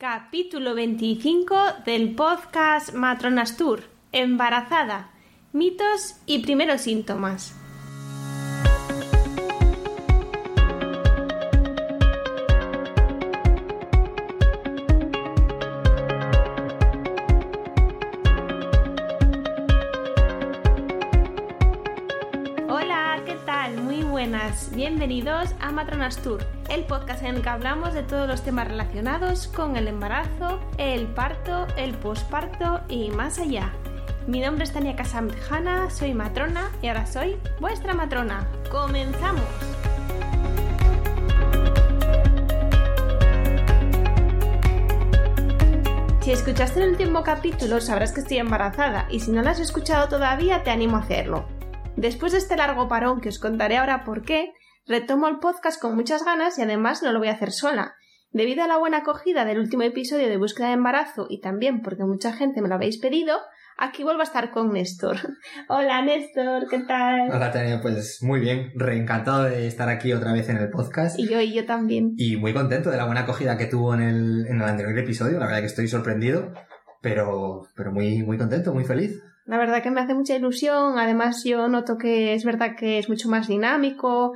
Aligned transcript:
Capítulo 0.00 0.74
25 0.74 1.54
del 1.84 2.14
podcast 2.14 2.94
Matronas 2.94 3.58
Tour. 3.58 3.82
Embarazada. 4.12 5.10
Mitos 5.52 6.14
y 6.24 6.38
primeros 6.38 6.80
síntomas. 6.80 7.54
Bienvenidos 24.80 25.54
a 25.60 25.72
Matronas 25.72 26.16
Tour, 26.22 26.42
el 26.70 26.84
podcast 26.84 27.22
en 27.22 27.36
el 27.36 27.42
que 27.42 27.50
hablamos 27.50 27.92
de 27.92 28.02
todos 28.02 28.26
los 28.26 28.40
temas 28.40 28.66
relacionados 28.66 29.46
con 29.48 29.76
el 29.76 29.86
embarazo, 29.88 30.58
el 30.78 31.06
parto, 31.06 31.66
el 31.76 31.92
posparto 31.92 32.80
y 32.88 33.10
más 33.10 33.38
allá. 33.38 33.74
Mi 34.26 34.40
nombre 34.40 34.64
es 34.64 34.72
Tania 34.72 34.96
Casamjana, 34.96 35.90
soy 35.90 36.14
matrona 36.14 36.70
y 36.80 36.86
ahora 36.86 37.04
soy 37.04 37.36
vuestra 37.60 37.92
matrona. 37.92 38.48
¡Comenzamos! 38.70 39.44
Si 46.22 46.32
escuchaste 46.32 46.82
el 46.82 46.92
último 46.92 47.22
capítulo 47.22 47.82
sabrás 47.82 48.12
que 48.12 48.20
estoy 48.22 48.38
embarazada 48.38 49.06
y 49.10 49.20
si 49.20 49.30
no 49.30 49.42
lo 49.42 49.50
has 49.50 49.60
escuchado 49.60 50.08
todavía 50.08 50.62
te 50.62 50.70
animo 50.70 50.96
a 50.96 51.00
hacerlo. 51.00 51.44
Después 51.96 52.32
de 52.32 52.38
este 52.38 52.56
largo 52.56 52.88
parón 52.88 53.20
que 53.20 53.28
os 53.28 53.38
contaré 53.38 53.76
ahora 53.76 54.04
por 54.04 54.22
qué, 54.22 54.54
retomo 54.90 55.28
el 55.28 55.38
podcast 55.38 55.80
con 55.80 55.94
muchas 55.94 56.24
ganas 56.24 56.58
y 56.58 56.62
además 56.62 57.00
no 57.04 57.12
lo 57.12 57.20
voy 57.20 57.28
a 57.28 57.34
hacer 57.34 57.52
sola. 57.52 57.94
Debido 58.32 58.64
a 58.64 58.66
la 58.66 58.76
buena 58.76 58.98
acogida 58.98 59.44
del 59.44 59.60
último 59.60 59.84
episodio 59.84 60.28
de 60.28 60.36
búsqueda 60.36 60.66
de 60.66 60.74
embarazo 60.74 61.28
y 61.30 61.40
también 61.40 61.80
porque 61.80 62.02
mucha 62.02 62.32
gente 62.32 62.60
me 62.60 62.68
lo 62.68 62.74
habéis 62.74 62.98
pedido, 62.98 63.36
aquí 63.78 64.02
vuelvo 64.02 64.22
a 64.22 64.24
estar 64.24 64.50
con 64.50 64.72
Néstor. 64.72 65.16
Hola 65.68 66.02
Néstor, 66.02 66.68
¿qué 66.68 66.80
tal? 66.80 67.30
Hola 67.30 67.52
Tania, 67.52 67.80
pues 67.80 68.20
muy 68.22 68.40
bien, 68.40 68.72
reencantado 68.74 69.44
de 69.44 69.68
estar 69.68 69.88
aquí 69.88 70.12
otra 70.12 70.32
vez 70.32 70.48
en 70.48 70.56
el 70.56 70.70
podcast. 70.70 71.16
Y 71.20 71.28
yo, 71.28 71.40
y 71.40 71.52
yo 71.52 71.64
también. 71.66 72.14
Y 72.16 72.36
muy 72.36 72.52
contento 72.52 72.90
de 72.90 72.96
la 72.96 73.06
buena 73.06 73.20
acogida 73.20 73.56
que 73.56 73.66
tuvo 73.66 73.94
en 73.94 74.00
el, 74.00 74.46
en 74.48 74.56
el 74.56 74.64
anterior 74.68 74.98
episodio, 74.98 75.38
la 75.38 75.46
verdad 75.46 75.60
que 75.60 75.66
estoy 75.66 75.86
sorprendido, 75.86 76.52
pero, 77.00 77.68
pero 77.76 77.92
muy, 77.92 78.24
muy 78.24 78.36
contento, 78.38 78.74
muy 78.74 78.84
feliz. 78.84 79.22
La 79.44 79.56
verdad 79.56 79.84
que 79.84 79.90
me 79.92 80.00
hace 80.00 80.14
mucha 80.14 80.34
ilusión, 80.34 80.98
además 80.98 81.44
yo 81.44 81.68
noto 81.68 81.96
que 81.96 82.34
es 82.34 82.44
verdad 82.44 82.74
que 82.76 82.98
es 82.98 83.08
mucho 83.08 83.28
más 83.28 83.46
dinámico 83.46 84.32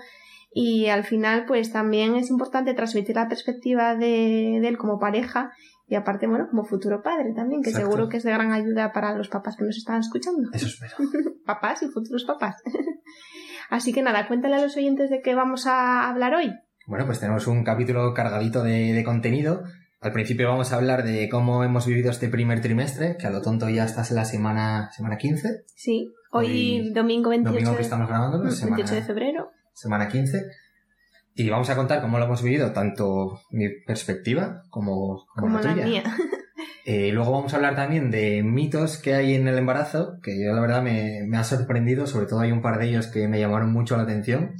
y 0.55 0.87
al 0.87 1.05
final 1.05 1.45
pues 1.47 1.73
también 1.73 2.15
es 2.15 2.31
importante 2.31 2.73
transmitir 2.75 3.17
la 3.17 3.29
perspectiva 3.29 3.97
de, 3.97 4.59
de 4.63 4.69
él 4.69 4.79
como 4.79 4.99
pareja 4.99 5.53
y 5.87 5.97
aparte, 5.97 6.27
bueno, 6.27 6.47
como 6.49 6.65
futuro 6.65 7.03
padre 7.03 7.33
también, 7.35 7.63
que 7.63 7.71
Exacto. 7.71 7.91
seguro 7.91 8.09
que 8.09 8.17
es 8.17 8.23
de 8.23 8.33
gran 8.33 8.53
ayuda 8.53 8.93
para 8.93 9.15
los 9.15 9.29
papás 9.29 9.57
que 9.57 9.65
nos 9.65 9.77
están 9.77 10.01
escuchando. 10.01 10.49
Eso 10.53 10.67
espero. 10.67 10.95
papás 11.45 11.83
y 11.83 11.89
futuros 11.89 12.25
papás. 12.25 12.63
Así 13.71 13.93
que 13.93 14.03
nada, 14.03 14.27
cuéntale 14.27 14.57
a 14.57 14.63
los 14.63 14.77
oyentes 14.77 15.11
de 15.11 15.21
qué 15.21 15.35
vamos 15.35 15.67
a 15.67 16.09
hablar 16.09 16.35
hoy. 16.35 16.53
Bueno, 16.87 17.05
pues 17.07 17.21
tenemos 17.21 17.47
un 17.47 17.65
capítulo 17.65 18.15
cargadito 18.15 18.63
de, 18.63 18.93
de 18.93 19.05
contenido. 19.05 19.65
Al 20.01 20.13
principio 20.13 20.49
vamos 20.49 20.73
a 20.73 20.77
hablar 20.77 21.03
de 21.03 21.29
cómo 21.29 21.65
hemos 21.65 21.87
vivido 21.87 22.11
este 22.11 22.29
primer 22.29 22.61
trimestre, 22.61 23.17
que 23.19 23.27
a 23.27 23.31
lo 23.31 23.43
tonto 23.43 23.69
ya 23.69 23.85
estás 23.85 24.11
en 24.11 24.17
la 24.17 24.25
semana, 24.25 24.91
semana 24.93 25.17
15, 25.17 25.65
Sí, 25.75 26.13
hoy, 26.31 26.47
Hoy, 26.47 26.93
domingo 26.93 27.31
28, 27.31 27.53
domingo 27.53 27.77
que 27.77 27.83
estamos 27.83 28.09
grabando, 28.09 28.39
mm, 28.39 28.51
semana, 28.51 28.77
28 28.77 28.95
de 28.95 29.03
febrero. 29.03 29.51
Semana 29.75 30.09
15. 30.09 30.43
Y 31.37 31.51
vamos 31.51 31.69
a 31.69 31.77
contar 31.77 32.01
cómo 32.01 32.19
lo 32.19 32.25
hemos 32.27 32.43
vivido, 32.43 32.73
tanto 32.73 33.41
mi 33.51 33.69
perspectiva 33.85 34.63
como, 34.71 35.27
como, 35.35 35.47
Como 35.49 35.59
la 35.59 35.63
la 35.63 35.75
tuya. 35.75 35.87
mía. 35.87 36.05
Eh, 36.87 37.13
luego 37.13 37.33
vamos 37.33 37.51
a 37.55 37.57
hablar 37.57 37.77
también 37.77 38.11
de 38.11 38.43
mitos 38.43 38.99
que 38.99 39.15
hay 39.15 39.35
en 39.35 39.49
el 39.49 39.57
embarazo, 39.57 40.19
que 40.23 40.33
yo 40.39 40.53
la 40.53 40.61
verdad 40.61 40.83
me, 40.83 41.23
me 41.27 41.39
ha 41.39 41.45
sorprendido, 41.45 42.07
sobre 42.07 42.27
todo 42.27 42.41
hay 42.41 42.53
un 42.53 42.61
par 42.61 42.79
de 42.79 42.89
ellos 42.91 43.07
que 43.07 43.27
me 43.27 43.41
llamaron 43.41 43.73
mucho 43.73 43.97
la 43.97 44.03
atención. 44.03 44.53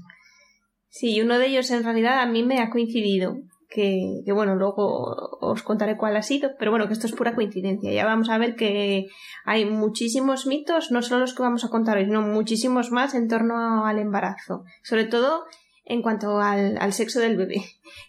Sí, 0.89 1.21
uno 1.21 1.39
de 1.39 1.49
ellos 1.49 1.71
en 1.71 1.85
realidad 1.85 2.21
a 2.23 2.27
mí 2.27 2.43
me 2.43 2.61
ha 2.63 2.71
coincidido. 2.71 3.37
Que, 3.75 4.23
bueno, 4.33 4.55
luego 4.55 5.37
os 5.41 5.65
contaré 5.65 5.97
cuál 5.97 6.17
ha 6.17 6.23
sido, 6.23 6.53
pero 6.59 6.71
bueno, 6.71 6.87
que 6.87 6.93
esto 6.93 7.09
es 7.09 7.13
pura 7.13 7.35
coincidencia. 7.35 7.93
Ya 7.93 8.05
vamos 8.05 8.31
a 8.31 8.39
ver 8.39 8.55
que 8.55 9.09
hay 9.45 9.65
muchísimos 9.65 10.47
mitos, 10.47 10.93
no 10.93 11.03
solo 11.03 11.23
los 11.23 11.35
que 11.35 11.43
vamos 11.43 11.65
a 11.65 11.71
contar 11.71 11.97
hoy, 11.97 12.05
sino 12.05 12.23
muchísimos 12.23 12.93
más 12.93 13.15
en 13.15 13.27
torno 13.27 13.85
al 13.85 13.99
embarazo. 13.99 14.65
Sobre 14.83 15.07
todo 15.07 15.47
en 15.85 16.03
cuanto 16.03 16.39
al, 16.39 16.79
al 16.79 16.93
sexo 16.93 17.19
del 17.19 17.37
bebé. 17.37 17.65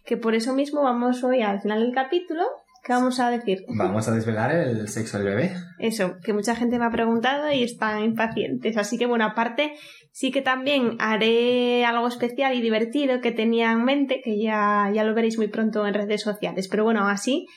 Que 0.05 0.17
por 0.17 0.35
eso 0.35 0.53
mismo 0.53 0.83
vamos 0.83 1.23
hoy 1.23 1.41
al 1.41 1.61
final 1.61 1.79
del 1.79 1.95
capítulo, 1.95 2.43
que 2.85 2.93
vamos 2.93 3.19
a 3.19 3.31
decir? 3.31 3.65
Vamos 3.67 4.07
a 4.07 4.11
desvelar 4.13 4.55
el 4.55 4.87
sexo 4.87 5.17
del 5.17 5.27
bebé. 5.27 5.53
Eso, 5.79 6.17
que 6.23 6.33
mucha 6.33 6.55
gente 6.55 6.77
me 6.77 6.85
ha 6.85 6.91
preguntado 6.91 7.51
y 7.51 7.63
están 7.63 8.03
impacientes. 8.03 8.77
Así 8.77 8.99
que 8.99 9.07
bueno, 9.07 9.25
aparte, 9.25 9.73
sí 10.11 10.31
que 10.31 10.43
también 10.43 10.95
haré 10.99 11.83
algo 11.83 12.07
especial 12.07 12.53
y 12.53 12.61
divertido 12.61 13.21
que 13.21 13.31
tenía 13.31 13.71
en 13.71 13.83
mente, 13.83 14.21
que 14.23 14.39
ya, 14.39 14.91
ya 14.93 15.03
lo 15.03 15.15
veréis 15.15 15.39
muy 15.39 15.47
pronto 15.47 15.87
en 15.87 15.95
redes 15.95 16.21
sociales. 16.21 16.67
Pero 16.67 16.83
bueno, 16.83 17.07
así, 17.07 17.47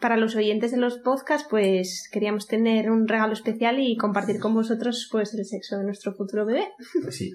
para 0.00 0.16
los 0.16 0.34
oyentes 0.36 0.70
de 0.70 0.78
los 0.78 0.98
podcasts, 1.00 1.46
pues 1.50 2.08
queríamos 2.10 2.46
tener 2.46 2.90
un 2.90 3.06
regalo 3.06 3.34
especial 3.34 3.80
y 3.80 3.94
compartir 3.98 4.40
con 4.40 4.54
vosotros 4.54 5.06
pues 5.12 5.34
el 5.34 5.44
sexo 5.44 5.76
de 5.76 5.84
nuestro 5.84 6.14
futuro 6.14 6.46
bebé. 6.46 6.66
Pues 7.02 7.14
sí. 7.14 7.32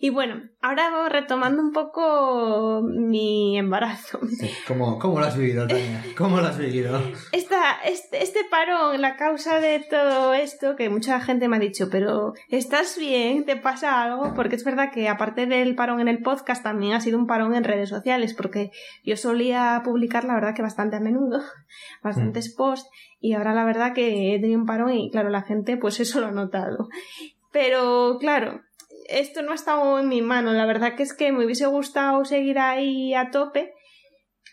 Y 0.00 0.10
bueno, 0.10 0.42
ahora 0.60 1.08
retomando 1.08 1.62
un 1.62 1.72
poco 1.72 2.82
mi 2.82 3.58
embarazo. 3.58 4.20
¿Cómo, 4.66 4.98
cómo 4.98 5.20
lo 5.20 5.26
has 5.26 5.36
vivido, 5.36 5.66
Tania? 5.66 6.04
¿Cómo 6.16 6.40
lo 6.40 6.46
has 6.46 6.58
vivido? 6.58 7.00
Esta, 7.32 7.80
este, 7.84 8.22
este 8.22 8.40
parón, 8.50 9.00
la 9.00 9.16
causa 9.16 9.60
de 9.60 9.80
todo 9.80 10.34
esto, 10.34 10.76
que 10.76 10.88
mucha 10.88 11.20
gente 11.20 11.48
me 11.48 11.56
ha 11.56 11.60
dicho, 11.60 11.88
pero 11.90 12.32
¿estás 12.48 12.98
bien? 12.98 13.44
¿Te 13.44 13.56
pasa 13.56 14.02
algo? 14.02 14.34
Porque 14.34 14.56
es 14.56 14.64
verdad 14.64 14.90
que 14.92 15.08
aparte 15.08 15.46
del 15.46 15.74
parón 15.74 16.00
en 16.00 16.08
el 16.08 16.22
podcast, 16.22 16.62
también 16.62 16.94
ha 16.94 17.00
sido 17.00 17.18
un 17.18 17.26
parón 17.26 17.54
en 17.54 17.64
redes 17.64 17.88
sociales, 17.88 18.34
porque 18.34 18.70
yo 19.04 19.16
solía 19.16 19.82
publicar, 19.84 20.24
la 20.24 20.34
verdad, 20.34 20.54
que 20.54 20.62
bastante 20.62 20.96
a 20.96 21.00
menudo, 21.00 21.40
bastantes 22.02 22.54
posts, 22.54 22.88
y 23.20 23.34
ahora 23.34 23.54
la 23.54 23.64
verdad 23.64 23.92
que 23.92 24.34
he 24.34 24.40
tenido 24.40 24.60
un 24.60 24.66
parón 24.66 24.92
y 24.92 25.10
claro, 25.10 25.30
la 25.30 25.42
gente 25.42 25.76
pues 25.76 26.00
eso 26.00 26.20
lo 26.20 26.26
ha 26.28 26.32
notado. 26.32 26.88
Pero 27.52 28.18
claro, 28.20 28.60
esto 29.08 29.42
no 29.42 29.52
ha 29.52 29.54
estado 29.54 29.98
en 29.98 30.08
mi 30.08 30.22
mano, 30.22 30.52
la 30.52 30.66
verdad 30.66 30.94
que 30.96 31.02
es 31.02 31.14
que 31.14 31.32
me 31.32 31.44
hubiese 31.44 31.66
gustado 31.66 32.24
seguir 32.24 32.58
ahí 32.58 33.14
a 33.14 33.30
tope, 33.30 33.72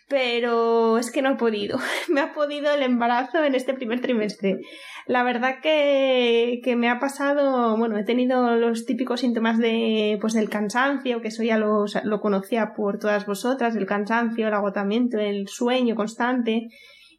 pero 0.08 0.98
es 0.98 1.10
que 1.10 1.22
no 1.22 1.30
he 1.30 1.36
podido. 1.36 1.78
Me 2.08 2.20
ha 2.20 2.32
podido 2.32 2.72
el 2.74 2.82
embarazo 2.82 3.42
en 3.42 3.54
este 3.54 3.74
primer 3.74 4.00
trimestre. 4.00 4.60
La 5.06 5.22
verdad 5.22 5.60
que, 5.62 6.60
que 6.62 6.76
me 6.76 6.88
ha 6.88 6.98
pasado, 6.98 7.76
bueno, 7.76 7.98
he 7.98 8.04
tenido 8.04 8.56
los 8.56 8.86
típicos 8.86 9.20
síntomas 9.20 9.58
de, 9.58 10.16
pues 10.20 10.32
del 10.32 10.48
cansancio, 10.48 11.20
que 11.20 11.28
eso 11.28 11.42
ya 11.42 11.58
lo, 11.58 11.84
lo 12.04 12.20
conocía 12.20 12.72
por 12.74 12.98
todas 12.98 13.26
vosotras, 13.26 13.76
el 13.76 13.86
cansancio, 13.86 14.48
el 14.48 14.54
agotamiento, 14.54 15.18
el 15.18 15.48
sueño 15.48 15.94
constante 15.94 16.68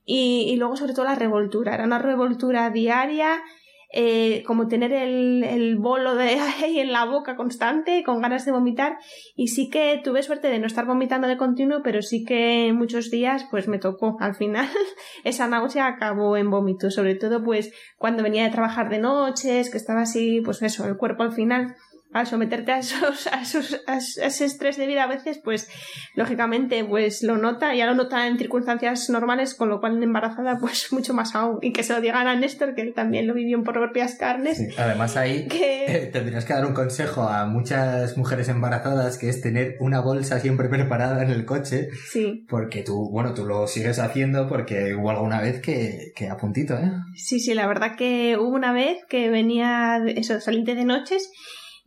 y, 0.03 0.47
y 0.49 0.55
luego 0.55 0.77
sobre 0.77 0.93
todo 0.93 1.05
la 1.05 1.15
revoltura. 1.15 1.75
Era 1.75 1.83
una 1.83 1.99
revoltura 1.99 2.69
diaria 2.71 3.43
eh, 3.97 4.43
como 4.45 4.67
tener 4.67 4.91
el, 4.91 5.77
bolo 5.77 6.15
de 6.15 6.37
ahí 6.63 6.79
en 6.79 6.91
la 6.91 7.05
boca 7.05 7.37
constante, 7.37 8.03
con 8.03 8.21
ganas 8.21 8.43
de 8.43 8.51
vomitar. 8.51 8.97
Y 9.35 9.47
sí 9.47 9.69
que 9.69 10.01
tuve 10.03 10.21
suerte 10.21 10.49
de 10.49 10.59
no 10.59 10.67
estar 10.67 10.85
vomitando 10.85 11.29
de 11.29 11.37
continuo, 11.37 11.79
pero 11.81 12.01
sí 12.01 12.25
que 12.25 12.73
muchos 12.73 13.09
días 13.09 13.47
pues 13.49 13.69
me 13.69 13.79
tocó. 13.79 14.17
Al 14.19 14.35
final 14.35 14.67
esa 15.23 15.47
náusea 15.47 15.87
acabó 15.87 16.35
en 16.35 16.51
vómito, 16.51 16.91
sobre 16.91 17.15
todo 17.15 17.41
pues 17.41 17.71
cuando 17.97 18.21
venía 18.21 18.43
de 18.43 18.49
trabajar 18.51 18.89
de 18.89 18.99
noches, 18.99 19.69
que 19.69 19.77
estaba 19.77 20.01
así, 20.01 20.41
pues 20.43 20.61
eso, 20.61 20.85
el 20.85 20.97
cuerpo 20.97 21.23
al 21.23 21.31
final 21.31 21.75
al 22.15 22.27
someterte 22.27 22.71
a 22.71 22.79
esos, 22.79 23.27
a 23.27 23.41
esos, 23.41 23.83
a 23.87 23.97
ese 23.97 24.45
estrés 24.45 24.77
de 24.77 24.87
vida 24.87 25.03
a 25.03 25.07
veces, 25.07 25.37
pues 25.43 25.67
lógicamente 26.15 26.85
pues 26.85 27.21
lo 27.23 27.35
nota, 27.35 27.75
ya 27.75 27.85
lo 27.85 27.93
nota 27.93 28.27
en 28.27 28.37
circunstancias 28.37 29.09
normales, 29.09 29.53
con 29.53 29.67
lo 29.67 29.81
cual 29.81 29.97
en 29.97 30.03
embarazada 30.03 30.57
pues 30.57 30.87
mucho 30.93 31.13
más 31.13 31.35
aún. 31.35 31.59
Y 31.61 31.73
que 31.73 31.83
se 31.83 31.91
lo 31.91 31.99
digan 31.99 32.27
a 32.27 32.35
Néstor, 32.35 32.73
que 32.73 32.83
él 32.83 32.93
también 32.93 33.27
lo 33.27 33.33
vivió 33.33 33.61
por 33.63 33.73
propias 33.73 34.15
carnes. 34.15 34.61
Además 34.77 35.17
ahí 35.17 35.45
que... 35.49 36.09
tendrías 36.13 36.45
que 36.45 36.53
dar 36.53 36.65
un 36.65 36.73
consejo 36.73 37.23
a 37.23 37.47
muchas 37.47 38.17
mujeres 38.17 38.47
embarazadas 38.47 39.17
que 39.17 39.27
es 39.27 39.41
tener 39.41 39.75
una 39.81 39.99
bolsa 39.99 40.39
siempre 40.39 40.69
preparada 40.69 41.21
en 41.21 41.31
el 41.31 41.43
coche. 41.43 41.89
Sí. 42.09 42.45
Porque 42.47 42.81
tú, 42.81 43.09
bueno, 43.11 43.33
tú 43.33 43.45
lo 43.45 43.67
sigues 43.67 43.99
haciendo 43.99 44.47
porque 44.47 44.95
hubo 44.95 45.09
alguna 45.09 45.41
vez 45.41 45.59
que, 45.61 46.13
que 46.15 46.29
a 46.29 46.37
puntito, 46.37 46.75
¿eh? 46.75 46.91
Sí, 47.15 47.41
sí, 47.41 47.53
la 47.53 47.67
verdad 47.67 47.97
que 47.97 48.37
hubo 48.39 48.55
una 48.55 48.71
vez 48.71 48.99
que 49.09 49.29
venía, 49.29 50.01
eso, 50.15 50.39
saliente 50.39 50.75
de 50.75 50.85
noches 50.85 51.29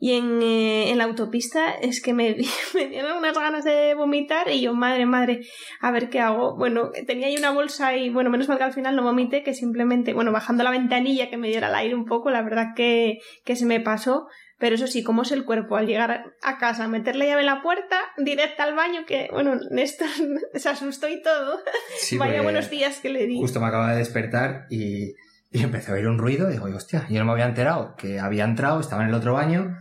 y 0.00 0.12
en, 0.12 0.41
eh, 0.43 0.91
en 0.91 0.99
la 0.99 1.05
autopista 1.05 1.73
es 1.73 2.00
que 2.00 2.15
me, 2.15 2.37
me, 2.75 2.87
dieron 2.87 3.19
unas 3.19 3.37
ganas 3.37 3.65
de 3.65 3.95
vomitar 3.95 4.49
y 4.49 4.61
yo, 4.61 4.75
madre, 4.75 5.06
madre, 5.06 5.41
a 5.81 5.91
ver 5.91 6.09
qué 6.09 6.21
hago. 6.21 6.56
Bueno, 6.56 6.93
tenía 7.06 7.27
ahí 7.27 7.37
una 7.37 7.50
bolsa 7.50 7.97
y 7.97 8.09
bueno, 8.09 8.31
menos 8.31 8.49
mal 8.49 8.59
que 8.59 8.65
al 8.65 8.73
final 8.73 8.95
no 8.95 9.03
vomité, 9.03 9.43
que 9.43 9.55
simplemente, 9.55 10.12
bueno, 10.12 10.31
bajando 10.31 10.62
la 10.62 10.71
ventanilla 10.71 11.31
que 11.31 11.37
me 11.37 11.49
diera 11.49 11.69
el 11.69 11.75
aire 11.75 11.95
un 11.97 12.05
poco, 12.05 12.31
la 12.31 12.43
verdad 12.43 12.75
que, 12.77 13.19
que 13.45 13.56
se 13.56 13.67
me 13.67 13.81
pasó. 13.81 14.29
Pero 14.61 14.75
eso 14.75 14.89
sí, 14.89 15.05
¿cómo 15.05 15.23
es 15.23 15.31
el 15.31 15.45
cuerpo? 15.45 15.77
Al 15.77 15.87
llegar 15.87 16.33
a 16.43 16.59
casa, 16.59 16.89
meter 16.89 17.15
la 17.15 17.27
llave 17.27 17.41
en 17.43 17.47
la 17.47 17.62
puerta, 17.62 17.97
directa 18.17 18.65
al 18.65 18.75
baño, 18.75 19.03
que 19.06 19.29
bueno, 19.33 19.55
Néstor 19.71 20.09
se 20.55 20.69
asustó 20.69 21.09
y 21.09 21.23
todo. 21.23 21.61
Sí, 21.97 22.19
Vaya 22.19 22.43
buenos 22.43 22.69
días 22.69 22.99
que 23.00 23.09
le 23.09 23.27
di. 23.27 23.37
Justo 23.39 23.61
me 23.61 23.67
acaba 23.67 23.93
de 23.93 23.99
despertar 23.99 24.67
y, 24.69 25.15
y 25.53 25.62
empecé 25.62 25.93
a 25.93 25.95
oír 25.95 26.09
un 26.09 26.19
ruido 26.19 26.49
y 26.49 26.55
digo, 26.55 26.67
hostia, 26.67 27.06
yo 27.09 27.21
no 27.21 27.27
me 27.27 27.33
había 27.33 27.47
enterado 27.47 27.95
que 27.97 28.19
había 28.19 28.45
entrado, 28.45 28.81
estaba 28.81 29.03
en 29.03 29.09
el 29.11 29.15
otro 29.15 29.35
baño 29.35 29.77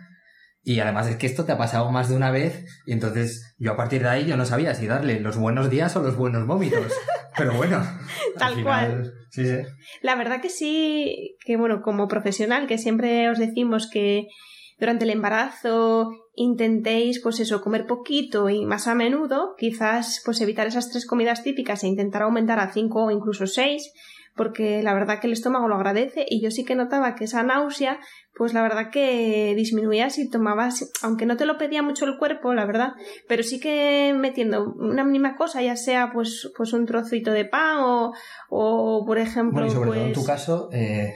y 0.67 0.81
además 0.81 1.07
es 1.07 1.15
que 1.15 1.27
esto 1.27 1.45
te 1.45 1.53
ha 1.53 1.57
pasado 1.57 1.89
más 1.93 2.09
de 2.09 2.17
una 2.17 2.29
vez 2.29 2.65
y 2.85 2.91
entonces 2.91 3.55
yo 3.57 3.71
a 3.71 3.77
partir 3.77 4.01
de 4.01 4.09
ahí 4.09 4.25
yo 4.25 4.35
no 4.35 4.45
sabía 4.45 4.75
si 4.75 4.85
darle 4.85 5.21
los 5.21 5.37
buenos 5.37 5.69
días 5.69 5.95
o 5.95 6.01
los 6.01 6.17
buenos 6.17 6.45
vómitos. 6.45 6.91
Pero 7.37 7.53
bueno, 7.53 7.81
Tal 8.37 8.49
al 8.49 8.55
final, 8.55 8.63
cual. 8.65 9.13
Sí, 9.29 9.45
sí. 9.45 9.59
La 10.01 10.15
verdad 10.15 10.41
que 10.41 10.49
sí, 10.49 11.37
que 11.45 11.55
bueno, 11.55 11.81
como 11.81 12.09
profesional, 12.09 12.67
que 12.67 12.77
siempre 12.77 13.29
os 13.29 13.39
decimos 13.39 13.89
que 13.89 14.27
durante 14.77 15.05
el 15.05 15.11
embarazo 15.11 16.09
intentéis, 16.35 17.21
pues 17.23 17.39
eso, 17.39 17.61
comer 17.61 17.85
poquito 17.85 18.49
y 18.49 18.65
más 18.65 18.89
a 18.89 18.93
menudo, 18.93 19.55
quizás 19.57 20.21
pues 20.25 20.41
evitar 20.41 20.67
esas 20.67 20.89
tres 20.89 21.05
comidas 21.05 21.43
típicas 21.43 21.81
e 21.85 21.87
intentar 21.87 22.23
aumentar 22.23 22.59
a 22.59 22.73
cinco 22.73 23.05
o 23.05 23.11
incluso 23.11 23.47
seis, 23.47 23.93
porque 24.37 24.81
la 24.83 24.93
verdad 24.93 25.19
que 25.19 25.27
el 25.27 25.33
estómago 25.33 25.67
lo 25.67 25.75
agradece 25.75 26.25
y 26.29 26.41
yo 26.41 26.51
sí 26.51 26.63
que 26.63 26.75
notaba 26.75 27.15
que 27.15 27.25
esa 27.25 27.43
náusea, 27.43 27.99
pues 28.35 28.53
la 28.53 28.61
verdad 28.61 28.91
que 28.91 29.53
disminuía 29.55 30.09
si 30.09 30.29
tomabas, 30.29 30.89
aunque 31.01 31.25
no 31.25 31.35
te 31.35 31.45
lo 31.45 31.57
pedía 31.57 31.81
mucho 31.81 32.05
el 32.05 32.17
cuerpo, 32.17 32.53
la 32.53 32.65
verdad, 32.65 32.93
pero 33.27 33.43
sí 33.43 33.59
que 33.59 34.13
metiendo 34.15 34.73
una 34.75 35.03
mínima 35.03 35.35
cosa, 35.35 35.61
ya 35.61 35.75
sea 35.75 36.11
pues, 36.13 36.51
pues 36.55 36.71
un 36.71 36.85
trocito 36.85 37.31
de 37.31 37.45
pan 37.45 37.79
o, 37.79 38.13
o 38.49 39.03
por 39.05 39.17
ejemplo, 39.17 39.53
Bueno, 39.53 39.67
y 39.67 39.71
sobre 39.71 39.87
pues, 39.87 39.99
todo 39.99 40.07
en 40.07 40.13
tu 40.13 40.23
caso, 40.23 40.69
eh, 40.71 41.15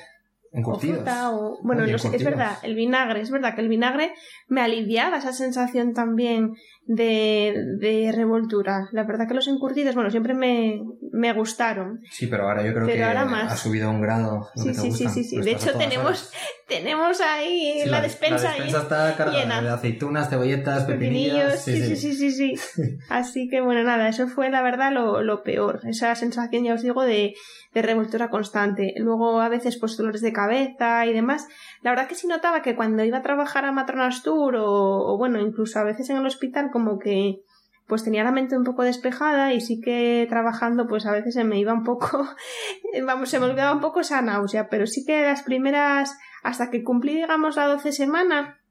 o 0.53 0.77
fruta 0.77 1.31
o 1.31 1.59
bueno 1.63 1.83
Oye, 1.83 1.94
no 1.94 1.97
sé, 1.97 2.13
es 2.13 2.24
verdad 2.25 2.57
el 2.63 2.75
vinagre 2.75 3.21
es 3.21 3.31
verdad 3.31 3.56
que 3.56 3.62
el 3.62 3.69
vinagre 3.69 4.13
me 4.50 4.59
aliviaba 4.59 5.17
esa 5.17 5.31
sensación 5.31 5.94
también 5.94 6.56
de, 6.88 7.54
de 7.80 8.12
revoltura 8.12 8.89
la 8.92 9.04
verdad 9.04 9.28
que 9.28 9.33
los 9.33 9.48
encurtidos 9.48 9.95
bueno 9.95 10.10
siempre 10.10 10.33
me, 10.33 10.81
me 11.12 11.31
gustaron 11.33 12.01
Sí, 12.10 12.28
pero 12.28 12.44
ahora 12.50 12.63
yo 12.66 12.74
creo 12.74 12.86
Pero 12.86 12.98
que 12.98 13.04
ahora 13.04 13.25
más. 13.25 13.51
ha 13.54 13.56
subido 13.56 13.89
un 13.89 14.01
grado. 14.01 14.50
lo 14.56 14.62
sí 14.63 14.69
que 14.69 14.74
te 14.75 14.81
sí, 14.81 14.92
sí 14.92 15.04
gusta. 15.04 15.10
sí 15.13 15.24
sí 15.24 15.36
Pues 15.36 15.45
de 15.45 15.51
hecho 15.54 15.78
tenemos 15.78 16.31
tenemos 16.68 17.22
ahí 17.22 17.81
Sí, 17.83 17.89
la, 17.89 18.01
despensa, 18.01 18.44
La 18.45 18.51
despensa 18.51 18.81
está 18.81 19.16
cargada 19.16 19.62
de 19.62 19.69
aceitunas, 19.69 20.30
cebolletas, 20.30 20.86
pepinillos 20.86 21.62
pepinillos. 21.63 21.95
sí 21.95 21.95
sí 21.95 22.13
sí 22.16 22.31
sí 22.31 22.56
sí 22.75 22.98
así 23.10 23.48
que 23.50 23.62
bueno 23.62 23.84
nada 23.84 24.10
eso 24.10 24.27
fue 24.27 24.50
la 24.50 24.62
verdad 24.62 24.92
lo, 24.92 25.22
lo 25.22 25.44
peor 25.44 25.81
esa 25.88 26.13
sensación 26.16 26.63
ya 26.63 26.74
os 26.74 26.81
digo 26.81 27.04
de, 27.04 27.36
de 27.74 27.81
revoltura 27.81 28.30
constante 28.30 28.94
luego 28.98 29.39
a 29.39 29.50
veces 29.50 29.77
pues 29.77 29.95
dolores 29.98 30.22
de 30.22 30.34
cabeza 30.34 31.06
y 31.06 31.13
demás 31.13 31.48
la 31.81 31.92
verdad 31.92 32.07
que 32.07 32.16
sí 32.16 32.28
notaba 32.28 32.62
que 32.62 32.75
cuando 32.75 33.04
iba 33.04 33.19
a 33.19 33.24
trabajar 33.24 33.66
a 33.66 33.72
Matronastur 33.72 34.56
o, 34.56 35.13
o 35.13 35.18
bueno 35.18 35.39
incluso 35.39 35.80
a 35.80 35.83
veces 35.83 36.10
en 36.10 36.18
el 36.18 36.25
hospital 36.25 36.69
como 36.72 37.00
que 37.00 37.42
pues 37.88 38.04
tenía 38.04 38.24
la 38.24 38.31
mente 38.31 38.57
un 38.57 38.63
poco 38.63 38.83
despejada 38.83 39.54
y 39.54 39.60
sí 39.60 39.81
que 39.81 40.25
trabajando 40.30 40.88
pues 40.88 41.06
a 41.06 41.12
veces 41.12 41.33
se 41.33 41.44
me 41.44 41.60
iba 41.60 41.74
un 41.74 41.83
poco 41.83 42.25
vamos 43.06 43.30
se 43.30 43.39
me 43.39 43.45
olvidaba 43.45 43.74
un 43.74 43.81
poco 43.81 44.01
esa 44.01 44.22
náusea 44.22 44.69
pero 44.69 44.88
sí 44.88 45.06
que 45.06 45.24
las 45.24 45.44
primeras 45.44 46.18
hasta 46.44 46.69
que 46.69 46.83
cumplí 46.83 47.16
digamos 47.16 47.56
la 47.56 47.68
12 47.68 47.92
semana 47.92 48.62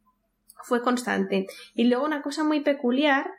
fue 0.63 0.83
constante. 0.83 1.47
Y 1.75 1.85
luego 1.85 2.05
una 2.05 2.23
cosa 2.23 2.45
muy 2.45 2.61
peculiar 2.61 3.31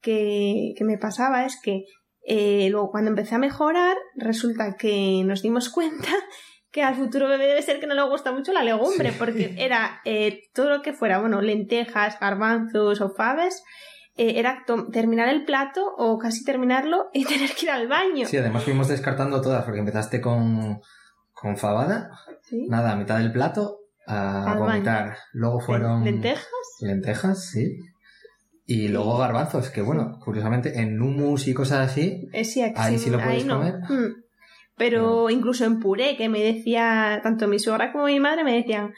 que, 0.00 0.74
que 0.76 0.84
me 0.84 0.98
pasaba 0.98 1.44
es 1.44 1.60
que 1.60 1.84
eh, 2.22 2.68
luego 2.70 2.90
cuando 2.90 3.10
empecé 3.10 3.34
a 3.34 3.38
mejorar 3.38 3.96
resulta 4.14 4.76
que 4.76 5.22
nos 5.24 5.42
dimos 5.42 5.70
cuenta 5.70 6.10
que 6.72 6.82
al 6.82 6.94
futuro 6.94 7.28
bebé 7.28 7.46
debe 7.46 7.62
ser 7.62 7.80
que 7.80 7.86
no 7.86 7.94
le 7.94 8.02
gusta 8.08 8.32
mucho 8.32 8.52
la 8.52 8.62
legumbre 8.62 9.10
Sí. 9.10 9.16
porque 9.18 9.54
era 9.58 10.00
eh, 10.04 10.44
todo 10.54 10.68
lo 10.70 10.82
que 10.82 10.92
fuera 10.92 11.18
bueno 11.20 11.40
lentejas 11.40 12.18
garbanzos 12.20 13.00
o 13.00 13.10
faves 13.10 13.62
eh, 14.16 14.34
era 14.38 14.64
terminar 14.92 15.28
el 15.28 15.44
plato 15.44 15.84
o 15.96 16.18
casi 16.18 16.44
terminarlo 16.44 17.08
y 17.14 17.24
tener 17.24 17.50
que 17.52 17.66
ir 17.66 17.70
al 17.70 17.88
baño 17.88 18.26
Sí, 18.26 18.36
además 18.36 18.64
fuimos 18.64 18.88
descartando 18.88 19.40
todas 19.40 19.64
porque 19.64 19.80
empezaste 19.80 20.20
con, 20.20 20.80
con 21.32 21.56
fabada, 21.56 22.10
¿Sí? 22.42 22.66
nada, 22.68 22.92
a 22.92 22.96
mitad 22.96 23.18
del 23.18 23.32
plato, 23.32 23.78
a 24.06 24.52
Al 24.52 24.58
vomitar. 24.58 25.16
Luego 25.32 25.60
fueron 25.60 26.04
lentejas 26.04 26.46
lentejas, 26.80 27.46
sí. 27.50 27.78
Y 28.66 28.88
luego 28.88 29.18
garbanzos, 29.18 29.70
que 29.70 29.82
bueno, 29.82 30.18
curiosamente 30.24 30.78
en 30.80 31.00
hummus 31.02 31.48
y 31.48 31.54
cosas 31.54 31.90
así, 31.90 32.28
Eh, 32.32 32.44
sí, 32.44 32.62
Ahí 32.76 32.98
sí 32.98 33.10
lo 33.10 33.18
puedes 33.18 33.44
no. 33.44 33.56
comer. 33.58 33.74
Mm. 33.88 34.19
Pero 34.80 35.28
incluso 35.28 35.66
en 35.66 35.78
puré, 35.78 36.16
que 36.16 36.30
me 36.30 36.40
decía, 36.40 37.20
tanto 37.22 37.46
mi 37.46 37.58
suegra 37.58 37.92
como 37.92 38.06
mi 38.06 38.18
madre 38.18 38.44
me 38.44 38.54
decían, 38.54 38.94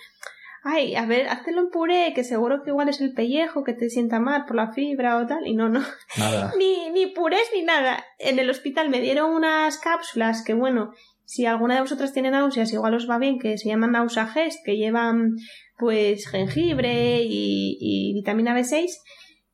ay, 0.62 0.94
a 0.94 1.06
ver, 1.06 1.26
háztelo 1.26 1.60
en 1.60 1.70
puré, 1.70 2.12
que 2.14 2.22
seguro 2.22 2.62
que 2.62 2.70
igual 2.70 2.88
es 2.88 3.00
el 3.00 3.14
pellejo, 3.14 3.64
que 3.64 3.72
te 3.72 3.90
sienta 3.90 4.20
mal 4.20 4.44
por 4.46 4.54
la 4.54 4.72
fibra 4.72 5.16
o 5.16 5.26
tal. 5.26 5.44
Y 5.44 5.54
no, 5.54 5.68
no, 5.68 5.82
nada. 6.16 6.52
ni, 6.56 6.88
ni 6.90 7.08
purés 7.08 7.50
ni 7.52 7.62
nada. 7.62 8.04
En 8.20 8.38
el 8.38 8.48
hospital 8.48 8.90
me 8.90 9.00
dieron 9.00 9.32
unas 9.32 9.76
cápsulas 9.78 10.44
que, 10.44 10.54
bueno, 10.54 10.92
si 11.24 11.46
alguna 11.46 11.74
de 11.74 11.80
vosotras 11.80 12.12
tiene 12.12 12.30
náuseas, 12.30 12.72
igual 12.72 12.94
os 12.94 13.10
va 13.10 13.18
bien, 13.18 13.40
que 13.40 13.58
se 13.58 13.68
llaman 13.68 13.90
Nausagest, 13.90 14.64
que 14.64 14.76
llevan 14.76 15.32
pues 15.78 16.28
jengibre 16.28 17.22
y, 17.24 17.76
y 17.80 18.14
vitamina 18.14 18.56
B6, 18.56 18.86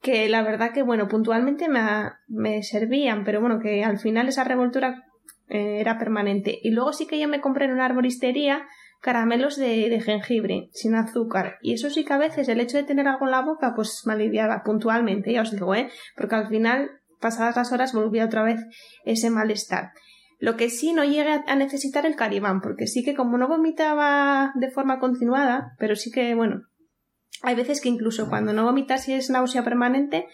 que 0.03 0.29
la 0.29 0.43
verdad 0.43 0.75
que, 0.75 0.83
bueno, 0.83 1.09
puntualmente 1.09 1.71
me, 1.71 1.81
me 2.27 2.63
servían, 2.63 3.25
pero 3.25 3.41
bueno, 3.41 3.61
que 3.61 3.83
al 3.83 3.99
final 3.99 4.29
esa 4.29 4.45
revoltura 4.45 5.08
eh, 5.49 5.81
era 5.81 5.99
permanente. 5.99 6.59
Y 6.63 6.71
luego 6.71 6.93
sí 6.93 7.07
que 7.07 7.19
yo 7.19 7.29
me 7.29 7.41
compré 7.41 7.67
en 7.67 7.73
una 7.73 7.87
arboristería 7.87 8.67
caramelos 9.01 9.57
de, 9.57 10.01
jengibre, 10.05 10.71
sin 10.73 10.95
azúcar. 10.95 11.59
Y 11.63 11.75
eso 11.75 11.89
sí 11.91 12.05
que 12.05 12.13
a 12.13 12.19
veces 12.19 12.49
el 12.49 12.61
hecho 12.61 12.77
de 12.77 12.83
tener 12.85 13.07
algo 13.07 13.27
en 13.27 13.31
la 13.31 13.43
boca, 13.43 13.73
pues 13.75 14.03
me 14.07 14.15
aliviaba 14.15 14.63
puntualmente, 14.65 15.33
ya 15.33 15.43
os 15.43 15.53
digo, 15.53 15.75
¿eh? 15.75 15.89
Porque 16.17 16.35
al 16.35 16.49
final, 16.49 16.91
pasadas 17.21 17.57
las 17.57 17.73
horas, 17.73 17.93
volvía 17.93 18.25
otra 18.25 18.43
vez 18.43 18.61
ese 19.05 19.31
malestar. 19.31 19.93
Lo 20.41 20.57
que 20.57 20.69
sí 20.71 20.93
no 20.93 21.05
llegué 21.05 21.31
a- 21.31 21.45
a 21.47 21.55
necesitar 21.57 22.07
el 22.07 22.17
caribán, 22.17 22.61
porque 22.61 22.87
sí 22.87 23.05
que 23.05 23.15
como 23.15 23.39
no 23.39 23.49
vomitaba 23.49 24.53
de 24.55 24.71
forma 24.71 24.99
continuada, 24.99 25.75
pero 25.79 25.95
sí 25.97 26.11
que, 26.11 26.35
bueno, 26.35 26.63
hay 27.43 27.55
veces 27.55 27.81
que 27.81 27.89
incluso 27.89 28.29
cuando 28.29 28.53
no 28.53 28.65
vomitas 28.65 29.09
y 29.09 29.13
es 29.15 29.31
náusea 29.31 29.63
permanente, 29.63 30.27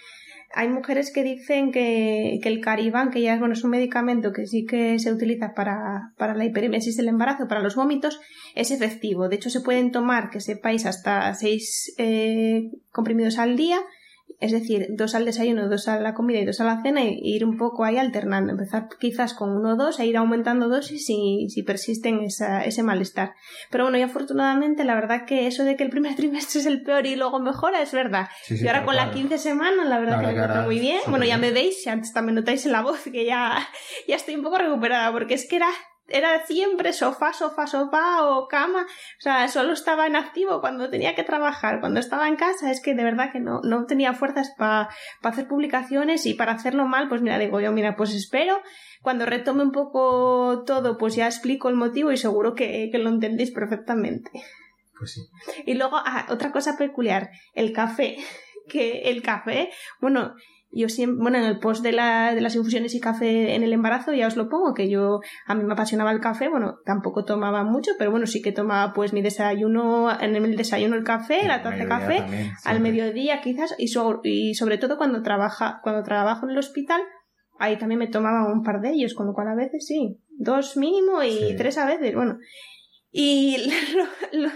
hay 0.55 0.69
mujeres 0.69 1.13
que 1.13 1.25
dicen 1.25 1.73
que, 1.73 2.39
que 2.43 2.49
el 2.49 2.61
caribán, 2.61 3.11
que 3.11 3.21
ya 3.21 3.35
es, 3.35 3.41
bueno, 3.41 3.55
es 3.55 3.65
un 3.65 3.71
medicamento 3.71 4.33
que 4.33 4.47
sí 4.47 4.65
que 4.65 4.99
se 5.01 5.13
utiliza 5.13 5.53
para, 5.53 6.13
para 6.17 6.35
la 6.35 6.45
hiperemesis 6.45 6.97
del 6.97 7.09
embarazo, 7.09 7.49
para 7.49 7.61
los 7.61 7.75
vómitos, 7.75 8.21
es 8.55 8.71
efectivo. 8.71 9.29
De 9.29 9.37
hecho, 9.37 9.51
se 9.51 9.61
pueden 9.61 9.91
tomar, 9.91 10.31
que 10.31 10.41
sepáis, 10.41 10.87
hasta 10.87 11.35
seis 11.35 11.93
eh, 11.99 12.71
comprimidos 12.93 13.39
al 13.39 13.57
día, 13.57 13.81
es 14.41 14.53
decir, 14.53 14.87
dos 14.91 15.15
al 15.15 15.25
desayuno, 15.25 15.69
dos 15.69 15.89
a 15.89 16.01
la 16.01 16.15
comida 16.15 16.41
y 16.41 16.45
dos 16.45 16.61
a 16.61 16.65
la 16.65 16.83
cena, 16.83 17.03
y 17.03 17.19
ir 17.23 17.45
un 17.45 17.57
poco 17.57 17.85
ahí 17.85 17.97
alternando. 17.97 18.53
Empezar 18.53 18.89
quizás 18.99 19.35
con 19.35 19.51
uno 19.51 19.73
o 19.73 19.77
dos 19.77 19.99
e 20.01 20.07
ir 20.07 20.17
aumentando 20.17 20.69
dosis 20.69 21.07
si, 21.07 21.49
si 21.49 21.63
persisten 21.63 22.21
esa, 22.21 22.65
ese 22.65 22.83
malestar. 22.83 23.35
Pero 23.71 23.85
bueno, 23.85 23.99
y 23.99 24.03
afortunadamente, 24.03 24.85
la 24.85 24.95
verdad 24.95 25.25
que 25.27 25.47
eso 25.47 25.65
de 25.65 25.77
que 25.77 25.85
el 25.85 25.91
primer 25.91 26.15
trimestre 26.17 26.61
es 26.61 26.67
el 26.67 26.83
peor 26.83 27.07
y 27.07 27.17
luego 27.17 27.41
mejora 27.41 27.83
es 27.83 27.93
verdad. 27.93 28.29
Sí, 28.43 28.57
sí, 28.57 28.65
y 28.65 28.69
ahora 28.69 28.81
tal 28.81 28.87
con 28.87 28.97
la 28.97 29.05
cual. 29.05 29.15
15 29.15 29.39
semanas, 29.39 29.89
la 29.89 29.99
verdad 29.99 30.17
La 30.17 30.21
que 30.21 30.27
me 30.27 30.33
encuentro 30.33 30.63
muy 30.63 30.79
bien. 30.79 31.01
Bueno, 31.09 31.25
ya 31.25 31.39
me 31.39 31.51
veis, 31.51 31.87
y 31.87 31.91
antes 31.91 32.13
también 32.13 32.35
notáis 32.35 32.67
en 32.67 32.73
la 32.73 32.83
voz 32.83 33.05
que 33.05 33.25
ya, 33.25 33.59
ya 34.09 34.17
estoy 34.17 34.35
un 34.37 34.43
poco 34.43 34.59
recuperada, 34.59 35.13
porque 35.13 35.35
es 35.35 35.49
que 35.49 35.57
era, 35.57 35.69
era 36.09 36.45
siempre 36.47 36.93
sofá, 36.93 37.33
sofá, 37.33 37.67
sofá 37.67 38.27
o 38.27 38.47
cama. 38.49 38.83
O 38.83 39.21
sea, 39.21 39.49
solo 39.49 39.73
estaba 39.73 40.07
en 40.07 40.17
activo 40.17 40.61
cuando 40.61 40.91
tenía 40.91 41.15
que 41.15 41.25
trabajar. 41.25 41.81
Cuando 41.81 42.01
estaba 42.01 42.29
en 42.29 42.37
casa, 42.37 42.71
es 42.71 42.81
que 42.81 42.95
de 42.95 43.05
verdad 43.05 43.33
que 43.33 43.41
no, 43.41 43.61
no 43.63 43.87
tenía 43.87 44.13
fuerzas 44.13 44.53
para 44.57 44.91
hacer 45.23 45.49
publicaciones 45.49 46.27
y 46.27 46.35
para 46.35 46.53
hacerlo 46.53 46.87
mal, 46.87 47.09
pues 47.09 47.23
mira, 47.23 47.39
digo 47.39 47.61
yo, 47.61 47.73
mira, 47.73 47.97
pues 47.97 48.13
espero. 48.15 48.61
Cuando 49.03 49.27
retome 49.27 49.63
un 49.63 49.73
poco 49.73 50.65
todo, 50.67 50.99
pues 50.99 51.15
ya 51.15 51.27
explico 51.27 51.69
el 51.69 51.77
motivo 51.77 52.13
y 52.13 52.17
seguro 52.17 52.55
que, 52.55 52.89
que 52.91 52.99
lo 52.99 53.11
entendéis 53.11 53.51
perfectamente. 53.51 54.31
Pues 54.99 55.13
sí. 55.13 55.23
Y 55.67 55.75
luego, 55.75 55.97
ah, 55.97 56.27
otra 56.31 56.53
cosa 56.53 56.77
peculiar, 56.77 57.31
el 57.55 57.73
café. 57.73 58.17
Que 58.67 59.11
el 59.11 59.21
café, 59.21 59.69
bueno, 60.01 60.37
yo 60.75 60.89
siempre, 60.89 61.23
bueno, 61.23 61.39
en 61.39 61.45
el 61.45 61.59
post 61.61 61.83
de, 61.83 61.93
la, 61.93 62.35
de 62.35 62.41
las 62.41 62.55
infusiones 62.57 62.95
y 62.95 63.01
café 63.01 63.55
en 63.55 63.63
el 63.63 63.73
embarazo 63.73 64.13
ya 64.13 64.27
os 64.27 64.37
lo 64.37 64.49
pongo, 64.49 64.75
que 64.75 64.89
yo, 64.89 65.21
a 65.47 65.55
mí 65.55 65.65
me 65.65 65.73
apasionaba 65.73 66.11
el 66.13 66.21
café, 66.21 66.49
bueno, 66.49 66.79
tampoco 66.85 67.25
tomaba 67.25 67.63
mucho, 67.65 67.93
pero 67.99 68.11
bueno, 68.11 68.27
sí 68.27 68.43
que 68.43 68.53
tomaba 68.53 68.93
pues 68.93 69.13
mi 69.13 69.23
desayuno, 69.23 70.09
en 70.21 70.35
el 70.37 70.57
desayuno 70.57 70.97
el 70.97 71.05
café, 71.05 71.47
la 71.47 71.63
taza 71.63 71.77
de 71.77 71.87
café, 71.87 72.17
también, 72.19 72.53
al 72.65 72.81
mediodía 72.81 73.41
quizás, 73.41 73.75
y, 73.79 73.89
so- 73.89 74.21
y 74.25 74.55
sobre 74.55 74.79
todo 74.79 74.97
cuando 74.97 75.23
trabaja, 75.23 75.81
cuando 75.83 76.03
trabajo 76.03 76.47
en 76.47 76.53
el 76.53 76.59
hospital, 76.59 77.03
ahí 77.59 77.77
también 77.79 77.99
me 78.01 78.09
tomaba 78.09 78.53
un 78.53 78.63
par 78.63 78.81
de 78.81 78.91
ellos, 78.91 79.15
con 79.15 79.27
lo 79.27 79.33
cual 79.35 79.49
a 79.49 79.55
veces 79.55 79.87
sí, 79.87 80.19
dos 80.31 80.77
mínimo 80.77 81.23
y 81.23 81.55
tres 81.57 81.79
a 81.79 81.87
veces, 81.87 82.15
bueno. 82.15 82.39
Y 83.17 83.57
lo, 84.33 84.41
lo- 84.43 84.51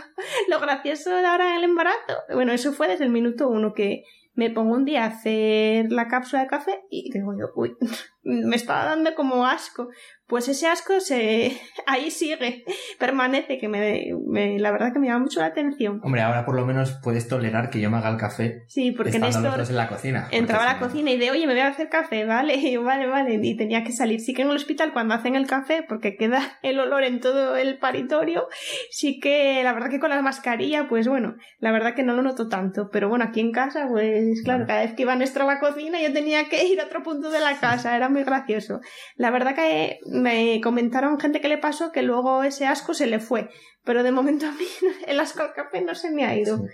lo 0.48 0.60
gracioso 0.60 1.10
de 1.10 1.24
ahora 1.26 1.50
en 1.52 1.58
el 1.58 1.64
embarazo, 1.64 2.14
bueno, 2.34 2.52
eso 2.52 2.72
fue 2.72 2.88
desde 2.88 3.04
el 3.04 3.10
minuto 3.10 3.48
uno 3.48 3.72
que 3.72 4.02
me 4.38 4.50
pongo 4.50 4.76
un 4.76 4.84
día 4.84 5.02
a 5.02 5.08
hacer 5.08 5.90
la 5.90 6.06
cápsula 6.06 6.42
de 6.42 6.48
café 6.48 6.84
y 6.90 7.10
digo 7.10 7.36
yo, 7.36 7.46
uy, 7.56 7.76
me 8.22 8.56
estaba 8.56 8.84
dando 8.84 9.14
como 9.14 9.46
asco. 9.46 9.88
Pues 10.26 10.46
ese 10.48 10.66
asco 10.66 11.00
se 11.00 11.58
ahí 11.86 12.10
sigue, 12.10 12.62
permanece, 12.98 13.56
que 13.56 13.66
me, 13.68 14.10
me- 14.26 14.58
la 14.58 14.70
verdad 14.70 14.92
que 14.92 14.98
me 14.98 15.06
llama 15.06 15.20
mucho 15.20 15.40
la 15.40 15.46
atención. 15.46 16.00
Hombre, 16.04 16.20
ahora 16.20 16.44
por 16.44 16.54
lo 16.54 16.66
menos 16.66 16.98
puedes 17.02 17.28
tolerar 17.28 17.70
que 17.70 17.80
yo 17.80 17.90
me 17.90 17.96
haga 17.96 18.10
el 18.10 18.18
café 18.18 18.64
Sí, 18.68 18.90
porque 18.92 19.18
Néstor 19.18 19.58
en 19.68 19.76
la 19.76 19.88
cocina. 19.88 20.28
entraba 20.30 20.64
a 20.68 20.74
la 20.74 20.78
cocina 20.78 21.10
y 21.10 21.16
de, 21.16 21.30
oye, 21.30 21.46
me 21.46 21.54
voy 21.54 21.62
a 21.62 21.68
hacer 21.68 21.88
café, 21.88 22.26
¿vale? 22.26 22.56
Y 22.56 22.72
yo, 22.74 22.82
vale, 22.82 23.06
vale. 23.06 23.38
Y 23.42 23.56
tenía 23.56 23.84
que 23.84 23.92
salir. 23.92 24.20
Sí 24.20 24.34
que 24.34 24.42
en 24.42 24.50
el 24.50 24.56
hospital 24.56 24.92
cuando 24.92 25.14
hacen 25.14 25.34
el 25.34 25.46
café, 25.46 25.82
porque 25.88 26.16
queda 26.16 26.42
el 26.62 26.78
olor 26.78 27.04
en 27.04 27.20
todo 27.20 27.56
el 27.56 27.78
paritorio, 27.78 28.48
sí 28.90 29.20
que 29.20 29.62
la 29.64 29.72
verdad 29.72 29.88
que 29.88 30.00
con 30.00 30.10
la 30.10 30.20
mascarilla, 30.20 30.88
pues 30.88 31.08
bueno, 31.08 31.36
la 31.58 31.72
verdad 31.72 31.94
que 31.94 32.02
no 32.02 32.14
lo 32.14 32.22
noto 32.22 32.48
tanto. 32.48 32.90
Pero 32.92 33.08
bueno, 33.08 33.24
aquí 33.24 33.40
en 33.40 33.52
casa, 33.52 33.86
pues 33.88 34.42
claro, 34.44 34.58
Claro. 34.58 34.66
cada 34.66 34.80
vez 34.82 34.94
que 34.94 35.02
iba 35.02 35.14
Néstor 35.16 35.42
a 35.42 35.46
la 35.46 35.60
cocina 35.60 36.02
yo 36.02 36.12
tenía 36.12 36.48
que 36.50 36.66
ir 36.66 36.80
a 36.80 36.84
otro 36.84 37.02
punto 37.02 37.30
de 37.30 37.40
la 37.40 37.58
casa. 37.58 37.96
Era 37.96 38.07
muy 38.08 38.24
gracioso. 38.24 38.80
La 39.16 39.30
verdad 39.30 39.54
que 39.54 39.98
me 40.06 40.60
comentaron 40.62 41.18
gente 41.20 41.40
que 41.40 41.48
le 41.48 41.58
pasó 41.58 41.92
que 41.92 42.02
luego 42.02 42.42
ese 42.42 42.66
asco 42.66 42.94
se 42.94 43.06
le 43.06 43.20
fue. 43.20 43.48
Pero 43.84 44.02
de 44.02 44.12
momento 44.12 44.46
a 44.46 44.52
mí 44.52 44.64
el 45.06 45.18
asco 45.20 45.42
al 45.42 45.52
café 45.52 45.80
no 45.82 45.94
se 45.94 46.10
me 46.10 46.24
ha 46.26 46.36
ido. 46.36 46.58
Sí. 46.58 46.64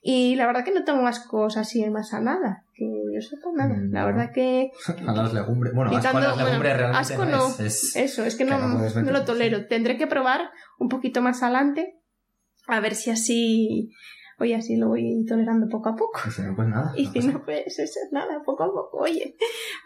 Y 0.00 0.36
la 0.36 0.46
verdad 0.46 0.64
que 0.64 0.70
no 0.72 0.84
tengo 0.84 1.06
ascos 1.06 1.56
así 1.56 1.84
más 1.90 2.14
a 2.14 2.20
nada. 2.20 2.64
Que 2.72 2.84
yo 3.12 3.20
sepa 3.20 3.48
nada. 3.54 3.74
Mm, 3.74 3.92
La 3.92 4.06
verdad 4.06 4.30
que 4.32 4.70
A 5.06 5.12
las 5.12 5.32
legumbres. 5.34 5.74
Bueno, 5.74 5.90
asco 5.90 5.96
a 6.08 6.10
Quitando- 6.12 6.28
las 6.28 6.36
legumbres 6.38 6.72
bueno, 6.74 6.78
realmente 6.92 7.14
asco 7.14 7.24
no, 7.24 7.48
es. 7.48 7.60
es- 7.60 7.96
eso, 7.96 8.24
es 8.24 8.36
que 8.36 8.44
no, 8.44 8.56
que 8.58 8.94
no 9.00 9.02
no 9.02 9.10
lo 9.12 9.24
tolero. 9.24 9.66
Tendré 9.66 9.96
que 9.96 10.06
probar 10.06 10.50
un 10.78 10.88
poquito 10.88 11.20
más 11.20 11.42
adelante. 11.42 11.96
A 12.68 12.80
ver 12.80 12.94
si 12.94 13.10
así. 13.10 13.90
Oye, 14.40 14.54
así 14.54 14.76
lo 14.76 14.86
voy 14.86 15.24
tolerando 15.26 15.66
poco 15.68 15.88
a 15.88 15.96
poco. 15.96 16.20
Y 16.28 16.30
si 16.30 16.42
no, 16.42 16.54
pues 16.54 16.68
nada. 16.68 16.92
Y 16.96 17.06
no 17.06 17.12
si 17.12 17.18
pasa 17.18 17.32
no, 17.32 17.44
pues 17.44 17.66
eso 17.66 17.82
es 17.82 18.12
nada, 18.12 18.40
poco 18.44 18.62
a 18.62 18.66
poco. 18.72 18.98
Oye, 18.98 19.34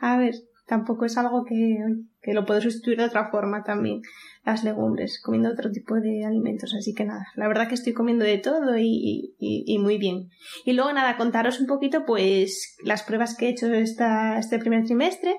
a 0.03 0.19
ver, 0.19 0.35
tampoco 0.73 1.05
es 1.05 1.19
algo 1.19 1.45
que, 1.45 1.77
que 2.23 2.33
lo 2.33 2.47
puedo 2.47 2.63
sustituir 2.63 2.97
de 2.97 3.05
otra 3.05 3.31
forma 3.31 3.63
también. 3.63 4.01
Las 4.43 4.65
legumbres, 4.65 5.21
comiendo 5.23 5.51
otro 5.51 5.71
tipo 5.71 5.97
de 5.97 6.25
alimentos. 6.25 6.73
Así 6.75 6.95
que 6.95 7.05
nada, 7.05 7.27
la 7.37 7.47
verdad 7.47 7.69
que 7.69 7.75
estoy 7.75 7.93
comiendo 7.93 8.25
de 8.25 8.39
todo 8.39 8.79
y, 8.79 9.35
y- 9.39 9.79
muy 9.79 9.99
bien. 9.99 10.31
Y 10.65 10.73
luego 10.73 10.91
nada, 10.95 11.19
contaros 11.19 11.61
un 11.61 11.67
poquito 11.67 12.07
pues 12.07 12.75
las 12.83 13.03
pruebas 13.03 13.37
que 13.37 13.47
he 13.47 13.51
hecho 13.51 13.71
esta, 13.75 14.39
este 14.39 14.59
primer 14.59 14.85
trimestre. 14.85 15.37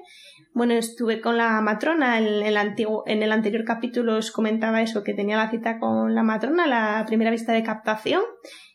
Bueno, 0.54 0.74
estuve 0.76 1.20
con 1.20 1.36
la 1.36 1.60
matrona 1.62 2.20
en 2.20 2.26
el, 2.46 2.56
antiguo, 2.58 3.04
en 3.08 3.24
el 3.24 3.32
anterior 3.32 3.64
capítulo 3.66 4.18
os 4.18 4.30
comentaba 4.32 4.84
eso, 4.84 5.04
que 5.04 5.16
tenía 5.16 5.38
la 5.38 5.50
cita 5.50 5.80
con 5.80 6.14
la 6.14 6.22
matrona, 6.22 6.68
la 6.68 7.04
primera 7.08 7.32
vista 7.32 7.54
de 7.54 7.64
captación, 7.64 8.22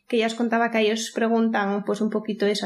que 0.09 0.17
ya 0.17 0.27
os 0.27 0.35
contaba 0.35 0.71
que 0.71 0.79
ellos 0.81 1.11
preguntan 1.15 1.85
pues 1.85 2.01
un 2.01 2.09
poquito 2.09 2.45
eso, 2.45 2.65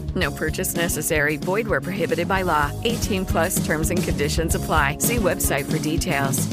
No 0.15 0.31
purchase 0.31 0.75
necessary. 0.75 1.37
Void 1.37 1.67
where 1.67 1.81
prohibited 1.81 2.27
by 2.27 2.41
law. 2.41 2.71
18 2.83 3.25
plus 3.25 3.63
terms 3.65 3.91
and 3.91 4.03
conditions 4.03 4.55
apply. 4.55 4.97
See 4.99 5.17
website 5.17 5.65
for 5.65 5.77
details. 5.77 6.47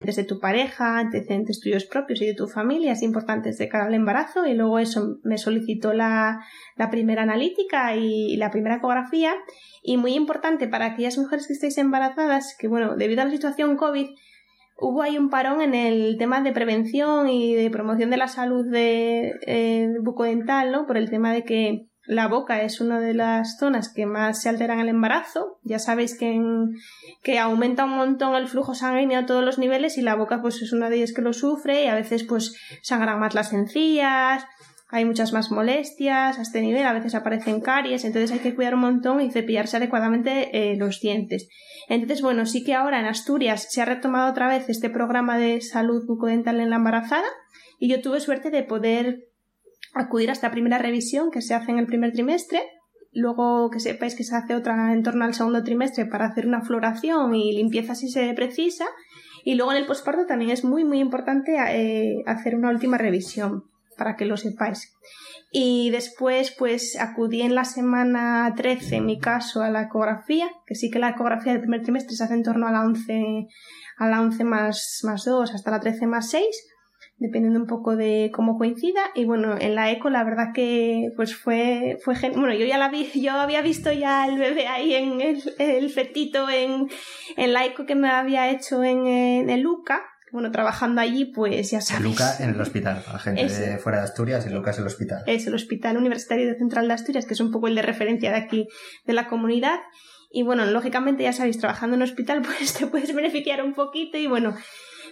de 0.00 0.24
tu 0.24 0.38
pareja, 0.38 0.98
antecedentes 0.98 1.60
tuyos 1.60 1.84
propios 1.84 2.22
y 2.22 2.26
de 2.26 2.34
tu 2.34 2.46
familia, 2.46 2.92
es 2.92 3.02
importantes 3.02 3.58
de 3.58 3.68
cara 3.68 3.86
al 3.86 3.94
embarazo. 3.94 4.46
Y 4.46 4.54
luego 4.54 4.78
eso 4.78 5.18
me 5.22 5.38
solicitó 5.38 5.92
la, 5.92 6.40
la 6.76 6.90
primera 6.90 7.22
analítica 7.22 7.96
y 7.96 8.36
la 8.36 8.50
primera 8.50 8.76
ecografía. 8.76 9.34
Y 9.82 9.96
muy 9.96 10.14
importante 10.14 10.68
para 10.68 10.86
aquellas 10.86 11.18
mujeres 11.18 11.46
que 11.46 11.52
estáis 11.54 11.78
embarazadas, 11.78 12.56
que 12.58 12.68
bueno, 12.68 12.96
debido 12.96 13.22
a 13.22 13.24
la 13.24 13.30
situación 13.30 13.76
COVID, 13.76 14.08
hubo 14.78 15.02
ahí 15.02 15.18
un 15.18 15.28
parón 15.28 15.60
en 15.60 15.74
el 15.74 16.16
tema 16.18 16.40
de 16.40 16.52
prevención 16.52 17.28
y 17.28 17.54
de 17.54 17.70
promoción 17.70 18.10
de 18.10 18.16
la 18.16 18.28
salud 18.28 18.70
de, 18.70 19.34
eh, 19.46 19.88
bucodental, 20.00 20.70
¿no? 20.70 20.86
Por 20.86 20.96
el 20.96 21.10
tema 21.10 21.32
de 21.32 21.44
que 21.44 21.87
la 22.08 22.26
boca 22.26 22.62
es 22.62 22.80
una 22.80 23.00
de 23.00 23.12
las 23.12 23.58
zonas 23.58 23.92
que 23.92 24.06
más 24.06 24.40
se 24.40 24.48
alteran 24.48 24.80
el 24.80 24.88
embarazo. 24.88 25.58
Ya 25.62 25.78
sabéis 25.78 26.16
que, 26.18 26.40
que 27.22 27.38
aumenta 27.38 27.84
un 27.84 27.96
montón 27.96 28.34
el 28.34 28.48
flujo 28.48 28.74
sanguíneo 28.74 29.20
a 29.20 29.26
todos 29.26 29.44
los 29.44 29.58
niveles 29.58 29.98
y 29.98 30.02
la 30.02 30.14
boca 30.14 30.40
pues 30.40 30.62
es 30.62 30.72
una 30.72 30.88
de 30.88 30.96
ellas 30.96 31.12
que 31.12 31.20
lo 31.20 31.34
sufre 31.34 31.84
y 31.84 31.86
a 31.86 31.94
veces 31.94 32.24
pues 32.24 32.56
sangran 32.80 33.20
más 33.20 33.34
las 33.34 33.52
encías, 33.52 34.46
hay 34.88 35.04
muchas 35.04 35.34
más 35.34 35.50
molestias 35.50 36.38
a 36.38 36.42
este 36.42 36.62
nivel, 36.62 36.86
a 36.86 36.94
veces 36.94 37.14
aparecen 37.14 37.60
caries, 37.60 38.06
entonces 38.06 38.32
hay 38.32 38.38
que 38.38 38.54
cuidar 38.54 38.74
un 38.74 38.80
montón 38.80 39.20
y 39.20 39.30
cepillarse 39.30 39.76
adecuadamente 39.76 40.72
eh, 40.72 40.76
los 40.78 41.00
dientes. 41.00 41.50
Entonces, 41.90 42.22
bueno, 42.22 42.46
sí 42.46 42.64
que 42.64 42.74
ahora 42.74 43.00
en 43.00 43.04
Asturias 43.04 43.66
se 43.68 43.82
ha 43.82 43.84
retomado 43.84 44.30
otra 44.30 44.48
vez 44.48 44.70
este 44.70 44.88
programa 44.88 45.36
de 45.36 45.60
salud 45.60 46.06
bucodental 46.06 46.58
en 46.60 46.70
la 46.70 46.76
embarazada 46.76 47.28
y 47.78 47.90
yo 47.90 48.00
tuve 48.00 48.20
suerte 48.20 48.50
de 48.50 48.62
poder 48.62 49.27
acudir 49.94 50.30
a 50.30 50.32
esta 50.32 50.50
primera 50.50 50.78
revisión 50.78 51.30
que 51.30 51.42
se 51.42 51.54
hace 51.54 51.70
en 51.70 51.78
el 51.78 51.86
primer 51.86 52.12
trimestre. 52.12 52.62
Luego 53.12 53.70
que 53.70 53.80
sepáis 53.80 54.14
que 54.14 54.24
se 54.24 54.36
hace 54.36 54.54
otra 54.54 54.92
en 54.92 55.02
torno 55.02 55.24
al 55.24 55.34
segundo 55.34 55.64
trimestre 55.64 56.06
para 56.06 56.26
hacer 56.26 56.46
una 56.46 56.62
floración 56.62 57.34
y 57.34 57.52
limpieza 57.52 57.94
si 57.94 58.08
se 58.08 58.32
precisa. 58.34 58.86
Y 59.44 59.54
luego 59.54 59.72
en 59.72 59.78
el 59.78 59.86
posparto 59.86 60.26
también 60.26 60.50
es 60.50 60.64
muy 60.64 60.84
muy 60.84 60.98
importante 60.98 61.56
eh, 61.56 62.22
hacer 62.26 62.54
una 62.54 62.70
última 62.70 62.98
revisión 62.98 63.64
para 63.96 64.16
que 64.16 64.24
lo 64.24 64.36
sepáis. 64.36 64.94
Y 65.50 65.90
después, 65.90 66.54
pues 66.58 66.98
acudí 67.00 67.40
en 67.40 67.54
la 67.54 67.64
semana 67.64 68.52
13, 68.54 68.96
en 68.96 69.06
mi 69.06 69.18
caso, 69.18 69.62
a 69.62 69.70
la 69.70 69.82
ecografía, 69.82 70.48
que 70.66 70.74
sí 70.74 70.90
que 70.90 70.98
la 70.98 71.10
ecografía 71.10 71.52
del 71.52 71.62
primer 71.62 71.82
trimestre 71.82 72.16
se 72.16 72.24
hace 72.24 72.34
en 72.34 72.42
torno 72.42 72.66
a 72.66 72.72
la 72.72 72.82
11, 72.82 73.46
a 73.96 74.08
la 74.08 74.20
11 74.20 74.44
más, 74.44 75.00
más 75.04 75.24
2 75.24 75.54
hasta 75.54 75.70
la 75.70 75.80
13 75.80 76.06
más 76.06 76.30
6, 76.30 76.44
dependiendo 77.18 77.58
un 77.60 77.66
poco 77.66 77.96
de 77.96 78.30
cómo 78.32 78.56
coincida. 78.58 79.00
Y 79.14 79.24
bueno, 79.24 79.56
en 79.60 79.74
la 79.74 79.90
eco 79.90 80.08
la 80.10 80.24
verdad 80.24 80.52
que 80.54 81.10
pues 81.16 81.34
fue, 81.36 81.98
fue 82.04 82.14
gen- 82.14 82.32
bueno, 82.34 82.54
yo 82.54 82.64
ya 82.66 82.78
la 82.78 82.88
vi, 82.88 83.10
yo 83.20 83.32
había 83.32 83.60
visto 83.62 83.92
ya 83.92 84.26
el 84.26 84.38
bebé 84.38 84.66
ahí 84.68 84.94
en 84.94 85.20
el, 85.20 85.42
el 85.58 85.90
fetito 85.90 86.48
en, 86.50 86.88
en 87.36 87.52
la 87.52 87.64
eco 87.66 87.86
que 87.86 87.94
me 87.94 88.08
había 88.08 88.50
hecho 88.50 88.82
en, 88.84 89.06
en 89.06 89.50
el 89.50 89.60
Luca. 89.60 90.02
Bueno, 90.30 90.50
trabajando 90.52 91.00
allí, 91.00 91.24
pues 91.24 91.70
ya 91.70 91.80
sabéis. 91.80 92.10
Luca 92.10 92.34
en 92.40 92.50
el 92.50 92.60
hospital, 92.60 93.02
la 93.10 93.18
gente 93.18 93.44
Eso. 93.46 93.62
de 93.62 93.78
fuera 93.78 93.98
de 93.98 94.04
Asturias 94.04 94.46
y 94.46 94.50
Lucas 94.50 94.76
en 94.76 94.82
el 94.82 94.86
hospital. 94.88 95.22
es 95.26 95.46
el 95.46 95.54
Hospital 95.54 95.96
Universitario 95.96 96.46
de 96.46 96.58
Central 96.58 96.86
de 96.86 96.92
Asturias, 96.92 97.24
que 97.24 97.32
es 97.32 97.40
un 97.40 97.50
poco 97.50 97.66
el 97.66 97.74
de 97.74 97.80
referencia 97.80 98.30
de 98.30 98.36
aquí 98.36 98.68
de 99.06 99.12
la 99.14 99.26
comunidad. 99.26 99.78
Y 100.30 100.42
bueno, 100.42 100.66
lógicamente, 100.66 101.22
ya 101.22 101.32
sabéis, 101.32 101.58
trabajando 101.58 101.96
en 101.96 102.02
un 102.02 102.08
hospital, 102.10 102.42
pues 102.58 102.74
te 102.74 102.86
puedes 102.86 103.14
beneficiar 103.14 103.64
un 103.64 103.72
poquito 103.72 104.18
y 104.18 104.26
bueno, 104.26 104.54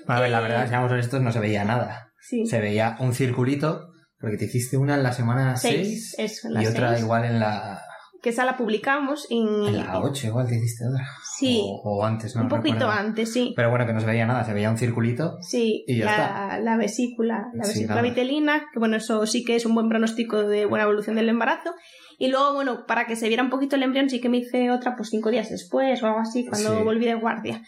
A 0.09 0.21
ver, 0.21 0.31
la 0.31 0.39
Eh, 0.39 0.43
verdad, 0.43 0.69
seamos 0.69 0.91
honestos, 0.93 1.21
no 1.21 1.33
se 1.33 1.41
veía 1.41 1.65
nada. 1.65 2.13
sí. 2.21 2.47
Se 2.47 2.61
veía 2.61 2.97
un 3.01 3.13
circulito, 3.15 3.89
porque 4.19 4.37
te 4.37 4.47
hiciste 4.47 4.77
una 4.77 4.95
en 4.95 5.03
la 5.03 5.13
semana 5.13 5.57
Seis, 5.57 6.15
6 6.17 6.31
eso, 6.39 6.49
en 6.49 6.55
la 6.55 6.63
y 6.63 6.67
otra 6.67 6.91
seis. 6.91 7.03
igual 7.03 7.25
en 7.25 7.39
la, 7.41 7.83
Que 8.23 8.31
esa 8.31 8.45
la 8.45 8.57
publicamos 8.57 9.27
en, 9.31 9.47
en 9.67 9.77
la 9.79 10.01
8, 10.01 10.27
igual 10.29 10.49
te 10.49 10.57
hiciste 10.57 10.85
otra. 10.89 11.07
Sí, 11.39 11.61
O, 11.63 11.99
o 12.01 12.05
antes, 12.05 12.35
no 12.35 12.43
un 12.43 12.49
poquito 12.49 12.79
recuerdo. 12.79 12.91
antes, 12.93 13.33
sí. 13.33 13.53
Pero 13.55 13.71
bueno, 13.71 13.87
que 13.87 13.93
no 13.93 14.01
se 14.01 14.07
veía 14.07 14.27
nada, 14.27 14.43
se 14.45 14.53
veía 14.55 14.71
un 14.71 14.79
circulito. 14.79 15.37
Sí, 15.43 15.85
Y 15.87 15.99
ya 15.99 16.07
la, 16.07 16.59
la 16.61 16.77
vesícula, 16.77 17.47
la 17.55 17.65
Sí, 17.65 17.71
vesícula 17.75 17.97
nada. 17.97 18.09
vitelina, 18.09 18.65
que 18.73 18.79
bueno, 18.81 18.97
eso 18.97 19.25
sí 19.27 19.45
que 19.45 19.55
es 19.55 19.67
un 19.67 19.75
buen 19.75 19.89
pronóstico 19.89 20.43
de 20.49 20.65
buena 20.67 20.85
evolución 20.85 21.15
del 21.17 21.29
embarazo. 21.29 21.75
Y 22.19 22.29
luego, 22.29 22.55
bueno, 22.55 22.85
para 22.89 23.07
que 23.07 23.15
se 23.15 23.29
viera 23.29 23.43
un 23.45 23.51
poquito 23.51 23.77
el 23.77 23.83
embrión, 23.85 24.09
sí 24.11 24.21
que 24.21 24.31
me 24.31 24.39
hice 24.39 24.71
otra 24.73 24.97
pues 24.97 25.11
cinco 25.11 25.31
días 25.31 25.51
después 25.51 26.03
o 26.03 26.07
algo 26.07 26.21
así, 26.21 26.47
cuando 26.47 26.79
Sí. 26.79 26.83
volví 26.83 27.05
de 27.05 27.15
guardia. 27.15 27.63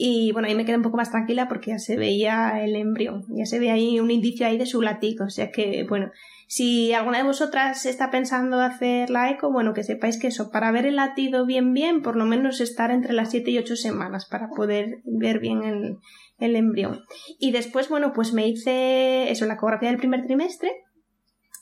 Y 0.00 0.30
bueno, 0.30 0.46
ahí 0.46 0.54
me 0.54 0.64
quedé 0.64 0.76
un 0.76 0.84
poco 0.84 0.96
más 0.96 1.10
tranquila 1.10 1.48
porque 1.48 1.72
ya 1.72 1.80
se 1.80 1.96
veía 1.96 2.62
el 2.62 2.76
embrión, 2.76 3.24
ya 3.30 3.46
se 3.46 3.58
ve 3.58 3.72
ahí 3.72 3.98
un 3.98 4.12
indicio 4.12 4.46
ahí 4.46 4.56
de 4.56 4.64
su 4.64 4.80
latido. 4.80 5.26
O 5.26 5.30
sea 5.30 5.50
que, 5.50 5.84
bueno, 5.88 6.12
si 6.46 6.92
alguna 6.92 7.18
de 7.18 7.24
vosotras 7.24 7.84
está 7.84 8.08
pensando 8.12 8.60
hacer 8.60 9.10
la 9.10 9.28
eco, 9.28 9.50
bueno, 9.50 9.74
que 9.74 9.82
sepáis 9.82 10.16
que 10.16 10.28
eso, 10.28 10.52
para 10.52 10.70
ver 10.70 10.86
el 10.86 10.96
latido 10.96 11.44
bien, 11.46 11.74
bien, 11.74 12.00
por 12.00 12.14
lo 12.14 12.26
menos 12.26 12.60
estar 12.60 12.92
entre 12.92 13.12
las 13.12 13.32
7 13.32 13.50
y 13.50 13.58
8 13.58 13.74
semanas 13.74 14.26
para 14.26 14.50
poder 14.50 15.00
ver 15.04 15.40
bien 15.40 15.64
el, 15.64 15.96
el 16.38 16.54
embrión. 16.54 17.00
Y 17.40 17.50
después, 17.50 17.88
bueno, 17.88 18.12
pues 18.14 18.32
me 18.32 18.46
hice 18.46 19.32
eso, 19.32 19.46
la 19.46 19.54
ecografía 19.54 19.88
del 19.88 19.98
primer 19.98 20.26
trimestre, 20.26 20.70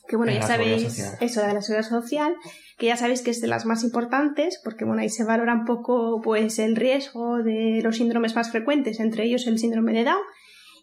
que 0.09 0.17
bueno, 0.17 0.33
En 0.33 0.41
ya 0.41 0.47
sabéis, 0.47 1.17
eso 1.21 1.41
de 1.41 1.55
la 1.55 1.63
seguridad 1.63 1.89
social, 1.89 2.35
que 2.79 2.87
ya 2.87 2.97
sabéis 2.97 3.23
que 3.23 3.31
es 3.31 3.41
de 3.41 3.49
las 3.49 3.67
más 3.67 3.85
importantes, 3.85 4.61
porque 4.63 4.85
bueno, 4.85 5.03
ahí 5.03 5.09
se 5.09 5.25
valora 5.25 5.55
un 5.55 5.65
poco 5.65 6.21
pues 6.23 6.59
el 6.59 6.77
riesgo 6.77 7.43
de 7.43 7.81
los 7.83 7.97
síndromes 7.97 8.35
más 8.35 8.51
frecuentes, 8.51 9.01
entre 9.01 9.25
ellos 9.25 9.47
el 9.47 9.59
síndrome 9.59 9.93
de 9.93 10.05
Down. 10.05 10.23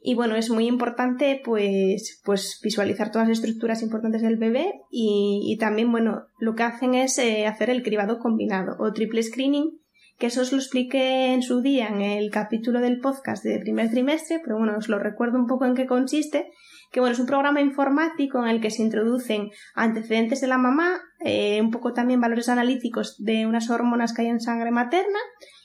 Y 0.06 0.15
bueno, 0.15 0.36
es 0.36 0.50
muy 0.50 0.68
importante 0.68 1.42
pues, 1.46 2.22
pues 2.25 2.60
visualizar 2.62 3.10
todas 3.12 3.30
las 3.30 3.38
estructuras 3.38 3.82
importantes 3.82 4.22
del 4.22 4.36
bebé 4.36 4.82
y, 4.92 5.44
y 5.46 5.58
también, 5.58 5.92
bueno, 5.92 6.25
lo 6.39 6.56
que 6.56 6.63
hacen 6.63 6.94
es 6.94 7.18
eh, 7.20 7.48
hacer 7.48 7.70
el 7.70 7.84
cribado 7.84 8.20
combinado 8.20 8.75
o 8.80 8.92
triple 8.92 9.24
screening, 9.24 9.80
que 10.24 10.27
eso 10.27 10.39
os 10.39 10.53
lo 10.53 10.58
expliqué 10.58 11.34
en 11.34 11.42
su 11.42 11.60
día 11.60 11.89
en 11.89 12.00
el 12.00 12.32
capítulo 12.32 12.80
del 12.80 13.01
podcast 13.01 13.44
de 13.44 13.60
primer 13.60 13.92
trimestre, 13.92 14.39
pero 14.42 14.58
bueno, 14.58 14.77
os 14.77 14.88
lo 14.88 14.98
recuerdo 14.98 15.38
un 15.38 15.48
poco 15.48 15.65
en 15.65 15.75
qué 15.75 15.86
consiste, 15.86 16.50
que 16.94 17.01
bueno, 17.01 17.12
es 17.12 17.20
un 17.20 17.25
programa 17.25 17.60
informático 17.60 18.42
en 18.42 18.48
el 18.48 18.62
que 18.62 18.72
se 18.72 18.84
introducen 18.84 19.51
antecedentes 19.75 20.39
de 20.39 20.48
la 20.48 20.58
mamá, 20.58 21.01
eh, 21.25 21.60
un 21.60 21.72
poco 21.72 21.92
también 21.92 22.22
valores 22.22 22.48
analíticos 22.48 23.22
de 23.22 23.46
unas 23.46 23.70
hormonas 23.70 24.13
que 24.13 24.22
hay 24.22 24.30
en 24.30 24.39
sangre 24.39 24.72
materna 24.72 25.20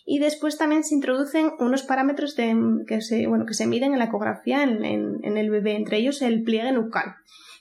y 0.04 0.18
después 0.18 0.58
también 0.58 0.82
se 0.82 0.96
introducen 0.96 1.52
unos 1.60 1.84
parámetros 1.84 2.34
que, 2.34 3.00
se, 3.00 3.28
bueno, 3.28 3.46
que 3.46 3.54
se 3.54 3.68
miden 3.68 3.92
en 3.92 4.00
la 4.00 4.06
ecografía 4.06 4.64
en 4.64 5.36
el 5.38 5.50
bebé, 5.50 5.76
entre 5.76 5.98
ellos 5.98 6.20
el 6.20 6.42
pliegue 6.42 6.72
nucal. 6.72 7.14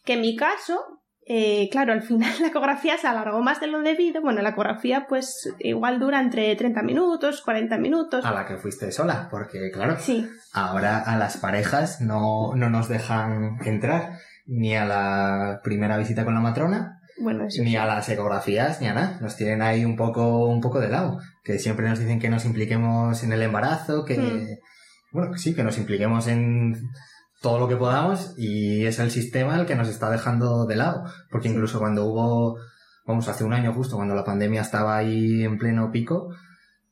Que 0.03 0.13
en 0.13 0.21
mi 0.21 0.35
caso, 0.35 0.96
eh, 1.29 1.67
claro, 1.71 1.93
al 1.93 2.01
final 2.03 2.31
la 2.41 2.47
ecografía 2.47 2.97
se 2.97 3.07
alargó 3.07 3.41
más 3.41 3.59
de 3.59 3.67
lo 3.67 3.81
debido. 3.81 4.21
Bueno, 4.21 4.41
la 4.41 4.49
ecografía 4.49 5.05
pues 5.09 5.53
igual 5.59 5.99
dura 5.99 6.19
entre 6.21 6.55
30 6.55 6.81
minutos, 6.83 7.41
40 7.41 7.77
minutos. 7.77 8.25
A 8.25 8.31
la 8.33 8.45
que 8.45 8.57
fuiste 8.57 8.91
sola, 8.91 9.27
porque 9.29 9.71
claro, 9.71 9.97
Sí, 9.99 10.27
ahora 10.53 10.99
a 10.99 11.17
las 11.17 11.37
parejas 11.37 12.01
no, 12.01 12.55
no 12.55 12.69
nos 12.69 12.87
dejan 12.87 13.57
entrar 13.65 14.13
ni 14.45 14.75
a 14.75 14.85
la 14.85 15.59
primera 15.63 15.97
visita 15.97 16.23
con 16.23 16.33
la 16.33 16.39
matrona, 16.39 17.01
bueno, 17.19 17.43
ni 17.45 17.49
sí. 17.49 17.75
a 17.75 17.85
las 17.85 18.07
ecografías, 18.07 18.79
ni 18.79 18.87
a 18.87 18.93
nada. 18.93 19.17
Nos 19.19 19.35
tienen 19.35 19.61
ahí 19.61 19.83
un 19.83 19.97
poco, 19.97 20.45
un 20.47 20.61
poco 20.61 20.79
de 20.79 20.87
lado. 20.87 21.19
Que 21.43 21.59
siempre 21.59 21.89
nos 21.89 21.99
dicen 21.99 22.19
que 22.19 22.29
nos 22.29 22.45
impliquemos 22.45 23.23
en 23.23 23.33
el 23.33 23.41
embarazo, 23.41 24.05
que, 24.05 24.17
Mm. 24.17 24.47
bueno, 25.11 25.37
sí, 25.37 25.53
que 25.53 25.63
nos 25.63 25.77
impliquemos 25.77 26.27
en 26.27 26.75
todo 27.41 27.59
lo 27.59 27.67
que 27.67 27.75
podamos 27.75 28.33
y 28.37 28.85
es 28.85 28.99
el 28.99 29.11
sistema 29.11 29.59
el 29.59 29.65
que 29.65 29.75
nos 29.75 29.87
está 29.87 30.09
dejando 30.09 30.65
de 30.65 30.75
lado. 30.75 31.03
Porque 31.29 31.49
incluso 31.49 31.79
cuando 31.79 32.05
hubo, 32.05 32.57
vamos, 33.05 33.27
hace 33.27 33.43
un 33.43 33.53
año 33.53 33.73
justo, 33.73 33.95
cuando 33.95 34.15
la 34.15 34.23
pandemia 34.23 34.61
estaba 34.61 34.97
ahí 34.97 35.43
en 35.43 35.57
pleno 35.57 35.91
pico, 35.91 36.33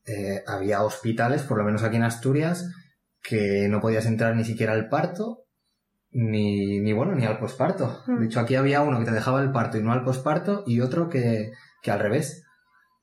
eh, 0.06 0.44
había 0.48 0.84
hospitales, 0.84 1.44
por 1.44 1.58
lo 1.58 1.64
menos 1.64 1.84
aquí 1.84 1.96
en 1.96 2.04
Asturias, 2.04 2.72
que 3.22 3.68
no 3.70 3.82
podías 3.82 4.06
entrar 4.06 4.36
ni 4.36 4.44
siquiera 4.44 4.74
al 4.74 4.88
parto, 4.88 5.46
ni, 6.12 6.80
ni 6.80 6.94
bueno, 6.94 7.16
ni 7.16 7.26
al 7.26 7.40
posparto. 7.40 8.04
Mm. 8.08 8.20
De 8.20 8.26
hecho, 8.28 8.40
aquí 8.40 8.56
había 8.56 8.82
uno 8.82 9.00
que 9.00 9.06
te 9.06 9.12
dejaba 9.12 9.42
el 9.42 9.52
parto 9.52 9.78
y 9.78 9.84
no 9.84 9.92
al 9.92 10.04
posparto, 10.04 10.64
y 10.68 10.82
otro 10.82 11.10
que, 11.10 11.52
que 11.82 11.92
al 11.92 12.00
revés. 12.00 12.45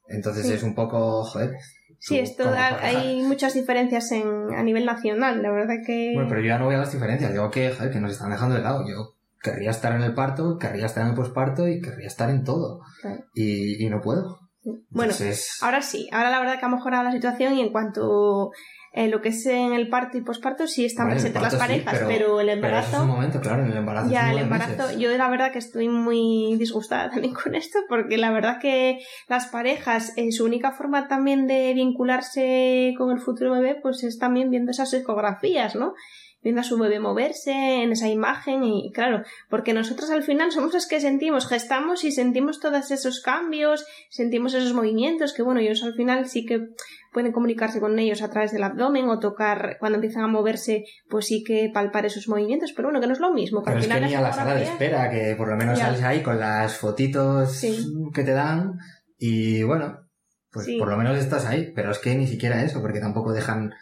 Entonces 0.09 0.47
Sí. 0.47 0.53
es 0.55 0.63
un 0.63 0.75
poco, 0.75 1.25
joder. 1.25 1.57
Sí, 1.99 2.19
esto 2.19 2.45
da- 2.51 2.79
hay 2.83 3.23
muchas 3.23 3.55
diferencias 3.55 4.11
en, 4.13 4.53
a 4.55 4.63
nivel 4.65 4.85
nacional, 4.85 5.41
la 5.41 5.53
verdad 5.53 5.77
que... 5.87 6.13
Bueno, 6.15 6.29
pero 6.29 6.41
yo 6.41 6.49
ya 6.49 6.59
no 6.59 6.67
veo 6.69 6.79
las 6.79 6.93
diferencias. 6.93 7.31
Digo 7.33 7.49
que, 7.51 7.71
joder, 7.71 7.93
que 7.93 8.01
nos 8.01 8.13
están 8.13 8.31
dejando 8.31 8.57
de 8.57 8.63
lado. 8.63 8.85
Yo 8.89 9.15
querría 9.41 9.71
estar 9.71 9.93
en 9.95 10.03
el 10.03 10.13
parto, 10.15 10.59
querría 10.59 10.87
estar 10.87 11.05
en 11.05 11.11
el 11.11 11.15
posparto 11.15 11.69
y 11.69 11.81
querría 11.81 12.09
estar 12.09 12.29
en 12.31 12.43
todo. 12.43 12.81
Claro. 13.01 13.25
Y, 13.35 13.85
y 13.85 13.89
no 13.89 14.01
puedo. 14.01 14.41
Bueno, 14.65 15.13
Entonces, 15.13 15.59
Ahora 15.61 15.81
sí, 15.83 16.09
ahora 16.13 16.31
la 16.31 16.39
verdad 16.41 16.59
que 16.59 16.67
ha 16.67 16.69
mejorado 16.69 17.05
la 17.05 17.13
situación 17.13 17.55
y 17.55 17.61
en 17.61 17.71
cuanto 17.73 18.51
eh, 18.95 19.09
lo 19.09 19.21
que 19.23 19.31
es 19.31 19.47
en 19.47 19.73
el 19.73 19.89
parto 19.89 20.19
y 20.19 20.21
posparto 20.21 20.67
sí 20.67 20.85
están 20.85 21.07
Bueno, 21.07 21.15
presentes 21.21 21.43
las 21.43 21.53
sí, 21.55 21.59
parejas, 21.59 21.95
pero- 21.95 22.09
pero, 22.09 22.41
el 22.41 22.47
pero 22.47 22.57
embarazo... 22.59 22.97
es 22.97 23.03
un 23.03 23.09
momento, 23.09 23.41
claro, 23.41 23.65
en 23.65 23.71
el 23.73 23.79
embarazo. 23.79 24.11
Ya, 24.11 24.31
el 24.33 24.39
embarazo, 24.39 24.83
meses. 24.83 24.99
yo 24.99 25.17
la 25.17 25.29
verdad 25.31 25.51
que 25.53 25.59
estoy 25.59 25.89
muy 25.89 26.57
disgustada 26.59 27.11
también 27.11 27.33
con 27.35 27.55
esto, 27.55 27.79
porque 27.89 28.19
la 28.19 28.31
verdad 28.31 28.59
que 28.61 28.99
las 29.29 29.47
parejas, 29.47 30.13
eh, 30.17 30.31
su 30.33 30.45
única 30.45 30.73
forma 30.73 31.09
también 31.09 31.47
de 31.47 31.73
vincularse 31.75 32.95
con 32.99 33.11
el 33.11 33.19
futuro 33.21 33.53
bebé, 33.53 33.77
pues 33.81 34.03
es 34.05 34.19
también 34.19 34.51
viendo 34.51 34.71
esas 34.71 34.93
ecografías, 34.93 35.75
¿no? 35.75 35.95
Viendo 36.43 36.61
a 36.61 36.65
su 36.65 36.77
bebé 36.77 36.99
moverse 36.99 37.53
en 37.83 37.93
esa 37.93 38.09
imagen 38.09 38.65
y 38.65 38.91
claro, 38.93 39.23
porque 39.49 39.73
nosotros 39.73 40.11
al 40.11 40.25
final 40.25 40.51
somos 40.51 40.75
los 40.75 40.87
que 40.89 41.01
sentimos, 41.01 41.47
gestamos 41.47 42.03
y 42.03 42.11
sentimos 42.11 42.59
todos 42.59 42.91
esos 42.91 43.21
cambios, 43.21 43.87
sentimos 44.11 44.53
esos 44.55 44.75
movimientos, 44.75 45.33
que 45.35 45.43
bueno, 45.43 45.61
ellos 45.61 45.85
al 45.85 45.95
final 45.95 46.29
sí 46.29 46.45
que 46.45 46.69
pueden 47.13 47.31
comunicarse 47.31 47.79
con 47.79 47.97
ellos 47.99 48.23
a 48.23 48.31
través 48.31 48.51
del 48.53 48.65
abdomen 48.65 49.09
o 49.09 49.21
tocar, 49.21 49.77
cuando 49.79 49.97
empiezan 49.97 50.25
a 50.25 50.27
moverse, 50.29 50.85
pues 51.09 51.27
sí 51.27 51.45
que 51.45 51.71
palpar 51.73 52.07
esos 52.07 52.27
movimientos, 52.27 52.73
pero 52.73 52.89
bueno, 52.89 53.01
que 53.01 53.07
no 53.07 53.13
es 53.13 53.21
lo 53.21 53.33
mismo. 53.33 53.63
Pero 53.63 53.77
al 53.77 53.83
es 53.85 53.89
que 53.89 54.01
ni 54.01 54.15
a 54.15 54.21
la 54.21 54.33
sala 54.33 54.55
de 54.55 54.65
espera, 54.65 55.11
que 55.11 55.35
por 55.37 55.49
lo 55.49 55.57
menos 55.57 55.79
Ya. 55.79 55.87
sales 55.87 56.03
ahí 56.03 56.23
con 56.23 56.41
las 56.41 56.77
fotitos 56.77 57.53
Sí. 57.53 57.87
que 58.13 58.25
te 58.25 58.33
dan 58.33 58.79
y 59.19 59.63
bueno, 59.63 60.09
pues 60.51 60.67
Sí. 60.67 60.77
por 60.79 60.89
lo 60.89 60.97
menos 60.97 61.17
estás 61.19 61.47
ahí, 61.47 61.71
pero 61.75 61.93
es 61.93 61.99
que 61.99 62.15
ni 62.17 62.27
siquiera 62.27 62.63
eso, 62.65 62.81
porque 62.81 62.99
tampoco 63.01 63.33
dejan 63.33 63.73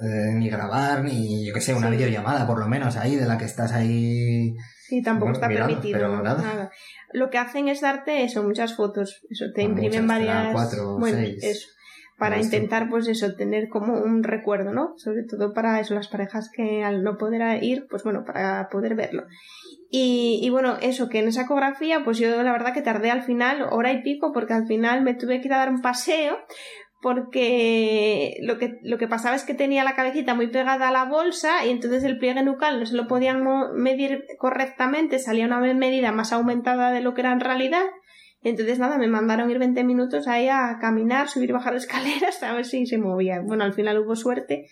eh, 0.00 0.32
ni 0.34 0.48
grabar, 0.50 1.02
ni 1.04 1.46
yo 1.46 1.54
que 1.54 1.60
sé, 1.60 1.74
una 1.74 1.88
Sí. 1.90 1.96
videollamada 1.96 2.46
por 2.46 2.58
lo 2.58 2.68
menos 2.68 2.96
ahí, 2.96 3.16
de 3.16 3.26
la 3.26 3.38
que 3.38 3.44
estás 3.46 3.72
ahí... 3.72 4.54
Sí, 4.88 5.02
tampoco 5.02 5.26
Bueno, 5.32 5.34
está 5.34 5.48
mirando, 5.48 5.74
permitido. 5.74 5.98
pero 5.98 6.22
nada. 6.22 6.70
Lo 7.12 7.28
que 7.30 7.38
hacen 7.38 7.68
es 7.68 7.80
darte 7.80 8.22
eso, 8.22 8.42
muchas 8.44 8.74
fotos. 8.76 9.20
Eso, 9.30 9.46
te 9.54 9.62
Bueno, 9.62 9.82
imprimen 9.82 10.04
muchas, 10.06 10.18
varias. 10.26 10.52
cuatro 10.52 10.98
bueno, 10.98 11.18
seis. 11.18 11.42
eso. 11.42 11.68
Para 12.18 12.38
intentar, 12.38 12.88
pues 12.88 13.08
eso, 13.08 13.34
tener 13.34 13.68
como 13.68 13.92
un 14.00 14.22
recuerdo, 14.22 14.72
¿no? 14.72 14.94
Sobre 14.96 15.24
todo 15.24 15.52
para 15.52 15.80
eso, 15.80 15.92
las 15.94 16.08
parejas 16.08 16.50
que 16.50 16.82
al 16.82 17.02
no 17.02 17.18
poder 17.18 17.62
ir, 17.62 17.86
pues 17.90 18.04
bueno, 18.04 18.24
para 18.24 18.68
poder 18.70 18.94
verlo. 18.94 19.24
Y, 19.90 20.40
y 20.42 20.48
bueno, 20.50 20.76
eso, 20.80 21.08
que 21.10 21.18
en 21.18 21.28
esa 21.28 21.42
ecografía, 21.42 22.04
pues 22.04 22.18
yo 22.18 22.42
la 22.42 22.52
verdad 22.52 22.72
que 22.72 22.80
tardé 22.80 23.10
al 23.10 23.22
final 23.22 23.66
hora 23.70 23.92
y 23.92 24.02
pico, 24.02 24.32
porque 24.32 24.54
al 24.54 24.66
final 24.66 25.02
me 25.02 25.12
tuve 25.14 25.40
que 25.40 25.48
ir 25.48 25.52
a 25.52 25.58
dar 25.58 25.68
un 25.70 25.82
paseo, 25.82 26.38
porque 27.06 28.36
lo 28.40 28.58
que, 28.58 28.80
lo 28.82 28.98
que 28.98 29.06
pasaba 29.06 29.36
es 29.36 29.44
que 29.44 29.54
tenía 29.54 29.84
la 29.84 29.94
cabecita 29.94 30.34
muy 30.34 30.48
pegada 30.48 30.88
a 30.88 30.90
la 30.90 31.04
bolsa 31.04 31.64
y 31.64 31.70
entonces 31.70 32.02
el 32.02 32.18
pliegue 32.18 32.42
nucal 32.42 32.80
no 32.80 32.84
se 32.84 32.96
lo 32.96 33.06
podían 33.06 33.44
medir 33.76 34.24
correctamente, 34.38 35.20
salía 35.20 35.46
una 35.46 35.60
medida 35.60 36.10
más 36.10 36.32
aumentada 36.32 36.90
de 36.90 37.00
lo 37.02 37.14
que 37.14 37.20
era 37.20 37.30
en 37.30 37.38
realidad. 37.38 37.84
Entonces 38.42 38.80
nada, 38.80 38.98
me 38.98 39.06
mandaron 39.06 39.48
ir 39.52 39.60
20 39.60 39.84
minutos 39.84 40.26
ahí 40.26 40.48
a 40.48 40.78
caminar, 40.80 41.28
subir 41.28 41.52
bajar 41.52 41.76
escaleras 41.76 42.42
a 42.42 42.54
ver 42.54 42.64
si 42.64 42.86
se 42.86 42.98
movía. 42.98 43.40
Bueno, 43.40 43.62
al 43.62 43.72
final 43.72 44.00
hubo 44.00 44.16
suerte 44.16 44.66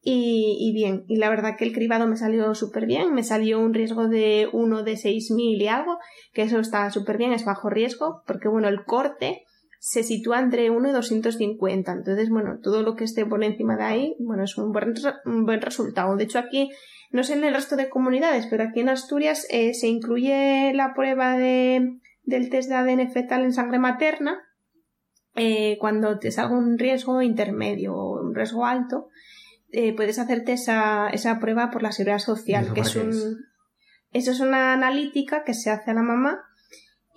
y, 0.00 0.58
y 0.60 0.72
bien. 0.72 1.02
Y 1.08 1.16
la 1.16 1.28
verdad 1.28 1.56
que 1.58 1.64
el 1.64 1.72
cribado 1.72 2.06
me 2.06 2.16
salió 2.16 2.54
súper 2.54 2.86
bien. 2.86 3.12
Me 3.14 3.24
salió 3.24 3.58
un 3.58 3.74
riesgo 3.74 4.06
de 4.06 4.48
uno 4.52 4.84
de 4.84 4.92
6.000 4.92 5.60
y 5.60 5.66
algo, 5.66 5.98
que 6.32 6.42
eso 6.42 6.60
está 6.60 6.88
súper 6.90 7.18
bien, 7.18 7.32
es 7.32 7.44
bajo 7.44 7.68
riesgo, 7.68 8.22
porque 8.28 8.46
bueno, 8.46 8.68
el 8.68 8.84
corte 8.84 9.42
se 9.82 10.02
sitúa 10.02 10.38
entre 10.40 10.68
1 10.70 10.90
y 10.90 10.92
250. 10.92 11.90
Entonces, 11.92 12.28
bueno, 12.28 12.58
todo 12.62 12.82
lo 12.82 12.96
que 12.96 13.04
esté 13.04 13.24
por 13.24 13.42
encima 13.42 13.76
de 13.78 13.82
ahí, 13.82 14.16
bueno, 14.20 14.44
es 14.44 14.56
un 14.58 14.72
buen, 14.72 14.92
un 15.24 15.46
buen 15.46 15.62
resultado. 15.62 16.14
De 16.16 16.24
hecho, 16.24 16.38
aquí, 16.38 16.70
no 17.10 17.24
sé 17.24 17.32
en 17.32 17.44
el 17.44 17.54
resto 17.54 17.76
de 17.76 17.88
comunidades, 17.88 18.46
pero 18.46 18.62
aquí 18.62 18.80
en 18.80 18.90
Asturias 18.90 19.46
eh, 19.48 19.72
se 19.72 19.88
incluye 19.88 20.72
la 20.74 20.92
prueba 20.94 21.36
de, 21.38 21.98
del 22.24 22.50
test 22.50 22.68
de 22.68 22.74
ADN 22.76 23.10
fetal 23.10 23.42
en 23.42 23.54
sangre 23.54 23.78
materna 23.78 24.42
eh, 25.34 25.78
cuando 25.80 26.18
te 26.18 26.30
salga 26.30 26.58
un 26.58 26.78
riesgo 26.78 27.22
intermedio 27.22 27.94
o 27.94 28.20
un 28.22 28.34
riesgo 28.34 28.66
alto. 28.66 29.08
eh, 29.72 29.94
puedes 29.96 30.18
hacerte 30.18 30.52
esa, 30.52 31.08
esa 31.08 31.38
prueba 31.40 31.70
por 31.70 31.82
la 31.82 31.92
seguridad 31.92 32.18
social, 32.18 32.64
¿Eso 32.66 32.74
que 32.74 32.80
es 32.82 32.96
un, 32.96 33.08
es? 33.10 33.36
eso 34.12 34.32
es 34.32 34.40
una 34.40 34.74
analítica 34.74 35.42
que 35.44 35.54
se 35.54 35.70
hace 35.70 35.90
a 35.92 35.94
la 35.94 36.02
mamá 36.02 36.42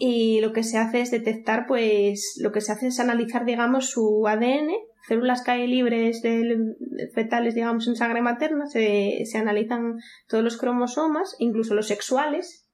y 0.06 0.42
lo 0.42 0.52
que 0.52 0.64
se 0.64 0.78
hace 0.78 1.00
es 1.00 1.12
detectar, 1.12 1.66
pues, 1.66 2.38
lo 2.42 2.52
que 2.52 2.60
se 2.60 2.74
hace 2.74 2.88
es 2.88 3.00
analizar, 3.00 3.46
digamos, 3.46 3.90
su 3.90 4.28
ADN, 4.28 4.70
células 5.08 5.48
hay 5.48 5.66
libres 5.66 6.22
del- 6.22 6.76
fetales, 7.14 7.56
digamos, 7.56 7.88
en 7.88 7.96
sangre 7.96 8.22
materna, 8.22 8.66
se, 8.66 9.22
se 9.24 9.38
analizan 9.38 9.96
todos 10.28 10.44
los 10.44 10.58
cromosomas, 10.58 11.38
incluso 11.40 11.74
los 11.74 11.88
sexuales, 11.88 12.68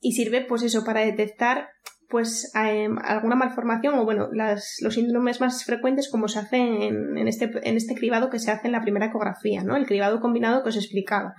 y 0.00 0.12
sirve, 0.12 0.40
pues, 0.40 0.62
eso, 0.62 0.82
para 0.82 1.00
detectar, 1.00 1.68
pues, 2.08 2.50
em, 2.54 2.96
alguna 3.04 3.36
malformación 3.36 3.98
o, 3.98 4.06
bueno, 4.06 4.30
las, 4.32 4.78
los 4.80 4.94
síndromes 4.94 5.42
más 5.42 5.64
frecuentes 5.66 6.08
como 6.10 6.26
se 6.26 6.38
hacen 6.38 6.80
en, 6.82 7.18
en 7.18 7.28
este, 7.28 7.50
en 7.64 7.76
este 7.76 7.94
cribado 7.94 8.30
que 8.30 8.38
se 8.38 8.50
hace 8.50 8.68
en 8.68 8.72
la 8.72 8.80
primera 8.80 9.06
ecografía, 9.06 9.62
¿no? 9.62 9.76
El 9.76 9.84
cribado 9.86 10.20
combinado 10.20 10.62
que 10.62 10.70
os 10.70 10.76
explicaba. 10.78 11.34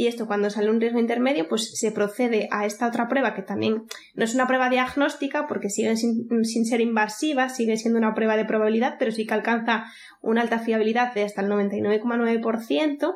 Y 0.00 0.06
esto, 0.06 0.26
cuando 0.26 0.48
sale 0.48 0.70
un 0.70 0.80
riesgo 0.80 0.98
intermedio, 0.98 1.46
pues 1.46 1.78
se 1.78 1.92
procede 1.92 2.48
a 2.50 2.64
esta 2.64 2.86
otra 2.86 3.06
prueba 3.06 3.34
que 3.34 3.42
también 3.42 3.82
no 4.14 4.24
es 4.24 4.34
una 4.34 4.46
prueba 4.46 4.70
diagnóstica 4.70 5.46
porque 5.46 5.68
sigue 5.68 5.94
sin, 5.94 6.64
ser 6.64 6.80
invasiva, 6.80 7.50
sigue 7.50 7.76
siendo 7.76 7.98
una 7.98 8.14
prueba 8.14 8.38
de 8.38 8.46
probabilidad, 8.46 8.96
pero 8.98 9.12
sí 9.12 9.26
que 9.26 9.34
alcanza 9.34 9.84
una 10.22 10.40
alta 10.40 10.58
fiabilidad 10.58 11.12
de 11.12 11.24
hasta 11.24 11.42
el 11.42 11.48
99,9%. 11.48 13.14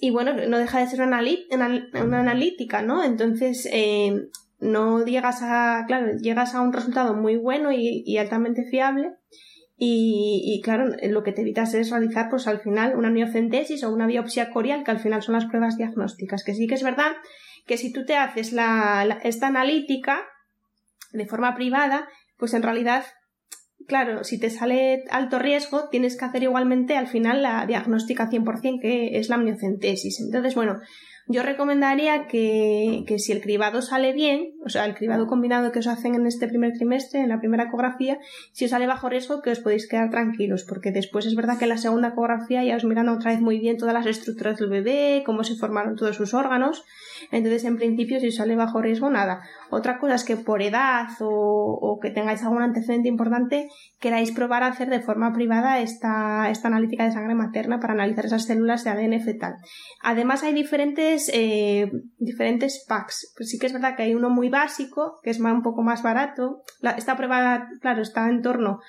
Y 0.00 0.10
bueno, 0.10 0.32
no 0.34 0.58
deja 0.58 0.80
de 0.80 0.88
ser 0.88 1.02
una, 1.02 1.20
una 2.04 2.18
analítica, 2.18 2.82
¿no? 2.82 3.04
Entonces, 3.04 3.68
eh, 3.72 4.28
no 4.58 5.04
llegas 5.04 5.42
a, 5.42 5.84
claro, 5.86 6.16
llegas 6.20 6.56
a 6.56 6.60
un 6.60 6.72
resultado 6.72 7.14
muy 7.14 7.36
bueno 7.36 7.70
y, 7.70 8.18
altamente 8.18 8.64
fiable. 8.68 9.12
Y, 9.78 10.60
claro, 10.64 10.86
lo 11.02 11.22
que 11.22 11.32
te 11.32 11.42
evitas 11.42 11.74
es 11.74 11.90
realizar, 11.90 12.28
pues 12.30 12.46
al 12.46 12.60
final, 12.60 12.96
una 12.96 13.10
miocentesis 13.10 13.84
o 13.84 13.92
una 13.92 14.06
biopsia 14.06 14.50
corial, 14.50 14.84
que 14.84 14.90
al 14.90 15.00
final 15.00 15.22
son 15.22 15.34
las 15.34 15.44
pruebas 15.44 15.76
diagnósticas. 15.76 16.44
Que 16.44 16.54
sí 16.54 16.66
que 16.66 16.76
es 16.76 16.82
verdad 16.82 17.12
que 17.66 17.76
si 17.76 17.92
tú 17.92 18.06
te 18.06 18.16
haces 18.16 18.52
la, 18.52 19.18
esta 19.22 19.48
analítica 19.48 20.22
de 21.12 21.26
forma 21.26 21.54
privada, 21.54 22.08
pues 22.38 22.54
en 22.54 22.62
realidad, 22.62 23.04
claro, 23.86 24.24
si 24.24 24.38
te 24.38 24.48
sale 24.48 25.04
alto 25.10 25.38
riesgo, 25.38 25.88
tienes 25.90 26.16
que 26.16 26.24
hacer 26.24 26.42
igualmente 26.42 26.96
al 26.96 27.08
final 27.08 27.42
la 27.42 27.66
diagnóstica 27.66 28.30
100%, 28.30 28.80
que 28.80 29.18
es 29.18 29.28
la 29.28 29.36
miocentesis. 29.36 30.20
Entonces, 30.20 30.54
bueno, 30.54 30.80
yo 31.28 31.42
recomendaría 31.42 32.28
que, 32.28 33.04
que, 33.06 33.18
si 33.18 33.32
el 33.32 33.40
cribado 33.40 33.82
sale 33.82 34.12
bien, 34.12 34.52
o 34.64 34.68
sea, 34.68 34.84
el 34.84 34.94
cribado 34.94 35.26
combinado 35.26 35.72
que 35.72 35.80
os 35.80 35.88
hacen 35.88 36.14
en 36.14 36.26
este 36.26 36.46
primer 36.46 36.72
trimestre, 36.74 37.20
en 37.20 37.28
la 37.28 37.40
primera 37.40 37.64
ecografía, 37.64 38.18
si 38.52 38.66
os 38.66 38.70
sale 38.70 38.86
bajo 38.86 39.08
riesgo, 39.08 39.42
que 39.42 39.50
os 39.50 39.58
podéis 39.58 39.88
quedar 39.88 40.10
tranquilos, 40.10 40.64
porque 40.64 40.92
después 40.92 41.26
es 41.26 41.34
verdad 41.34 41.58
que 41.58 41.64
en 41.64 41.70
la 41.70 41.78
segunda 41.78 42.08
ecografía 42.08 42.62
ya 42.62 42.76
os 42.76 42.84
miran 42.84 43.08
otra 43.08 43.32
vez 43.32 43.40
muy 43.40 43.58
bien 43.58 43.76
todas 43.76 43.94
las 43.94 44.06
estructuras 44.06 44.56
del 44.58 44.70
bebé, 44.70 45.24
cómo 45.26 45.42
se 45.42 45.56
formaron 45.56 45.96
todos 45.96 46.14
sus 46.14 46.32
órganos. 46.32 46.84
Entonces, 47.32 47.64
en 47.64 47.76
principio, 47.76 48.20
si 48.20 48.28
os 48.28 48.36
sale 48.36 48.54
bajo 48.54 48.80
riesgo, 48.80 49.10
nada. 49.10 49.40
Otra 49.70 49.98
cosa 49.98 50.14
es 50.14 50.24
que 50.24 50.36
por 50.36 50.62
edad 50.62 51.08
o, 51.18 51.26
o 51.28 51.98
que 51.98 52.10
tengáis 52.10 52.42
algún 52.42 52.62
antecedente 52.62 53.08
importante, 53.08 53.68
queráis 53.98 54.30
probar 54.30 54.62
a 54.62 54.68
hacer 54.68 54.90
de 54.90 55.00
forma 55.00 55.32
privada 55.32 55.80
esta, 55.80 56.50
esta 56.50 56.68
analítica 56.68 57.04
de 57.04 57.12
sangre 57.12 57.34
materna 57.34 57.80
para 57.80 57.94
analizar 57.94 58.26
esas 58.26 58.44
células 58.44 58.84
de 58.84 58.90
ADN 58.90 59.20
fetal. 59.20 59.56
Además, 60.02 60.42
hay 60.44 60.54
diferentes 60.54 61.15
eh, 61.32 61.90
diferentes, 62.18 62.84
packs. 62.86 63.32
Pues 63.36 63.50
sí 63.50 63.58
que 63.58 63.66
es 63.66 63.72
verdad 63.72 63.96
que 63.96 64.04
hay 64.04 64.14
uno 64.14 64.30
muy 64.30 64.48
básico, 64.48 65.18
que 65.22 65.30
es 65.30 65.40
un 65.40 65.62
poco 65.62 65.82
más 65.82 66.02
barato. 66.02 66.62
esta 66.96 67.16
prueba, 67.16 67.68
claro, 67.80 68.02
está 68.02 68.28
en 68.28 68.42
torno 68.42 68.80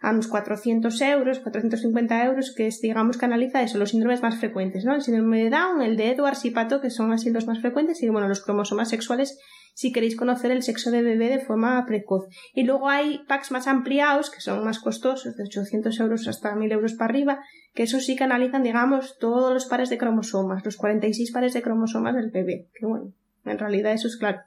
a 0.00 0.10
unos 0.10 0.28
400 0.28 0.98
euros, 1.02 1.40
450 1.40 2.24
euros, 2.24 2.54
que 2.56 2.66
es, 2.66 2.80
digamos, 2.80 3.18
que 3.18 3.26
analiza 3.26 3.62
eso, 3.62 3.78
los 3.78 3.90
síndromes 3.90 4.22
más 4.22 4.36
frecuentes, 4.36 4.84
¿no? 4.84 4.94
El 4.94 5.02
síndrome 5.02 5.44
de 5.44 5.50
Down, 5.50 5.82
el 5.82 5.96
de 5.96 6.10
Edwards 6.10 6.44
y 6.46 6.50
Pato, 6.50 6.80
que 6.80 6.90
son 6.90 7.12
así 7.12 7.30
los 7.30 7.46
más 7.46 7.60
frecuentes, 7.60 8.02
y 8.02 8.08
bueno, 8.08 8.26
los 8.26 8.42
cromosomas 8.42 8.88
sexuales 8.88 9.38
si 9.74 9.92
queréis 9.92 10.16
conocer 10.16 10.50
el 10.50 10.62
sexo 10.62 10.90
de 10.90 11.02
bebé 11.02 11.28
de 11.28 11.40
forma 11.40 11.84
precoz. 11.86 12.26
Y 12.54 12.64
luego 12.64 12.88
hay 12.88 13.24
packs 13.26 13.50
más 13.50 13.66
ampliados, 13.66 14.30
que 14.30 14.40
son 14.40 14.64
más 14.64 14.78
costosos, 14.78 15.36
de 15.36 15.44
800 15.44 15.98
euros 16.00 16.28
hasta 16.28 16.54
1000 16.54 16.72
euros 16.72 16.94
para 16.94 17.10
arriba, 17.10 17.40
que 17.74 17.84
eso 17.84 18.00
sí 18.00 18.16
que 18.16 18.24
analizan, 18.24 18.62
digamos, 18.62 19.18
todos 19.18 19.52
los 19.52 19.66
pares 19.66 19.90
de 19.90 19.98
cromosomas, 19.98 20.64
los 20.64 20.76
46 20.76 21.32
pares 21.32 21.52
de 21.52 21.62
cromosomas 21.62 22.14
del 22.14 22.30
bebé. 22.30 22.68
Que 22.78 22.86
bueno, 22.86 23.12
en 23.44 23.58
realidad 23.58 23.92
eso 23.92 24.08
es 24.08 24.16
claro. 24.16 24.40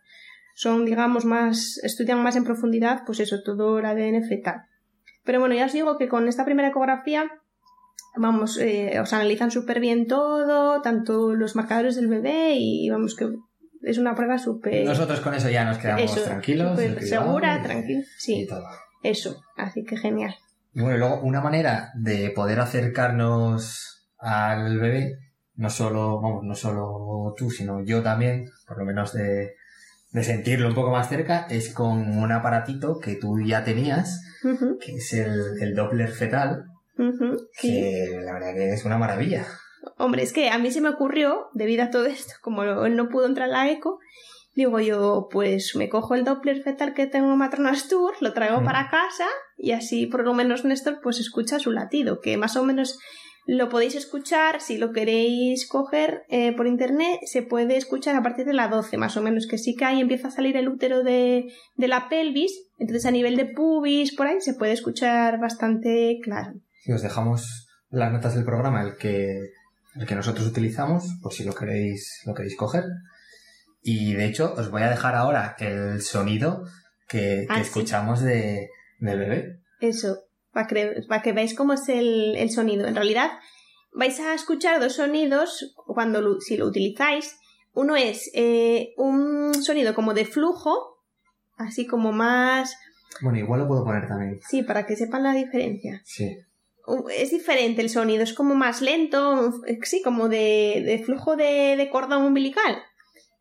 Son, 0.55 0.85
digamos, 0.85 1.25
más, 1.25 1.79
estudian 1.83 2.21
más 2.21 2.35
en 2.35 2.43
profundidad, 2.43 3.03
pues 3.05 3.19
eso, 3.19 3.41
todo 3.43 3.79
el 3.79 3.85
ADN 3.85 4.23
fetal. 4.27 4.63
Pero 5.23 5.39
bueno, 5.39 5.55
ya 5.55 5.65
os 5.65 5.73
digo 5.73 5.97
que 5.97 6.07
con 6.07 6.27
esta 6.27 6.45
primera 6.45 6.67
ecografía, 6.67 7.31
vamos, 8.15 8.59
eh, 8.59 8.99
os 8.99 9.13
analizan 9.13 9.51
súper 9.51 9.79
bien 9.79 10.05
todo, 10.05 10.81
tanto 10.81 11.33
los 11.33 11.55
marcadores 11.55 11.95
del 11.95 12.07
bebé 12.07 12.55
y 12.57 12.89
vamos 12.89 13.15
que 13.15 13.29
es 13.83 13.97
una 13.97 14.15
prueba 14.15 14.37
súper... 14.37 14.85
Nosotros 14.85 15.19
con 15.19 15.33
eso 15.33 15.49
ya 15.49 15.65
nos 15.65 15.77
quedamos 15.77 16.23
tranquilos. 16.23 16.79
segura, 17.01 17.61
tranquila, 17.61 18.03
sí. 18.17 18.47
Eso, 19.03 19.41
así 19.57 19.83
que 19.83 19.97
genial. 19.97 20.35
Y 20.73 20.81
bueno, 20.81 20.97
luego 20.97 21.21
una 21.21 21.41
manera 21.41 21.91
de 21.95 22.31
poder 22.31 22.59
acercarnos 22.59 24.07
al 24.17 24.79
bebé, 24.79 25.17
no 25.55 25.69
solo, 25.69 26.19
vamos, 26.21 26.43
no 26.43 26.55
solo 26.55 27.33
tú, 27.37 27.51
sino 27.51 27.83
yo 27.83 28.01
también, 28.01 28.45
por 28.67 28.79
lo 28.79 28.85
menos 28.85 29.13
de, 29.13 29.53
sentirlo 30.21 30.67
un 30.67 30.75
poco 30.75 30.91
más 30.91 31.09
cerca, 31.09 31.47
es 31.49 31.73
con 31.73 32.17
un 32.17 32.31
aparatito 32.31 32.99
que 32.99 33.15
tú 33.15 33.39
ya 33.45 33.63
tenías, 33.63 34.21
que 34.79 34.95
es 34.95 35.13
el, 35.13 35.75
Doppler 35.75 36.09
fetal, 36.09 36.65
que 37.59 38.19
la 38.23 38.33
verdad 38.33 38.53
que 38.53 38.73
es 38.73 38.85
una 38.85 38.97
maravilla. 38.97 39.45
Hombre, 39.97 40.23
es 40.23 40.33
que 40.33 40.49
a 40.49 40.57
mí 40.57 40.71
se 40.71 40.81
me 40.81 40.89
ocurrió, 40.89 41.47
debido 41.53 41.83
a 41.83 41.89
todo 41.89 42.05
esto, 42.05 42.33
como 42.41 42.63
él 42.63 42.95
no 42.95 43.09
pudo 43.09 43.25
entrar 43.25 43.49
a 43.49 43.51
la 43.51 43.71
eco, 43.71 43.99
digo 44.55 44.79
yo, 44.79 45.27
pues 45.31 45.75
me 45.75 45.89
cojo 45.89 46.15
el 46.15 46.23
Doppler 46.23 46.61
fetal 46.61 46.93
que 46.93 47.07
tengo 47.07 47.31
en 47.31 47.37
Matronas 47.37 47.87
Tour, 47.87 48.13
lo 48.21 48.33
traigo 48.33 48.61
mm. 48.61 48.65
para 48.65 48.89
casa 48.89 49.27
y 49.57 49.71
así 49.71 50.05
por 50.05 50.23
lo 50.23 50.33
menos 50.33 50.63
Néstor 50.65 50.99
pues 51.01 51.19
escucha 51.19 51.59
su 51.59 51.71
latido, 51.71 52.21
que 52.21 52.37
más 52.37 52.55
o 52.55 52.63
menos 52.63 52.99
lo 53.45 53.67
podéis 53.67 53.95
escuchar, 53.95 54.61
si 54.61 54.77
lo 54.77 54.93
queréis 54.93 55.67
coger 55.67 56.23
eh, 56.29 56.55
por 56.55 56.65
internet, 56.65 57.19
se 57.25 57.41
puede 57.41 57.75
escuchar 57.75 58.15
a 58.15 58.23
partir 58.23 58.45
de 58.45 58.53
la 58.53 58.69
12 58.69 58.97
más 58.97 59.17
o 59.17 59.21
menos, 59.21 59.47
que 59.47 59.57
sí 59.57 59.75
que 59.75 59.83
ahí 59.83 59.99
empieza 59.99 60.29
a 60.29 60.31
salir 60.31 60.55
el 60.55 60.69
útero 60.69 61.03
de, 61.03 61.51
de 61.75 61.87
la 61.87 62.07
pelvis, 62.07 62.53
entonces 62.79 63.05
a 63.05 63.11
nivel 63.11 63.35
de 63.35 63.45
pubis, 63.45 64.15
por 64.15 64.27
ahí 64.27 64.39
se 64.39 64.53
puede 64.53 64.71
escuchar 64.71 65.39
bastante 65.39 66.19
claro. 66.23 66.53
Si 66.83 66.93
os 66.93 67.01
dejamos 67.01 67.67
las 67.89 68.11
notas 68.13 68.33
del 68.33 68.45
programa, 68.45 68.81
el 68.81 68.97
que 68.97 69.51
el 69.95 70.07
que 70.07 70.15
nosotros 70.15 70.47
utilizamos, 70.47 71.05
por 71.21 71.33
si 71.33 71.43
lo 71.43 71.53
queréis, 71.53 72.21
lo 72.25 72.33
queréis 72.33 72.55
coger. 72.55 72.85
Y 73.81 74.13
de 74.13 74.25
hecho, 74.25 74.53
os 74.57 74.71
voy 74.71 74.81
a 74.81 74.89
dejar 74.89 75.15
ahora 75.15 75.55
el 75.59 76.01
sonido 76.01 76.65
que, 77.07 77.45
ah, 77.49 77.59
escuchamos 77.59 78.21
de, 78.21 78.69
del 78.99 79.19
bebé. 79.19 79.59
Eso, 79.81 80.19
para 80.51 80.67
que, 80.67 81.03
para 81.07 81.21
que 81.21 81.33
veáis 81.33 81.53
cómo 81.53 81.73
es 81.73 81.87
el, 81.89 82.35
el, 82.37 82.49
sonido. 82.49 82.87
En 82.87 82.95
realidad, 82.95 83.31
vais 83.93 84.19
a 84.19 84.33
escuchar 84.33 84.79
dos 84.79 84.93
sonidos 84.95 85.75
cuando 85.85 86.39
si 86.39 86.57
lo 86.57 86.67
utilizáis. 86.67 87.37
Uno 87.73 87.95
es 87.95 88.31
eh, 88.33 88.93
un 88.97 89.53
sonido 89.53 89.93
como 89.93 90.13
de 90.13 90.25
flujo, 90.25 91.03
así 91.57 91.85
como 91.85 92.11
más. 92.11 92.75
Bueno, 93.21 93.37
igual 93.37 93.61
lo 93.61 93.67
puedo 93.67 93.83
poner 93.83 94.07
también. 94.07 94.39
Sí, 94.47 94.63
para 94.63 94.85
que 94.85 94.95
sepan 94.95 95.23
la 95.23 95.33
diferencia. 95.33 96.01
Sí 96.05 96.37
es 97.15 97.31
diferente 97.31 97.81
el 97.81 97.89
sonido, 97.89 98.23
es 98.23 98.33
como 98.33 98.55
más 98.55 98.81
lento, 98.81 99.53
sí, 99.83 100.01
como 100.03 100.27
de, 100.27 101.01
flujo 101.05 101.35
de, 101.35 101.87
cordón 101.91 102.23
umbilical. 102.23 102.81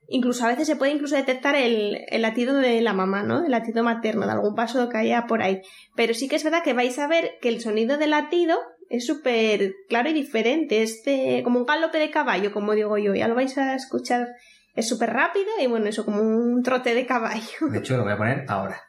Incluso 0.08 0.44
a 0.44 0.48
veces 0.48 0.66
se 0.66 0.76
puede 0.76 0.92
incluso 0.92 1.16
detectar 1.16 1.56
el, 1.56 1.98
latido 2.18 2.56
de 2.56 2.80
la 2.82 2.92
mamá, 2.92 3.22
¿no? 3.22 3.44
El 3.44 3.50
latido 3.50 3.82
materno, 3.82 4.26
de 4.26 4.32
algún 4.32 4.54
paso 4.54 4.88
que 4.88 4.98
haya 4.98 5.26
por 5.26 5.42
ahí. 5.42 5.62
Pero 5.96 6.12
sí 6.12 6.28
que 6.28 6.36
es 6.36 6.44
verdad 6.44 6.62
que 6.62 6.74
vais 6.74 6.98
a 6.98 7.06
ver 7.06 7.32
que 7.40 7.48
el 7.48 7.60
sonido 7.60 7.96
del 7.96 8.10
latido 8.10 8.58
es 8.90 9.06
súper 9.06 9.74
claro 9.88 10.10
y 10.10 10.12
diferente. 10.12 10.82
Es 10.82 11.02
como 11.42 11.60
un 11.60 11.66
galope 11.66 11.98
de 11.98 12.10
caballo, 12.10 12.52
como 12.52 12.74
digo 12.74 12.98
yo. 12.98 13.14
Ya 13.14 13.26
lo 13.26 13.34
vais 13.34 13.56
a 13.56 13.74
escuchar. 13.74 14.28
Es 14.74 14.88
súper 14.88 15.10
rápido 15.10 15.48
y 15.60 15.66
bueno, 15.66 15.86
eso 15.86 16.04
como 16.04 16.20
un 16.20 16.62
trote 16.62 16.94
de 16.94 17.06
caballo. 17.06 17.68
De 17.70 17.78
hecho, 17.78 17.96
lo 17.96 18.04
voy 18.04 18.12
a 18.12 18.18
poner 18.18 18.44
ahora. 18.48 18.82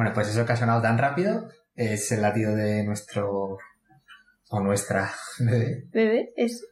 Bueno, 0.00 0.14
pues 0.14 0.28
eso 0.28 0.46
que 0.46 0.52
ha 0.54 0.56
sonado 0.56 0.80
tan 0.80 0.96
rápido 0.96 1.50
es 1.74 2.10
el 2.10 2.22
latido 2.22 2.54
de 2.54 2.82
nuestro 2.84 3.58
o 4.48 4.60
nuestra 4.60 5.12
bebé. 5.38 5.84
Bebé 5.92 6.30
es. 6.38 6.64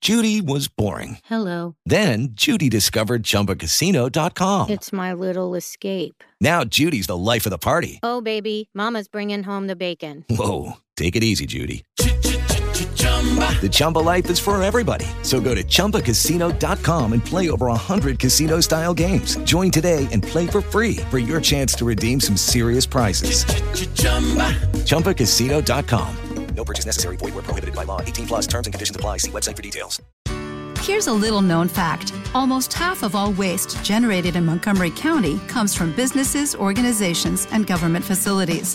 Judy 0.00 0.40
was 0.40 0.68
boring. 0.68 1.18
Hello. 1.28 1.74
Then 1.84 2.28
Judy 2.36 2.68
discovered 2.68 3.24
chumbacasino.com. 3.24 4.70
It's 4.70 4.92
my 4.92 5.12
little 5.12 5.56
escape. 5.56 6.22
Now 6.40 6.62
Judy's 6.62 7.08
the 7.08 7.16
life 7.16 7.44
of 7.44 7.50
the 7.50 7.58
party. 7.58 7.98
Oh, 8.04 8.20
baby, 8.20 8.70
Mama's 8.72 9.08
bringing 9.08 9.42
home 9.42 9.66
the 9.66 9.74
bacon. 9.74 10.24
Whoa. 10.30 10.74
Take 10.96 11.16
it 11.16 11.24
easy, 11.24 11.44
Judy. 11.44 11.82
The 13.00 13.68
Chumba 13.70 13.98
life 13.98 14.30
is 14.30 14.38
for 14.38 14.60
everybody. 14.62 15.04
So 15.22 15.40
go 15.40 15.54
to 15.54 15.62
ChumbaCasino.com 15.62 17.12
and 17.12 17.24
play 17.24 17.50
over 17.50 17.66
100 17.66 18.18
casino 18.18 18.60
style 18.60 18.94
games. 18.94 19.36
Join 19.44 19.70
today 19.70 20.08
and 20.10 20.22
play 20.22 20.46
for 20.46 20.62
free 20.62 20.96
for 21.10 21.18
your 21.18 21.40
chance 21.42 21.74
to 21.74 21.84
redeem 21.84 22.20
some 22.20 22.36
serious 22.36 22.86
prizes. 22.86 23.44
Ch-ch-chumba. 23.44 24.56
ChumbaCasino.com. 24.88 26.16
No 26.54 26.64
purchase 26.64 26.86
necessary. 26.86 27.16
Void 27.16 27.34
where 27.34 27.42
prohibited 27.42 27.74
by 27.74 27.84
law. 27.84 28.00
18 28.00 28.26
plus 28.26 28.46
terms 28.46 28.66
and 28.66 28.74
conditions 28.74 28.96
apply. 28.96 29.18
See 29.18 29.30
website 29.30 29.56
for 29.56 29.62
details. 29.62 30.00
Here's 30.80 31.08
a 31.08 31.12
little 31.12 31.42
known 31.42 31.68
fact 31.68 32.12
almost 32.34 32.72
half 32.72 33.02
of 33.02 33.14
all 33.14 33.32
waste 33.32 33.82
generated 33.84 34.36
in 34.36 34.46
Montgomery 34.46 34.90
County 34.90 35.38
comes 35.48 35.74
from 35.74 35.92
businesses, 35.92 36.54
organizations, 36.54 37.46
and 37.50 37.66
government 37.66 38.04
facilities. 38.04 38.74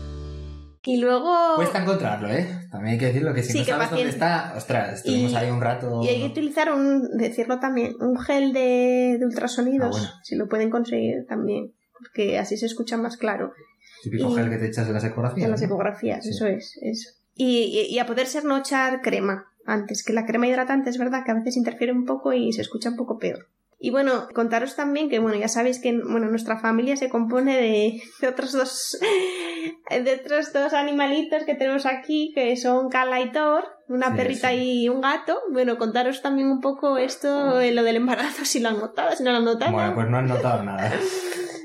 Y 0.83 0.97
luego... 0.97 1.55
Cuesta 1.57 1.81
encontrarlo, 1.83 2.27
¿eh? 2.29 2.47
También 2.71 2.93
hay 2.93 2.99
que 2.99 3.05
decirlo 3.07 3.33
que 3.33 3.43
si 3.43 3.51
Sí, 3.51 3.59
no 3.59 3.65
que 3.65 3.71
sabes 3.71 3.89
dónde 3.91 4.09
está, 4.09 4.53
ostras, 4.57 4.93
estuvimos 4.97 5.31
Y- 5.31 5.35
ahí 5.35 5.49
un 5.51 5.61
rato. 5.61 6.01
Y 6.03 6.07
hay 6.07 6.19
que 6.21 6.25
utilizar 6.27 6.71
un, 6.73 7.17
decirlo 7.17 7.59
también, 7.59 7.93
un 7.99 8.17
gel 8.19 8.51
de, 8.51 9.17
de 9.19 9.25
ultrasonidos, 9.25 9.95
Ah, 9.95 9.99
bueno. 9.99 10.13
si 10.23 10.35
lo 10.35 10.47
pueden 10.47 10.69
conseguir 10.71 11.25
también, 11.27 11.73
porque 11.97 12.39
así 12.39 12.57
se 12.57 12.65
escucha 12.65 12.97
más 12.97 13.17
claro. 13.17 13.53
Típico 14.01 14.31
y- 14.31 14.35
gel 14.35 14.49
que 14.49 14.57
te 14.57 14.67
echas 14.67 14.87
en 14.87 14.93
las 14.95 15.03
ecografías. 15.03 15.45
En 15.45 15.51
las 15.51 15.61
¿no? 15.61 15.67
ecografías, 15.67 16.23
Sí. 16.23 16.31
eso 16.31 16.47
es, 16.47 16.75
eso. 16.81 17.09
Y- 17.35 17.87
y 17.89 17.99
a 17.99 18.05
poder 18.07 18.25
ser 18.25 18.43
no 18.45 18.57
echar 18.57 19.01
crema 19.01 19.45
antes, 19.67 20.03
que 20.03 20.13
la 20.13 20.25
crema 20.25 20.47
hidratante 20.47 20.89
es 20.89 20.97
verdad 20.97 21.23
que 21.23 21.31
a 21.31 21.35
veces 21.35 21.57
interfiere 21.57 21.93
un 21.93 22.05
poco 22.05 22.33
y 22.33 22.51
se 22.53 22.61
escucha 22.61 22.89
un 22.89 22.95
poco 22.95 23.19
peor. 23.19 23.45
Y 23.83 23.89
bueno, 23.89 24.27
contaros 24.35 24.75
también 24.75 25.09
que, 25.09 25.17
bueno, 25.17 25.39
ya 25.39 25.47
sabéis 25.47 25.81
que 25.81 25.91
bueno, 25.91 26.27
nuestra 26.29 26.59
familia 26.59 26.95
se 26.97 27.09
compone 27.09 27.57
de, 27.57 27.99
de 28.21 28.27
otros 28.27 28.51
dos 28.51 28.95
de 29.89 30.21
otros 30.23 30.53
dos 30.53 30.73
animalitos 30.73 31.45
que 31.45 31.55
tenemos 31.55 31.87
aquí, 31.87 32.31
que 32.35 32.55
son 32.57 32.89
Cala 32.89 33.19
y 33.21 33.31
Thor, 33.31 33.63
una 33.87 34.11
Sí, 34.11 34.17
perrita 34.17 34.49
sí. 34.49 34.83
y 34.83 34.89
un 34.89 35.01
gato. 35.01 35.39
Bueno, 35.51 35.79
contaros 35.79 36.21
también 36.21 36.47
un 36.49 36.61
poco 36.61 36.99
esto, 36.99 37.59
eh, 37.59 37.71
lo 37.73 37.81
del 37.81 37.95
embarazo, 37.95 38.45
si 38.45 38.59
lo 38.59 38.69
han 38.69 38.77
notado, 38.77 39.15
si 39.15 39.23
no 39.23 39.31
lo 39.31 39.37
han 39.37 39.45
notado. 39.45 39.71
Bueno, 39.71 39.95
pues 39.95 40.07
no 40.09 40.17
han 40.19 40.27
notado 40.27 40.61
nada. 40.63 40.91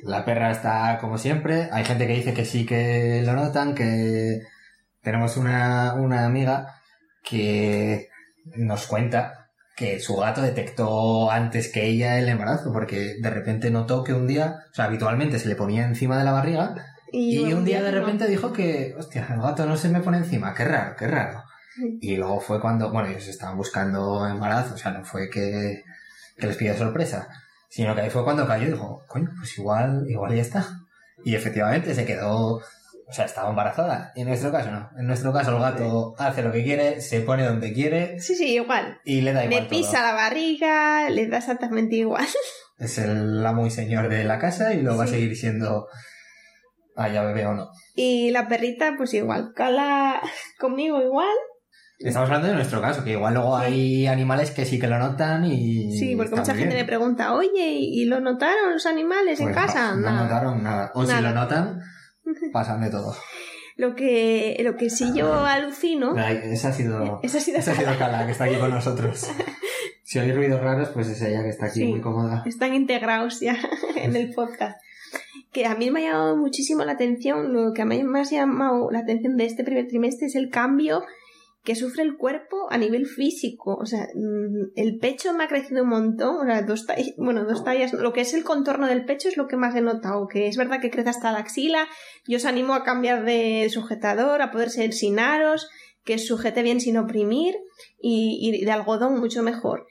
La 0.03 0.25
perra 0.25 0.51
está 0.51 0.97
como 0.99 1.19
siempre. 1.19 1.69
Hay 1.71 1.85
gente 1.85 2.07
que 2.07 2.15
dice 2.15 2.33
que 2.33 2.47
sí 2.47 2.65
que 2.65 3.23
lo 3.27 3.35
notan, 3.35 3.75
que 3.75 4.41
tenemos 5.03 5.37
una, 5.37 5.93
una 5.95 6.25
amiga 6.25 6.81
que 7.23 8.09
nos 8.57 8.87
cuenta 8.87 9.46
que 9.77 10.01
su 10.01 10.17
gato 10.17 10.41
detectó 10.41 11.31
antes 11.31 11.71
que 11.71 11.87
ella 11.87 12.19
el 12.19 12.29
embarazo, 12.29 12.73
porque 12.73 13.17
de 13.21 13.31
repente 13.31 13.71
notó 13.71 14.03
que 14.03 14.15
un 14.15 14.27
día, 14.27 14.65
o 14.71 14.75
sea, 14.75 14.87
habitualmente 14.87 15.39
se 15.39 15.49
le 15.49 15.55
ponía 15.55 15.85
encima 15.85 16.19
de 16.19 16.25
la 16.25 16.33
barriga 16.33 16.75
y, 17.13 17.53
un 17.53 17.65
día 17.65 17.83
de 17.83 17.93
no. 17.93 18.01
repente 18.01 18.27
dijo 18.27 18.53
que, 18.53 18.95
hostia, 18.99 19.27
el 19.31 19.41
gato 19.41 19.67
no 19.67 19.77
se 19.77 19.91
me 19.91 20.01
pone 20.01 20.19
encima, 20.19 20.55
qué 20.55 20.65
raro, 20.65 20.97
qué 20.97 21.07
raro. 21.07 21.45
Y 22.01 22.17
luego 22.17 22.41
fue 22.41 22.59
cuando, 22.59 22.91
bueno, 22.91 23.11
ellos 23.11 23.29
estaban 23.29 23.59
buscando 23.59 24.27
embarazo, 24.27 24.75
o 24.75 24.79
sea, 24.79 24.93
no 24.93 25.05
fue 25.05 25.29
que, 25.29 25.85
que 26.39 26.47
les 26.47 26.57
pidió 26.57 26.75
sorpresa, 26.75 27.29
sino 27.69 27.95
que 27.95 28.01
ahí 28.01 28.11
fue 28.11 28.25
cuando 28.25 28.47
cayó 28.47 28.69
y 28.69 28.73
dijo, 28.73 29.05
coño, 29.07 29.31
pues 29.37 29.59
igual, 29.59 30.07
igual 30.09 30.35
ya 30.35 30.41
está. 30.41 30.67
Y 31.23 31.35
efectivamente 31.35 31.95
se 31.95 32.07
quedó, 32.07 32.63
o 33.09 33.13
sea, 33.13 33.25
estaba 33.25 33.51
embarazada. 33.51 34.13
En 34.17 34.27
nuestro 34.29 34.51
caso 34.51 34.71
no. 34.71 34.91
En 34.99 35.07
nuestro 35.07 35.33
caso 35.33 35.53
el 35.55 35.61
gato 35.63 36.15
hace 36.19 36.43
lo 36.43 36.51
que 36.53 36.65
quiere, 36.65 37.01
se 37.01 37.21
pone 37.21 37.45
donde 37.45 37.73
quiere 37.73 38.19
Sí, 38.21 38.35
sí, 38.35 38.55
igual. 38.55 39.01
y 39.05 39.21
le 39.21 39.33
da 39.33 39.45
igual. 39.45 39.63
Le 39.63 39.69
pisa 39.69 39.93
todo. 39.99 40.03
la 40.03 40.13
barriga, 40.15 41.11
le 41.11 41.27
da 41.29 41.39
exactamente 41.39 41.97
igual. 41.97 42.27
Es 42.79 42.99
el 42.99 43.45
amo 43.47 43.67
y 43.67 43.71
señor 43.71 44.11
de 44.11 44.23
la 44.25 44.39
casa 44.39 44.75
y 44.75 44.83
lo 44.83 44.99
va 44.99 45.05
a 45.05 45.07
seguir 45.07 45.35
siendo 45.35 45.87
allá 46.95 47.23
bebé 47.23 47.47
o 47.47 47.55
no. 47.55 47.71
Y 47.95 48.31
la 48.33 48.49
perrita, 48.49 48.95
pues 48.99 49.15
igual. 49.15 49.53
Cala 49.55 50.21
conmigo 50.59 51.01
igual. 51.01 51.35
Estamos 51.99 52.27
hablando 52.29 52.49
de 52.49 52.55
nuestro 52.55 52.83
caso, 52.83 53.03
que 53.03 53.13
igual 53.13 53.33
luego 53.33 53.57
hay 53.57 54.07
animales 54.07 54.51
que 54.51 54.67
sí 54.67 54.79
que 54.79 54.87
lo 54.89 54.99
notan 54.99 55.47
y. 55.47 55.97
Sí, 55.99 56.15
porque 56.17 56.35
mucha 56.37 56.55
gente 56.55 56.75
me 56.75 56.85
pregunta, 56.85 57.33
oye, 57.33 57.71
¿y 57.79 58.05
lo 58.05 58.21
notaron 58.21 58.75
los 58.75 58.85
animales 58.85 59.41
en 59.41 59.47
Pues 59.47 59.57
casa? 59.57 59.93
No, 59.93 59.97
no 59.97 60.03
Nada. 60.11 60.23
notaron 60.25 60.63
nada. 60.63 60.91
O 60.95 61.07
si 61.07 61.23
lo 61.23 61.33
notan, 61.33 61.81
pasan 62.53 62.81
de 62.83 62.91
todo. 62.91 63.17
Lo 63.77 63.95
que, 63.95 64.57
lo 64.65 64.77
que 64.77 64.89
sí 64.89 65.13
yo 65.15 65.35
alucino. 65.45 66.17
Esa 66.17 66.69
ha 66.69 66.73
sido. 66.73 67.21
Esa 67.23 67.39
ha 67.39 67.41
sido 67.41 67.59
esa 67.59 67.73
ha 67.73 67.75
sido 67.75 67.99
Cala. 67.99 68.25
Que 68.25 68.33
está 68.33 68.45
aquí 68.45 68.57
con 68.57 68.71
nosotros. 68.71 69.31
Si 70.03 70.21
oís 70.21 70.33
ruidos 70.37 70.61
raros, 70.61 70.91
pues 70.91 71.09
es 71.09 71.21
ella 71.21 71.43
que 71.43 71.49
está 71.49 71.67
aquí 71.67 71.81
Sí. 71.81 71.87
muy 71.87 72.01
cómoda. 72.01 72.45
Están 72.47 72.75
integrados 72.75 73.41
ya 73.41 73.57
en 73.97 74.15
el 74.15 74.33
podcast. 74.33 74.81
Que 75.51 75.67
a 75.67 75.75
mí 75.75 75.91
me 75.91 76.07
ha 76.07 76.13
llamado 76.13 76.37
muchísimo 76.37 76.85
la 76.85 76.93
atención, 76.93 77.53
lo 77.53 77.73
que 77.73 77.83
a 77.83 77.87
mí 77.87 78.05
me 78.05 78.21
ha 78.21 78.23
llamado 78.23 78.89
la 78.93 79.01
atención 79.01 79.37
de 79.37 79.47
este 79.47 79.65
primer 79.65 79.89
trimestre 79.89 80.29
es 80.29 80.37
el 80.37 80.49
cambio 80.49 81.03
que 81.67 81.75
sufre 81.75 82.05
el 82.05 82.17
cuerpo 82.17 82.69
a 82.71 82.79
nivel 82.79 83.07
físico. 83.07 83.75
O 83.75 83.85
sea, 83.85 84.07
mm, 84.15 84.71
el 84.77 84.99
pecho 84.99 85.35
me 85.35 85.45
ha 85.45 85.49
crecido 85.49 85.83
un 85.83 85.89
montón, 85.89 86.37
o 86.37 86.45
sea, 86.45 86.63
dos 86.63 86.87
tallas, 86.87 87.13
bueno, 87.19 87.45
dos 87.45 87.65
tallas, 87.65 87.93
lo 87.93 88.13
que 88.13 88.21
es 88.21 88.33
el 88.35 88.45
contorno 88.45 88.87
del 88.87 89.05
pecho 89.05 89.29
es 89.29 89.37
lo 89.37 89.49
que 89.49 89.57
más 89.57 89.75
he 89.75 89.81
notado, 89.81 90.29
que 90.29 90.47
es 90.47 90.57
verdad 90.57 90.81
que 90.81 90.91
crece 90.91 91.11
hasta 91.11 91.33
la 91.33 91.41
axila. 91.41 91.89
Yo 92.27 92.37
os 92.37 92.45
animo 92.45 92.73
a 92.73 92.85
cambiar 92.85 93.25
de 93.25 93.69
sujetador, 93.69 94.41
a 94.43 94.53
poder 94.53 94.71
ser 94.71 94.93
sin 94.93 95.19
aros, 95.19 95.69
que 96.05 96.19
sujete 96.19 96.63
bien 96.63 96.81
sin 96.81 96.99
oprimir 96.99 97.57
y, 98.01 98.65
de 98.65 98.71
algodón 98.71 99.19
mucho 99.19 99.43
mejor. 99.43 99.89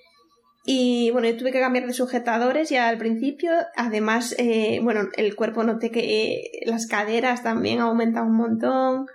Y 0.66 1.12
bueno, 1.12 1.28
yo 1.28 1.36
tuve 1.36 1.52
que 1.52 1.60
cambiar 1.60 1.86
de 1.86 1.94
sujetadores 1.94 2.70
ya 2.70 2.88
al 2.88 2.98
principio. 2.98 3.52
Además, 3.76 4.34
eh, 4.40 4.80
bueno, 4.82 5.10
el 5.18 5.36
cuerpo 5.36 5.64
noté 5.64 5.92
que 5.92 6.32
eh, 6.32 6.42
las 6.66 6.88
caderas 6.88 7.44
también 7.44 7.82
han 7.82 7.88
aumentado 7.88 8.26
un 8.26 8.38
montón. 8.38 9.08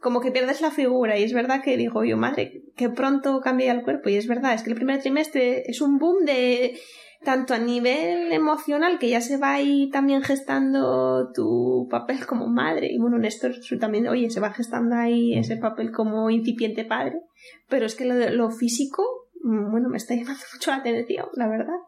Como 0.00 0.20
que 0.20 0.30
pierdes 0.30 0.60
la 0.60 0.70
figura. 0.70 1.18
Y 1.18 1.24
es 1.24 1.32
verdad 1.32 1.62
que 1.62 1.76
digo 1.76 2.04
yo, 2.04 2.16
madre, 2.16 2.62
que 2.76 2.88
pronto 2.88 3.40
cambia 3.40 3.72
el 3.72 3.82
cuerpo. 3.82 4.08
Y 4.08 4.16
es 4.16 4.26
verdad, 4.26 4.54
es 4.54 4.62
que 4.62 4.70
el 4.70 4.76
primer 4.76 5.00
trimestre 5.00 5.64
es 5.66 5.80
un 5.80 5.98
boom 5.98 6.24
de 6.24 6.78
tanto 7.24 7.54
a 7.54 7.58
nivel 7.58 8.32
emocional, 8.32 8.98
que 8.98 9.08
ya 9.08 9.20
se 9.20 9.36
va 9.36 9.54
ahí 9.54 9.90
también 9.90 10.22
gestando 10.22 11.32
tu 11.32 11.88
papel 11.90 12.24
como 12.26 12.46
madre. 12.46 12.88
Y 12.92 12.98
bueno, 12.98 13.18
Néstor 13.18 13.54
también, 13.80 14.06
oye, 14.06 14.30
se 14.30 14.40
va 14.40 14.52
gestando 14.52 14.94
ahí 14.94 15.36
ese 15.36 15.56
papel 15.56 15.90
como 15.90 16.30
incipiente 16.30 16.84
padre. 16.84 17.20
Pero 17.68 17.86
es 17.86 17.94
que 17.96 18.04
lo, 18.04 18.14
lo 18.30 18.50
físico, 18.50 19.02
mm, 19.42 19.70
bueno, 19.70 19.88
me 19.88 19.96
está 19.96 20.14
llamando 20.14 20.40
mucho 20.54 20.70
la 20.70 20.76
atención, 20.76 21.26
la 21.34 21.48
verdad. 21.48 21.78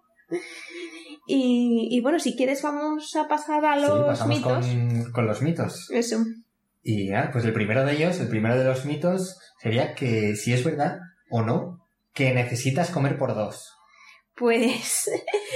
Y, 1.27 1.89
y 1.91 2.01
bueno, 2.01 2.19
si 2.19 2.35
quieres 2.37 2.63
vamos 2.63 3.15
a 3.15 3.29
pasar 3.29 3.65
a 3.65 3.77
los 3.77 4.27
mitos. 4.27 4.67
con, 4.67 5.13
con 5.13 5.27
los 5.27 5.43
mitos. 5.43 5.91
Eso. 5.91 6.25
Y 6.83 7.09
nada, 7.11 7.31
pues 7.33 7.45
el 7.45 7.53
primero 7.53 7.85
de 7.85 7.93
ellos, 7.95 8.19
el 8.21 8.29
primero 8.29 8.57
de 8.57 8.65
los 8.65 8.85
mitos, 8.85 9.39
sería 9.61 9.95
que 9.95 10.35
si 10.37 10.53
es 10.53 10.65
verdad 10.65 10.99
o 11.31 11.43
no 11.43 11.87
que 12.15 12.33
necesitas 12.33 12.91
comer 12.91 13.19
por 13.19 13.35
dos. 13.35 13.75
Pues 14.35 15.11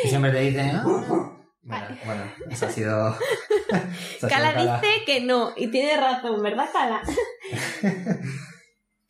Y 0.04 0.08
siempre 0.08 0.32
te 0.32 0.40
dicen, 0.40 0.70
ah, 0.74 0.84
bueno, 1.62 1.86
bueno, 2.04 2.24
eso 2.50 2.66
ha 2.66 2.70
sido. 2.70 3.08
eso 3.70 3.76
ha 3.76 3.80
sido 4.18 4.28
Cala 4.28 4.52
Cala. 4.54 4.80
dice 4.80 5.04
que 5.06 5.20
no, 5.20 5.52
y 5.56 5.68
tiene 5.68 5.96
razón, 5.96 6.42
¿verdad, 6.42 6.68
Cala? 6.72 7.02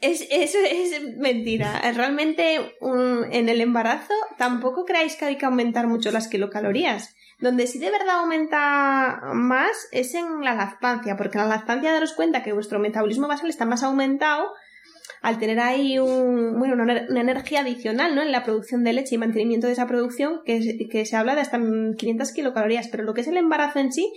Es, 0.01 0.27
eso 0.33 0.59
es 0.68 1.16
mentira. 1.16 1.81
Realmente 1.94 2.75
un- 2.81 3.25
en 3.31 3.48
el 3.48 3.61
embarazo 3.61 4.12
tampoco 4.37 4.85
creáis 4.85 5.14
que 5.14 5.27
hay 5.27 5.38
que 5.38 5.46
aumentar 5.46 5.87
mucho 5.87 6.11
las 6.11 6.27
kilocalorías. 6.27 7.14
Donde 7.43 7.67
sí 7.67 7.79
de 7.81 7.91
verdad 7.91 8.21
aumenta 8.21 9.21
más 9.35 9.89
es 9.91 10.15
en 10.15 10.43
la 10.43 10.55
lactancia, 10.55 11.17
porque 11.17 11.39
en 11.39 11.45
la 11.49 11.57
lactancia 11.57 11.93
daros 11.93 12.13
cuenta 12.15 12.43
que 12.43 12.53
vuestro 12.53 12.79
metabolismo 12.79 13.27
basal 13.29 13.51
está 13.51 13.67
más 13.67 13.83
aumentado 13.83 14.53
al 15.23 15.39
tener 15.39 15.59
ahí 15.61 15.99
un, 15.99 16.59
bueno, 16.59 16.75
una, 16.75 16.85
ener- 16.95 17.11
una 17.11 17.21
energía 17.21 17.61
adicional 17.61 18.15
¿no? 18.15 18.23
en 18.23 18.31
la 18.33 18.45
producción 18.45 18.85
de 18.85 18.93
leche 18.93 19.17
y 19.17 19.19
mantenimiento 19.19 19.67
de 19.67 19.73
esa 19.73 19.87
producción, 19.89 20.41
que, 20.45 20.89
que 20.91 21.05
se 21.05 21.17
habla 21.17 21.35
de 21.35 21.41
hasta 21.41 21.59
500 21.59 22.33
kilocalorías. 22.33 22.89
Pero 22.89 23.03
lo 23.03 23.13
que 23.13 23.23
es 23.23 23.29
el 23.29 23.37
embarazo 23.37 23.81
en 23.81 23.93
sí, 23.93 24.13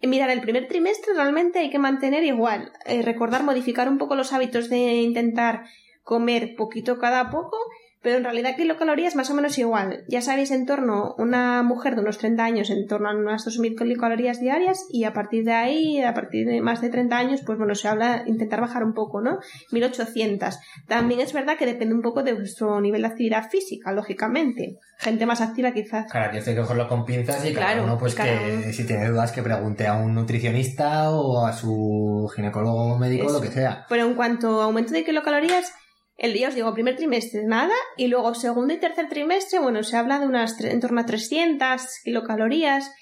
eh, 0.00 0.06
Mirar, 0.06 0.30
el 0.30 0.40
primer 0.40 0.68
trimestre 0.68 1.12
realmente 1.14 1.58
hay 1.58 1.70
que 1.70 1.78
mantener 1.80 2.22
igual, 2.24 2.72
eh, 2.86 3.02
recordar 3.02 3.42
modificar 3.42 3.88
un 3.88 3.98
poco 3.98 4.14
los 4.14 4.32
hábitos 4.32 4.68
de 4.70 4.76
intentar 5.02 5.64
comer 6.02 6.54
poquito 6.56 6.98
cada 6.98 7.30
poco, 7.30 7.56
pero 8.02 8.16
en 8.16 8.24
realidad 8.24 8.56
kilocalorías 8.56 9.14
más 9.16 9.30
o 9.30 9.34
menos 9.34 9.58
igual. 9.58 10.04
Ya 10.08 10.22
sabéis, 10.22 10.50
en 10.50 10.66
torno, 10.66 11.14
una 11.18 11.62
mujer 11.62 11.94
de 11.94 12.00
unos 12.00 12.18
30 12.18 12.42
años, 12.42 12.70
en 12.70 12.86
torno 12.86 13.08
a 13.08 13.14
unas 13.14 13.46
2.000 13.46 13.76
kilocalorías 13.78 14.40
diarias, 14.40 14.86
y 14.90 15.04
a 15.04 15.12
partir 15.12 15.44
de 15.44 15.52
ahí, 15.52 16.00
a 16.02 16.14
partir 16.14 16.46
de 16.46 16.60
más 16.60 16.80
de 16.80 16.88
30 16.88 17.16
años, 17.16 17.40
pues 17.44 17.58
bueno, 17.58 17.74
se 17.74 17.88
habla 17.88 18.22
de 18.22 18.30
intentar 18.30 18.60
bajar 18.60 18.84
un 18.84 18.94
poco, 18.94 19.20
¿no? 19.20 19.38
1.800. 19.70 20.58
También 20.86 21.20
es 21.20 21.32
verdad 21.32 21.56
que 21.58 21.66
depende 21.66 21.94
un 21.94 22.02
poco 22.02 22.22
de 22.22 22.32
vuestro 22.34 22.80
nivel 22.80 23.02
de 23.02 23.08
actividad 23.08 23.48
física, 23.50 23.92
lógicamente. 23.92 24.78
Gente 24.98 25.24
más 25.24 25.40
activa 25.40 25.72
quizás 25.72 26.10
Claro, 26.10 26.30
tienes 26.30 26.46
que 26.46 26.56
cogerlo 26.56 26.86
con 26.86 27.06
pinzas 27.06 27.44
y 27.44 27.54
cada 27.54 27.68
Claro, 27.72 27.84
uno, 27.84 27.98
pues 27.98 28.14
cada 28.14 28.38
que 28.38 28.72
si 28.72 28.84
tiene 28.86 29.08
dudas, 29.08 29.32
que 29.32 29.42
pregunte 29.42 29.86
a 29.86 29.94
un 29.94 30.14
nutricionista 30.14 31.10
o 31.10 31.46
a 31.46 31.52
su 31.52 32.30
ginecólogo 32.34 32.98
médico, 32.98 33.24
Eso. 33.26 33.34
lo 33.34 33.40
que 33.40 33.48
sea. 33.48 33.86
Pero 33.88 34.06
en 34.06 34.14
cuanto 34.14 34.60
a 34.60 34.64
aumento 34.64 34.92
de 34.92 35.04
kilocalorías, 35.04 35.72
el 36.20 36.34
día 36.34 36.48
os 36.48 36.54
digo, 36.54 36.74
primer 36.74 36.96
trimestre 36.96 37.42
nada, 37.44 37.74
y 37.96 38.08
luego 38.08 38.34
segundo 38.34 38.74
y 38.74 38.76
tercer 38.76 39.08
trimestre, 39.08 39.58
bueno, 39.58 39.82
se 39.82 39.96
habla 39.96 40.20
de 40.20 40.26
unas 40.26 40.60
en 40.60 40.78
torno 40.78 41.00
a 41.00 41.06
300 41.06 41.80
kilocalorías 42.04 42.92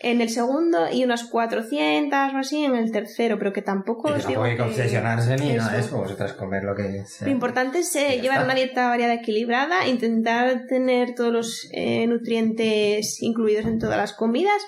en 0.00 0.20
el 0.20 0.28
segundo 0.28 0.86
y 0.92 1.02
unas 1.02 1.24
400 1.24 2.34
o 2.34 2.36
así 2.36 2.64
en 2.64 2.76
el 2.76 2.92
tercero, 2.92 3.38
pero 3.38 3.54
que 3.54 3.62
tampoco 3.62 4.08
os 4.08 4.26
digo 4.26 4.44
hay 4.44 4.54
que 4.54 4.62
obsesionarse 4.62 5.36
ni 5.36 5.54
nada 5.54 5.72
de 5.72 5.80
eso. 5.80 5.96
vosotras 5.96 6.34
comer 6.34 6.62
lo 6.62 6.76
que 6.76 7.04
sea. 7.06 7.26
Lo 7.26 7.32
importante 7.32 7.78
es 7.80 7.96
eh, 7.96 8.20
llevar 8.20 8.44
una 8.44 8.54
dieta 8.54 8.88
variada 8.88 9.14
equilibrada, 9.14 9.88
intentar 9.88 10.66
tener 10.68 11.14
todos 11.14 11.32
los 11.32 11.68
eh, 11.72 12.06
nutrientes 12.06 13.22
incluidos 13.22 13.64
en 13.64 13.78
todas 13.78 13.96
las 13.96 14.12
comidas 14.12 14.62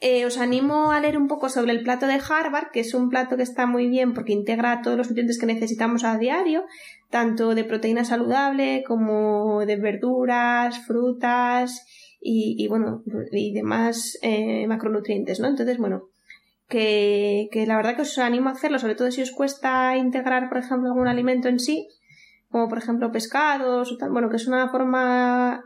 eh, 0.00 0.24
os 0.26 0.38
animo 0.38 0.92
a 0.92 1.00
leer 1.00 1.18
un 1.18 1.26
poco 1.26 1.48
sobre 1.48 1.72
el 1.72 1.82
plato 1.82 2.06
de 2.06 2.20
Harvard, 2.20 2.70
que 2.70 2.80
es 2.80 2.94
un 2.94 3.08
plato 3.08 3.36
que 3.36 3.42
está 3.42 3.66
muy 3.66 3.88
bien 3.88 4.14
porque 4.14 4.32
integra 4.32 4.80
todos 4.80 4.96
los 4.96 5.08
nutrientes 5.08 5.38
que 5.38 5.46
necesitamos 5.46 6.04
a 6.04 6.18
diario, 6.18 6.64
tanto 7.10 7.54
de 7.56 7.64
proteína 7.64 8.04
saludable 8.04 8.84
como 8.86 9.64
de 9.66 9.76
verduras, 9.76 10.86
frutas 10.86 11.84
y, 12.20 12.66
bueno, 12.68 13.02
y 13.32 13.52
demás 13.52 14.18
eh, 14.22 14.66
macronutrientes, 14.68 15.40
¿no? 15.40 15.48
Entonces, 15.48 15.78
bueno, 15.78 16.08
que, 16.68 17.48
que 17.50 17.66
la 17.66 17.76
verdad 17.76 17.96
que 17.96 18.02
os 18.02 18.18
animo 18.18 18.50
a 18.50 18.52
hacerlo, 18.52 18.78
sobre 18.78 18.94
todo 18.94 19.10
si 19.10 19.22
os 19.22 19.32
cuesta 19.32 19.96
integrar, 19.96 20.48
por 20.48 20.58
ejemplo, 20.58 20.90
algún 20.90 21.08
alimento 21.08 21.48
en 21.48 21.58
sí, 21.58 21.88
como 22.50 22.68
por 22.68 22.78
ejemplo 22.78 23.10
pescados 23.10 23.92
o 23.92 23.96
tal, 23.96 24.10
bueno, 24.10 24.30
que 24.30 24.36
es 24.36 24.46
una 24.46 24.68
forma 24.68 25.62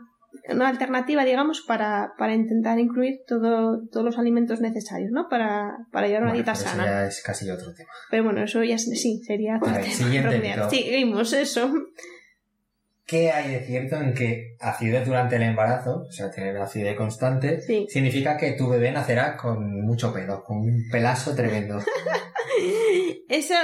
una 0.49 0.67
alternativa, 0.67 1.23
digamos, 1.25 1.61
para, 1.61 2.13
para 2.17 2.33
intentar 2.33 2.79
incluir 2.79 3.21
todo, 3.27 3.81
todos 3.91 4.05
los 4.05 4.17
alimentos 4.17 4.59
necesarios, 4.61 5.11
¿no? 5.11 5.29
Para, 5.29 5.85
para 5.91 6.07
llevar 6.07 6.23
una 6.23 6.33
dieta 6.33 6.55
sana. 6.55 6.83
Eso 6.83 6.91
ya 6.93 7.05
es 7.07 7.21
casi 7.23 7.49
otro 7.49 7.73
tema. 7.73 7.89
Pero 8.11 8.23
bueno, 8.25 8.43
eso 8.43 8.63
ya 8.63 8.77
sí, 8.77 9.21
sería 9.25 9.57
otro 9.57 9.73
tema. 9.73 9.85
siguiente. 9.85 10.53
Seguimos 10.69 11.33
eso. 11.33 11.71
¿Qué 13.05 13.31
hay 13.31 13.51
de 13.51 13.59
cierto 13.65 13.97
en 13.97 14.13
que 14.13 14.55
acidez 14.61 15.05
durante 15.05 15.35
el 15.35 15.43
embarazo, 15.43 16.05
o 16.07 16.11
sea, 16.11 16.31
tener 16.31 16.55
acidez 16.57 16.95
constante, 16.95 17.59
Sí. 17.61 17.85
significa 17.89 18.37
que 18.37 18.53
tu 18.53 18.69
bebé 18.69 18.91
nacerá 18.91 19.35
con 19.35 19.81
mucho 19.85 20.13
pelo, 20.13 20.43
con 20.43 20.57
un 20.59 20.83
pelazo 20.89 21.35
tremendo? 21.35 21.79
Eso 23.29 23.55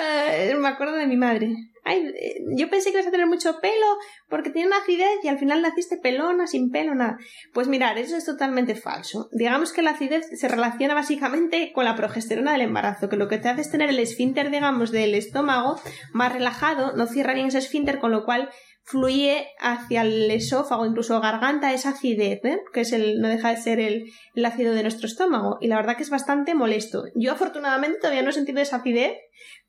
me 0.59 0.67
acuerdo 0.67 0.95
de 0.97 1.07
mi 1.07 1.15
madre. 1.17 1.49
Ay, 1.89 2.13
eh, 2.19 2.43
yo 2.55 2.69
pensé 2.69 2.91
que 2.91 2.97
ibas 2.97 3.07
a 3.07 3.11
tener 3.11 3.25
mucho 3.25 3.59
pelo 3.59 3.97
porque 4.27 4.51
tiene 4.51 4.67
una 4.67 4.77
acidez 4.77 5.17
y 5.23 5.27
al 5.27 5.39
final 5.39 5.63
naciste 5.63 5.97
pelona, 5.97 6.45
sin 6.45 6.69
pelo, 6.69 6.93
nada. 6.93 7.17
Pues 7.51 7.67
mirar, 7.67 7.97
eso 7.97 8.15
es 8.15 8.25
totalmente 8.25 8.75
falso. 8.75 9.27
Digamos 9.31 9.73
que 9.73 9.81
la 9.81 9.91
acidez 9.91 10.27
se 10.39 10.47
relaciona 10.47 10.93
básicamente 10.93 11.71
con 11.73 11.85
la 11.85 11.95
progesterona 11.95 12.51
del 12.51 12.61
embarazo, 12.61 13.09
que 13.09 13.17
lo 13.17 13.27
que 13.27 13.39
te 13.39 13.49
hace 13.49 13.61
es 13.61 13.71
tener 13.71 13.89
el 13.89 13.97
esfínter, 13.97 14.51
digamos, 14.51 14.91
del 14.91 15.15
estómago 15.15 15.81
más 16.13 16.31
relajado, 16.31 16.95
no 16.95 17.07
cierra 17.07 17.33
bien 17.33 17.47
ese 17.47 17.57
esfínter, 17.57 17.97
con 17.97 18.11
lo 18.11 18.23
cual 18.23 18.49
fluye 18.83 19.47
hacia 19.59 20.01
el 20.01 20.31
esófago, 20.31 20.85
incluso 20.85 21.19
garganta, 21.21 21.73
esa 21.73 21.89
acidez, 21.89 22.43
¿eh? 22.43 22.59
que 22.73 22.81
es 22.81 22.91
el, 22.91 23.19
no 23.19 23.27
deja 23.27 23.49
de 23.49 23.57
ser 23.57 23.79
el, 23.79 24.11
el 24.33 24.45
ácido 24.45 24.73
de 24.73 24.81
nuestro 24.81 25.07
estómago. 25.07 25.57
Y 25.61 25.67
la 25.67 25.75
verdad 25.75 25.95
que 25.95 26.03
es 26.03 26.09
bastante 26.09 26.55
molesto. 26.55 27.03
Yo 27.13 27.31
afortunadamente 27.31 27.99
todavía 27.99 28.23
no 28.23 28.31
he 28.31 28.33
sentido 28.33 28.59
esa 28.61 28.77
acidez, 28.77 29.13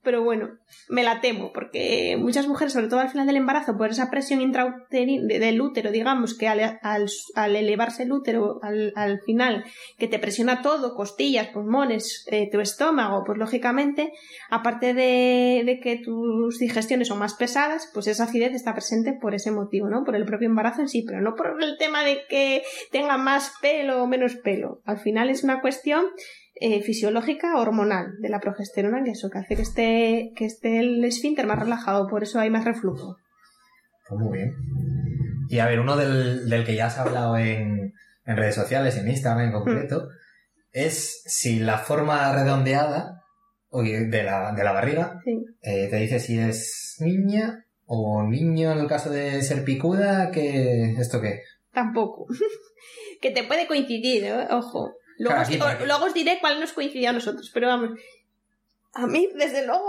pero 0.02 0.22
bueno, 0.22 0.50
me 0.88 1.02
la 1.02 1.20
temo, 1.20 1.52
porque 1.52 2.16
muchas 2.18 2.46
mujeres, 2.48 2.72
sobre 2.72 2.88
todo 2.88 3.00
al 3.00 3.10
final 3.10 3.26
del 3.26 3.36
embarazo, 3.36 3.76
por 3.76 3.90
esa 3.90 4.10
presión 4.10 4.40
intrauterina 4.40 5.26
de- 5.26 5.38
del 5.38 5.60
útero, 5.60 5.90
digamos, 5.90 6.36
que 6.36 6.48
al, 6.48 6.78
al- 6.82 7.10
al 7.34 7.56
elevarse 7.56 8.04
el 8.04 8.12
útero 8.12 8.58
al, 8.62 8.92
al 8.96 9.20
final, 9.20 9.64
que 9.98 10.08
te 10.08 10.18
presiona 10.18 10.62
todo, 10.62 10.94
costillas, 10.94 11.48
pulmones, 11.48 12.24
eh, 12.30 12.48
tu 12.50 12.60
estómago, 12.60 13.24
pues 13.24 13.38
lógicamente, 13.38 14.12
aparte 14.48 14.94
de, 14.94 15.62
de 15.66 15.80
que 15.82 15.96
tus 15.96 16.58
digestiones 16.58 17.08
son 17.08 17.18
más 17.18 17.34
pesadas, 17.34 17.90
pues 17.92 18.06
esa 18.06 18.24
acidez 18.24 18.54
está 18.54 18.72
presente 18.74 19.12
por 19.20 19.34
ese 19.34 19.50
motivo, 19.50 19.88
¿no? 19.88 20.04
Por 20.04 20.16
el 20.16 20.24
propio 20.24 20.48
embarazo 20.48 20.80
en 20.80 20.88
sí, 20.88 21.02
pero 21.06 21.20
no 21.20 21.34
por 21.34 21.62
el 21.62 21.76
tema 21.78 22.04
de 22.04 22.20
que 22.28 22.62
tenga 22.90 23.18
más 23.18 23.52
pelo 23.60 24.02
o 24.02 24.06
menos 24.06 24.36
pelo. 24.36 24.80
Al 24.84 24.98
final 24.98 25.28
es 25.30 25.44
una 25.44 25.60
cuestión 25.60 26.06
eh, 26.60 26.82
fisiológica 26.82 27.56
hormonal 27.58 28.18
de 28.20 28.28
la 28.28 28.38
progesterona, 28.40 29.02
que 29.02 29.12
eso 29.12 29.30
que 29.30 29.38
hace 29.38 29.56
que 29.56 29.62
esté, 29.62 30.32
que 30.36 30.44
esté 30.44 30.78
el 30.78 31.04
esfínter 31.04 31.46
más 31.46 31.58
relajado, 31.58 32.06
por 32.06 32.22
eso 32.22 32.38
hay 32.38 32.50
más 32.50 32.64
reflujo. 32.64 33.16
Pues 34.08 34.20
muy 34.20 34.38
bien. 34.38 34.54
Y 35.48 35.58
a 35.58 35.66
ver, 35.66 35.80
uno 35.80 35.96
del, 35.96 36.48
del 36.48 36.64
que 36.64 36.76
ya 36.76 36.86
has 36.86 36.98
hablado 36.98 37.36
en, 37.36 37.92
en 38.26 38.36
redes 38.36 38.54
sociales, 38.54 38.96
en 38.96 39.08
Instagram 39.08 39.46
en 39.46 39.52
concreto, 39.52 40.08
es 40.72 41.22
si 41.26 41.58
la 41.58 41.78
forma 41.78 42.32
redondeada 42.32 43.22
de 43.72 44.22
la, 44.22 44.52
de 44.52 44.64
la 44.64 44.72
barriga 44.72 45.20
Sí. 45.24 45.44
eh, 45.62 45.88
te 45.88 45.96
dice 45.96 46.18
si 46.18 46.38
es 46.38 46.96
niña 47.00 47.64
o 47.86 48.22
niño 48.24 48.72
en 48.72 48.78
el 48.78 48.86
caso 48.86 49.10
de 49.10 49.42
ser 49.42 49.64
picuda, 49.64 50.30
que 50.30 50.92
¿esto 50.98 51.20
qué? 51.20 51.42
Tampoco. 51.72 52.26
que 53.20 53.30
te 53.30 53.44
puede 53.44 53.66
coincidir, 53.66 54.24
¿eh? 54.24 54.46
ojo. 54.50 54.92
Luego, 55.22 55.40
os, 55.42 55.86
luego 55.86 56.04
os 56.06 56.14
diré 56.14 56.38
cuál 56.40 56.58
nos 56.60 56.72
coincidió 56.72 57.10
a 57.10 57.12
nosotros, 57.12 57.50
pero 57.52 57.68
vamos. 57.68 57.90
A 58.94 59.06
mí, 59.06 59.28
desde 59.36 59.66
luego, 59.66 59.86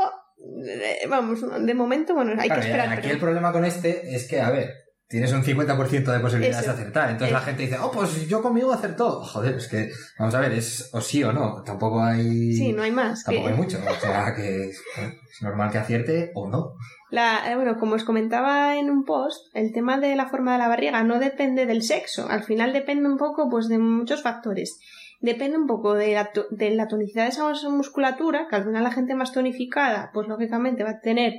vamos, 1.09 1.39
de 1.65 1.73
momento, 1.73 2.13
bueno, 2.13 2.31
hay 2.37 2.47
Claro, 2.47 2.61
que 2.61 2.67
esperar. 2.67 2.89
aquí 2.89 3.01
pero- 3.03 3.13
el 3.13 3.19
problema 3.19 3.51
con 3.51 3.65
este 3.65 4.13
es 4.15 4.27
que, 4.27 4.41
a 4.41 4.49
ver, 4.51 4.73
tienes 5.07 5.31
un 5.33 5.43
50% 5.43 6.11
de 6.11 6.19
posibilidades 6.19 6.65
Eso. 6.65 6.73
de 6.75 6.81
acertar. 6.81 7.09
Entonces 7.11 7.33
la 7.33 7.41
gente 7.41 7.63
dice, 7.63 7.77
oh, 7.79 7.91
pues 7.91 8.27
yo 8.27 8.41
conmigo 8.41 8.71
acertó. 8.71 9.21
Joder, 9.23 9.55
es 9.55 9.67
que, 9.67 9.89
vamos 10.19 10.35
a 10.35 10.39
ver, 10.39 10.51
es 10.53 10.89
o 10.93 11.01
sí 11.01 11.23
o 11.23 11.33
no. 11.33 11.63
Tampoco 11.63 12.01
hay... 12.03 12.53
Sí, 12.53 12.71
no 12.73 12.83
hay 12.83 12.91
más. 12.91 13.23
que- 13.23 13.31
Tampoco 13.31 13.47
hay 13.49 13.55
mucho. 13.55 13.77
O 13.79 13.99
sea, 13.99 14.33
que 14.35 14.69
es 14.69 14.81
normal 15.41 15.71
que 15.71 15.77
acierte 15.79 16.31
o 16.35 16.47
no. 16.49 16.75
La, 17.09 17.51
eh, 17.51 17.55
bueno, 17.55 17.77
como 17.77 17.95
os 17.95 18.05
comentaba 18.05 18.77
en 18.77 18.89
un 18.89 19.03
post, 19.03 19.47
el 19.53 19.73
tema 19.73 19.97
de 19.99 20.15
la 20.15 20.29
forma 20.29 20.53
de 20.53 20.59
la 20.59 20.69
barriga 20.69 21.03
no 21.03 21.19
depende 21.19 21.65
del 21.65 21.83
sexo. 21.83 22.29
Al 22.29 22.43
final 22.43 22.71
depende 22.71 23.09
un 23.09 23.17
poco 23.17 23.49
pues, 23.49 23.67
de 23.67 23.79
muchos 23.79 24.21
factores. 24.23 24.79
Depende 25.21 25.57
un 25.57 25.67
poco 25.67 25.93
de 25.93 26.13
la, 26.13 26.87
tonicidad 26.87 27.23
de 27.23 27.29
esa 27.29 27.69
musculatura, 27.69 28.47
que 28.49 28.55
al 28.55 28.65
final 28.65 28.83
la 28.83 28.91
gente 28.91 29.15
más 29.15 29.31
tonificada, 29.31 30.09
pues 30.13 30.27
lógicamente 30.27 30.83
va 30.83 30.91
a 30.91 30.99
tener 30.99 31.35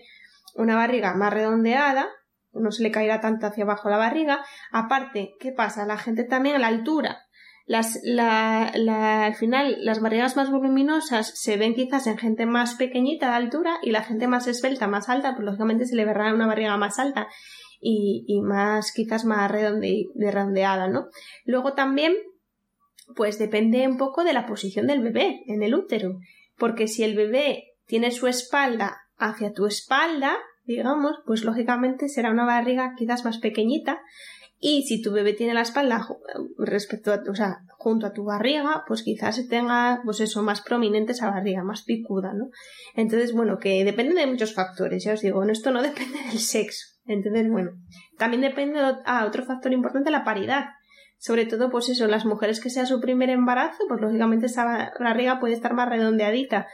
una 0.55 0.77
barriga 0.77 1.15
más 1.15 1.33
redondeada, 1.33 2.09
no 2.53 2.71
se 2.71 2.83
le 2.83 2.91
caerá 2.91 3.21
tanto 3.21 3.47
hacia 3.47 3.65
abajo 3.65 3.91
la 3.91 3.97
barriga. 3.97 4.45
Aparte, 4.71 5.35
¿qué 5.41 5.53
pasa? 5.53 5.85
La 5.85 5.99
gente 5.99 6.25
también 6.25 6.57
a 6.57 6.59
la 6.61 6.69
altura. 6.69 7.19
Las, 7.67 8.01
la, 8.03 8.73
la- 8.75 9.25
al 9.25 9.35
final, 9.35 9.77
las 9.85 10.01
barrigas 10.01 10.37
más 10.37 10.51
voluminosas 10.51 11.33
se 11.41 11.57
ven 11.57 11.75
quizás 11.75 12.07
en 12.07 12.19
gente 12.19 12.45
más 12.47 12.75
pequeñita 12.75 13.31
de 13.31 13.37
altura 13.37 13.79
y 13.83 13.91
la 13.91 14.03
gente 14.03 14.29
más 14.29 14.47
esbelta, 14.47 14.87
más 14.89 15.09
alta, 15.09 15.35
pues 15.35 15.45
lógicamente 15.45 15.87
se 15.87 15.97
le 15.97 16.05
verá 16.05 16.35
una 16.35 16.47
barriga 16.47 16.77
más 16.77 16.99
alta 16.99 17.29
y, 17.81 18.41
más, 18.43 18.93
quizás 18.93 19.25
más 19.25 19.51
redonde, 19.51 20.07
redondeada, 20.15 20.89
¿no? 20.89 21.07
Luego 21.45 21.75
también, 21.75 22.15
pues 23.17 23.39
depende 23.39 23.87
un 23.89 23.97
poco 23.99 24.25
de 24.25 24.33
la 24.33 24.47
posición 24.47 24.87
del 24.87 25.03
bebé 25.03 25.43
en 25.47 25.63
el 25.63 25.75
útero, 25.75 26.19
porque 26.57 26.89
si 26.89 27.03
el 27.05 27.15
bebé 27.17 27.65
tiene 27.87 28.11
su 28.11 28.27
espalda 28.27 28.99
hacia 29.17 29.53
tu 29.53 29.67
espalda, 29.67 30.37
digamos, 30.65 31.17
pues 31.27 31.45
lógicamente 31.45 32.09
será 32.09 32.31
una 32.31 32.45
barriga 32.45 32.95
quizás 32.97 33.25
más 33.25 33.39
pequeñita 33.39 34.01
y 34.65 34.85
si 34.85 35.03
tu 35.03 35.11
bebé 35.11 35.33
tiene 35.33 35.55
la 35.55 35.63
espalda 35.63 35.99
ju- 36.01 36.19
respecto 36.57 37.13
a, 37.13 37.21
o 37.29 37.35
sea, 37.35 37.59
junto 37.79 38.07
a 38.07 38.13
tu 38.13 38.23
barriga, 38.25 38.85
pues 38.87 39.03
quizás 39.03 39.49
tenga, 39.49 40.01
pues 40.05 40.21
eso, 40.21 40.41
más 40.45 40.61
prominente 40.63 41.13
esa 41.13 41.31
barriga, 41.31 41.65
más 41.65 41.83
picuda, 41.83 42.33
¿no? 42.33 42.47
Entonces, 42.95 43.33
bueno, 43.33 43.59
que 43.59 43.85
depende 43.85 44.15
de 44.15 44.27
muchos 44.29 44.55
factores, 44.55 45.03
ya 45.03 45.15
os 45.15 45.21
digo, 45.21 45.43
esto 45.45 45.73
no 45.73 45.83
depende 45.83 46.17
del 46.29 46.39
sexo. 46.39 46.87
Entonces, 47.07 47.51
bueno, 47.51 47.73
también 48.19 48.43
depende 48.43 48.79
de, 48.79 48.95
ah, 49.05 49.25
otro 49.27 49.45
factor 49.45 49.73
importante, 49.73 50.13
la 50.13 50.23
paridad. 50.23 50.67
Sobre 51.25 51.47
todo, 51.47 51.71
pues 51.71 51.89
eso, 51.89 52.09
las 52.09 52.25
mujeres 52.27 52.59
que 52.61 52.69
sea 52.69 52.85
su 52.85 53.01
primer 53.01 53.31
embarazo, 53.31 53.85
pues 53.87 54.01
lógicamente 54.01 54.47
esa 54.47 54.91
barriga 54.99 55.39
puede 55.39 55.55
estar 55.55 55.73
más 55.73 55.89
redondeadita. 55.89 56.67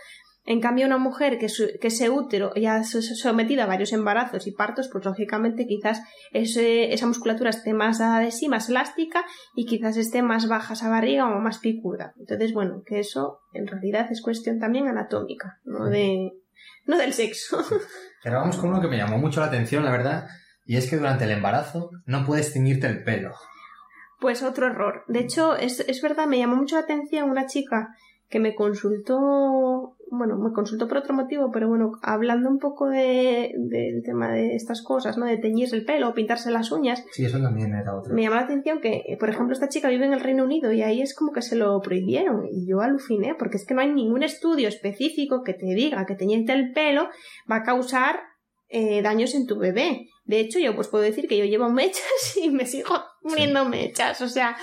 En 0.47 0.63
cambio, 0.63 0.87
una 0.87 0.97
mujer 0.97 1.39
que, 1.39 1.51
su- 1.51 1.69
que 1.79 1.89
ese 1.89 2.09
útero 2.09 2.55
ya 2.55 2.77
ha 2.77 2.83
sometido 2.85 3.63
a 3.63 3.67
varios 3.67 3.93
embarazos 3.93 4.47
y 4.47 4.53
partos, 4.53 4.89
pues 4.91 5.05
lógicamente 5.05 5.67
quizás 5.67 6.01
ese- 6.33 6.95
esa 6.95 7.07
musculatura 7.07 7.51
esté 7.51 7.75
más 7.75 7.99
dada 7.99 8.21
de 8.21 8.31
sí, 8.31 8.49
más 8.49 8.71
elástica 8.71 9.27
y 9.55 9.67
quizás 9.67 9.99
esté 9.99 10.23
más 10.23 10.49
baja 10.49 10.73
esa 10.73 10.89
barriga 10.89 11.27
o 11.29 11.39
más 11.41 11.59
picuda. 11.59 12.15
Entonces, 12.19 12.55
bueno, 12.55 12.83
que 12.87 13.01
eso 13.01 13.41
en 13.53 13.67
realidad 13.67 14.11
es 14.11 14.23
cuestión 14.23 14.59
también 14.59 14.89
anatómica, 14.89 15.59
no 15.65 15.85
de 15.91 16.31
no 16.87 16.97
del 16.97 17.13
sexo. 17.13 17.59
Pero 18.25 18.39
vamos 18.39 18.57
con 18.57 18.71
uno 18.71 18.81
que 18.81 18.89
me 18.89 18.97
llamó 18.97 19.19
mucho 19.19 19.41
la 19.41 19.47
atención, 19.49 19.85
la 19.85 19.91
verdad, 19.93 20.27
y 20.65 20.79
es 20.79 20.89
que 20.89 20.97
durante 20.97 21.25
el 21.25 21.33
embarazo 21.33 21.91
no 22.07 22.25
puedes 22.25 22.55
teñirte 22.55 22.87
el 22.87 23.05
pelo. 23.05 23.35
Pues 24.21 24.43
otro 24.43 24.67
error. 24.67 25.05
De 25.07 25.21
hecho, 25.21 25.57
es, 25.57 25.81
es 25.81 26.03
verdad, 26.03 26.27
me 26.27 26.39
llamó 26.39 26.57
mucho 26.57 26.77
la 26.77 26.83
atención 26.83 27.31
una 27.31 27.47
chica 27.47 27.95
que 28.29 28.41
me 28.41 28.55
consultó, 28.55 29.97
bueno, 30.11 30.37
me 30.37 30.53
consultó 30.53 30.87
por 30.87 30.99
otro 30.99 31.15
motivo, 31.15 31.51
pero 31.51 31.69
bueno, 31.69 31.93
hablando 32.03 32.51
un 32.51 32.59
poco 32.59 32.89
de, 32.89 33.55
del 33.57 34.03
tema 34.03 34.31
de 34.33 34.55
estas 34.55 34.83
cosas, 34.83 35.17
¿no? 35.17 35.25
De 35.25 35.39
teñirse 35.39 35.75
el 35.75 35.87
pelo 35.87 36.13
pintarse 36.13 36.51
las 36.51 36.71
uñas, 36.71 37.05
Sí, 37.13 37.25
eso 37.25 37.41
también 37.41 37.73
era 37.75 37.97
otro. 37.97 38.13
me 38.15 38.23
llamó 38.23 38.35
la 38.35 38.43
atención 38.43 38.81
que, 38.81 39.03
eh, 39.07 39.17
por 39.19 39.31
ejemplo, 39.31 39.55
esta 39.55 39.71
chica 39.71 39.89
vive 39.89 40.05
en 40.05 40.13
el 40.13 40.21
Reino 40.21 40.45
Unido 40.45 40.73
y 40.73 40.83
ahí 40.83 41.01
es 41.01 41.15
como 41.15 41.33
que 41.33 41.41
se 41.41 41.57
lo 41.57 41.81
prohibieron. 41.81 42.47
Y 42.53 42.67
yo 42.67 42.81
aluciné, 42.83 43.35
porque 43.35 43.57
es 43.57 43.65
que 43.65 43.73
no 43.75 43.81
hay 43.81 43.93
ningún 43.93 44.23
estudio 44.23 44.69
específico 44.69 45.43
que 45.43 45.55
te 45.55 45.67
diga 45.67 46.05
que 46.05 46.15
teñirte 46.15 46.53
el 46.53 46.73
pelo 46.73 47.09
va 47.51 47.57
a 47.57 47.63
causar 47.63 48.21
eh, 48.69 49.01
daños 49.01 49.35
en 49.35 49.47
tu 49.47 49.59
bebé. 49.59 50.09
De 50.29 50.41
hecho, 50.41 50.59
yo 50.59 50.77
pues 50.77 50.89
puedo 50.89 51.03
decir 51.03 51.27
que 51.27 51.39
yo 51.39 51.47
llevo 51.47 51.71
mechas 51.71 52.05
y 52.37 52.51
me 52.51 52.67
sigo 52.67 53.03
poniendo 53.23 53.65
mechas. 53.65 54.21
O 54.21 54.29
sea, 54.29 54.57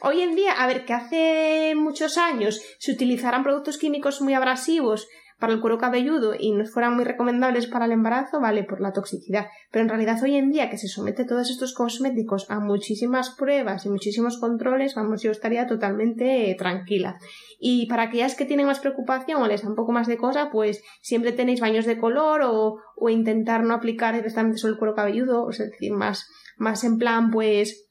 hoy 0.00 0.20
en 0.20 0.34
día, 0.34 0.52
a 0.52 0.66
ver, 0.66 0.84
que 0.84 0.92
hace 0.92 1.74
muchos 1.76 2.18
años 2.18 2.60
se 2.78 2.90
utilizaran 2.90 3.44
productos 3.44 3.78
químicos 3.78 4.20
muy 4.20 4.34
abrasivos 4.34 5.08
para 5.42 5.54
el 5.54 5.60
cuero 5.60 5.76
cabelludo 5.76 6.34
y 6.38 6.52
no 6.52 6.64
fueran 6.66 6.94
muy 6.94 7.02
recomendables 7.02 7.66
para 7.66 7.86
el 7.86 7.90
embarazo, 7.90 8.38
vale, 8.38 8.62
por 8.62 8.80
la 8.80 8.92
toxicidad. 8.92 9.46
Pero 9.72 9.82
en 9.82 9.88
realidad 9.88 10.22
hoy 10.22 10.36
en 10.36 10.52
día 10.52 10.70
que 10.70 10.78
se 10.78 10.86
somete 10.86 11.24
todos 11.24 11.50
estos 11.50 11.74
cosméticos 11.74 12.48
a 12.48 12.60
muchísimas 12.60 13.30
pruebas 13.30 13.84
y 13.84 13.88
muchísimos 13.88 14.38
controles, 14.38 14.94
vamos, 14.94 15.20
yo 15.20 15.32
estaría 15.32 15.66
totalmente 15.66 16.54
tranquila. 16.56 17.18
Y 17.58 17.86
para 17.86 18.04
aquellas 18.04 18.36
que 18.36 18.44
tienen 18.44 18.66
más 18.66 18.78
preocupación 18.78 19.42
o 19.42 19.48
les 19.48 19.62
da 19.62 19.68
un 19.68 19.74
poco 19.74 19.90
más 19.90 20.06
de 20.06 20.16
cosa, 20.16 20.48
pues 20.52 20.80
siempre 21.00 21.32
tenéis 21.32 21.60
baños 21.60 21.86
de 21.86 21.98
color 21.98 22.42
o, 22.44 22.76
o 22.94 23.08
intentar 23.08 23.64
no 23.64 23.74
aplicar 23.74 24.14
directamente 24.14 24.58
sobre 24.58 24.74
el 24.74 24.78
cuero 24.78 24.94
cabelludo, 24.94 25.50
es 25.50 25.58
decir, 25.58 25.92
más, 25.92 26.30
más 26.56 26.84
en 26.84 26.98
plan, 26.98 27.32
pues, 27.32 27.90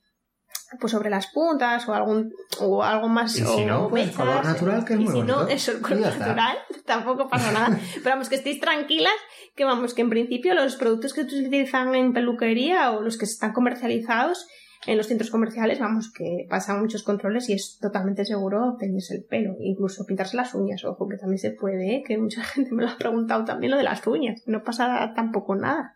pues 0.80 0.91
sobre 0.91 1.09
las 1.09 1.28
puntas 1.28 1.88
o 1.88 1.93
algún 1.93 2.34
o 2.59 2.84
algo 2.84 3.09
más 3.09 3.36
Y 3.36 3.39
si 3.39 3.63
o 3.63 3.65
no, 3.65 3.89
pues, 3.89 4.05
mechas. 4.05 4.17
color 4.17 4.45
natural, 4.45 4.86
que 4.86 4.93
es 4.93 4.99
y 4.99 5.03
muy 5.03 5.13
si 5.13 5.22
no 5.24 5.47
eso 5.47 5.72
el 5.74 5.82
color 5.82 6.17
natural 6.17 6.57
tampoco 6.86 7.28
pasa 7.28 7.51
nada. 7.51 7.80
Pero 7.95 8.09
vamos 8.11 8.30
que 8.30 8.36
estéis 8.36 8.59
tranquilas 8.59 9.13
que 9.55 9.65
vamos 9.65 9.93
que 9.93 10.01
en 10.01 10.09
principio 10.09 10.53
los 10.53 10.76
productos 10.78 11.13
que 11.13 11.24
se 11.24 11.41
utilizan 11.41 11.93
en 11.95 12.13
peluquería 12.13 12.91
o 12.91 13.01
los 13.01 13.17
que 13.17 13.26
están 13.26 13.51
comercializados 13.53 14.47
en 14.88 14.97
los 14.97 15.07
centros 15.07 15.30
comerciales 15.30 15.80
vamos 15.80 16.11
que 16.11 16.47
pasan 16.49 16.80
muchos 16.80 17.03
controles 17.03 17.49
y 17.49 17.53
es 17.53 17.78
totalmente 17.80 18.26
seguro 18.26 18.78
teñirse 18.80 19.15
el 19.15 19.26
pelo 19.26 19.55
incluso 19.59 20.05
pintarse 20.05 20.38
las 20.38 20.55
uñas. 20.55 20.84
Ojo 20.86 21.07
que 21.07 21.17
también 21.17 21.39
se 21.39 21.51
puede 21.51 21.97
¿eh? 21.97 22.03
que 22.05 22.17
mucha 22.17 22.43
gente 22.45 22.72
me 22.74 22.84
lo 22.84 22.89
ha 22.89 22.97
preguntado 22.97 23.43
también 23.43 23.72
lo 23.72 23.78
de 23.78 23.84
las 23.84 24.05
uñas 24.07 24.41
no 24.45 24.63
pasa 24.63 25.11
tampoco 25.15 25.55
nada. 25.55 25.95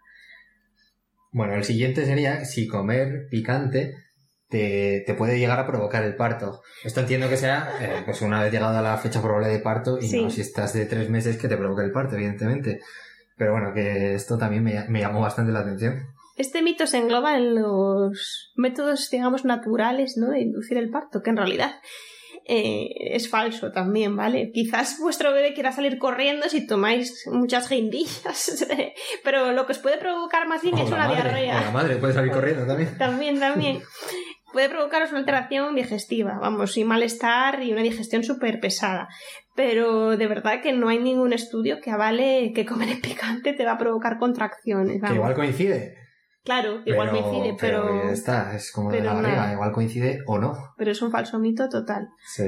Bueno, 1.31 1.55
el 1.55 1.63
siguiente 1.63 2.05
sería 2.05 2.45
si 2.45 2.67
comer 2.67 3.27
picante 3.29 4.04
te, 4.49 5.03
te 5.05 5.13
puede 5.15 5.39
llegar 5.39 5.59
a 5.59 5.67
provocar 5.67 6.03
el 6.03 6.15
parto. 6.15 6.61
Esto 6.83 6.99
entiendo 7.01 7.29
que 7.29 7.37
sea 7.37 7.69
eh, 7.81 8.01
pues 8.05 8.21
una 8.21 8.41
vez 8.43 8.51
llegado 8.51 8.77
a 8.77 8.81
la 8.81 8.97
fecha 8.97 9.21
probable 9.21 9.47
de 9.49 9.59
parto 9.59 9.97
y 9.99 10.07
Sí. 10.07 10.23
no 10.23 10.29
si 10.29 10.41
estás 10.41 10.73
de 10.73 10.85
tres 10.85 11.09
meses 11.09 11.37
que 11.37 11.47
te 11.47 11.57
provoque 11.57 11.83
el 11.83 11.91
parto, 11.91 12.15
evidentemente. 12.15 12.79
Pero 13.37 13.51
bueno, 13.53 13.73
que 13.73 14.13
esto 14.15 14.37
también 14.37 14.63
me, 14.63 14.85
me 14.87 14.99
llamó 15.01 15.21
bastante 15.21 15.51
la 15.51 15.59
atención. 15.59 16.07
Este 16.37 16.61
mito 16.61 16.85
se 16.87 16.97
engloba 16.97 17.37
en 17.37 17.55
los 17.55 18.51
métodos, 18.55 19.09
digamos, 19.09 19.45
naturales, 19.45 20.15
¿no? 20.17 20.29
De 20.31 20.41
inducir 20.41 20.77
el 20.77 20.89
parto, 20.89 21.21
que 21.21 21.29
en 21.29 21.37
realidad 21.37 21.71
eh, 22.47 22.89
es 23.15 23.29
falso 23.29 23.71
también, 23.71 24.15
¿vale? 24.15 24.51
Quizás 24.53 24.97
vuestro 25.01 25.31
bebé 25.33 25.53
quiera 25.53 25.71
salir 25.71 25.97
corriendo 25.97 26.47
si 26.49 26.67
tomáis 26.67 27.25
muchas 27.31 27.69
guindillas, 27.69 28.65
pero 29.23 29.51
lo 29.53 29.65
que 29.65 29.71
os 29.73 29.79
puede 29.79 29.97
provocar 29.97 30.47
más 30.47 30.61
bien 30.61 30.75
O 30.75 30.83
es 30.83 30.87
una 30.89 31.07
madre, 31.07 31.15
diarrea. 31.23 31.57
o 31.57 31.65
la 31.65 31.71
madre 31.71 31.95
puede 31.97 32.13
salir 32.13 32.31
corriendo 32.31 32.65
también. 32.67 32.95
También, 32.97 33.39
también. 33.39 33.81
Puede 34.55 34.69
provocaros 34.69 35.09
una 35.09 35.19
alteración 35.19 35.75
digestiva, 35.75 36.39
vamos, 36.39 36.77
y 36.77 36.85
malestar 36.85 37.61
y 37.61 37.73
una 37.73 37.81
digestión 37.81 38.23
súper 38.23 38.61
pesada. 38.61 39.09
Pero 39.53 40.15
de 40.15 40.27
verdad 40.27 40.61
que 40.63 40.71
no 40.71 40.87
hay 40.87 40.97
ningún 40.97 41.33
estudio 41.33 41.81
que 41.83 41.91
avale 41.91 42.53
que 42.55 42.65
comer 42.65 42.87
el 42.87 43.01
picante 43.01 43.51
te 43.51 43.65
va 43.65 43.73
a 43.73 43.77
provocar 43.77 44.17
contracciones. 44.17 45.01
Que 45.05 45.13
igual 45.13 45.33
coincide. 45.35 45.95
Claro, 46.45 46.81
igual 46.85 47.09
pero- 47.11 47.21
coincide, 47.21 47.57
pero, 47.59 48.09
está, 48.09 48.55
es 48.55 48.71
como 48.71 48.91
de 48.91 48.99
pero 48.99 49.09
la 49.13 49.21
barriga, 49.21 49.51
igual 49.51 49.73
coincide 49.73 50.19
o 50.25 50.37
no. 50.37 50.53
pero 50.77 50.91
es 50.91 51.01
un 51.01 51.11
falso 51.11 51.37
mito 51.37 51.67
total. 51.67 52.07
Sí. 52.25 52.45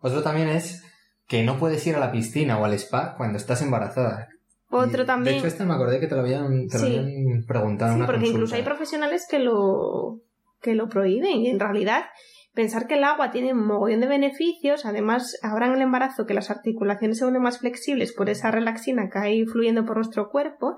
Otro 0.00 0.24
también 0.24 0.48
es 0.48 0.82
que 1.28 1.44
no 1.44 1.56
puedes 1.56 1.86
ir 1.86 1.94
a 1.94 2.00
la 2.00 2.10
piscina 2.10 2.58
o 2.58 2.64
al 2.64 2.72
spa 2.72 3.14
cuando 3.16 3.38
estás 3.38 3.62
embarazada. 3.62 4.26
Otro 4.70 5.04
Y, 5.04 5.06
también. 5.06 5.34
De 5.34 5.38
hecho, 5.38 5.46
este 5.46 5.64
me 5.64 5.74
acordé 5.74 6.00
que 6.00 6.08
te 6.08 6.16
lo 6.16 6.22
habían, 6.22 6.66
te 6.66 6.78
lo 6.80 6.84
Sí. 6.84 6.98
habían 6.98 7.44
preguntado 7.46 7.92
en 7.92 7.98
Sí, 7.98 8.00
una 8.02 8.06
porque 8.06 8.26
incluso 8.26 8.56
hay 8.56 8.62
profesionales 8.62 9.24
que 9.30 9.38
lo, 9.38 10.18
que 10.66 10.74
lo 10.74 10.88
prohíben 10.88 11.36
y 11.42 11.48
en 11.48 11.60
realidad 11.60 12.06
pensar 12.54 12.88
que 12.88 12.94
el 12.94 13.04
agua 13.04 13.30
tiene 13.30 13.52
un 13.52 13.64
mogollón 13.64 14.00
de 14.00 14.08
beneficios, 14.08 14.84
además 14.84 15.38
ahora 15.42 15.66
en 15.66 15.74
el 15.74 15.82
embarazo 15.82 16.26
que 16.26 16.34
las 16.34 16.50
articulaciones 16.50 17.18
se 17.18 17.24
vuelven 17.24 17.42
más 17.42 17.58
flexibles 17.58 18.12
por 18.12 18.28
esa 18.30 18.50
relaxina 18.50 19.08
que 19.10 19.18
hay 19.18 19.44
fluyendo 19.44 19.84
por 19.84 19.96
nuestro 19.96 20.30
cuerpo, 20.30 20.74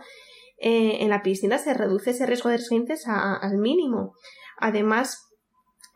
eh, 0.61 0.99
en 1.01 1.09
la 1.09 1.23
piscina 1.23 1.57
se 1.57 1.73
reduce 1.73 2.11
ese 2.11 2.27
riesgo 2.27 2.51
de 2.51 2.57
esguinces 2.57 3.07
al 3.07 3.59
mínimo. 3.59 4.15
Además, 4.59 5.29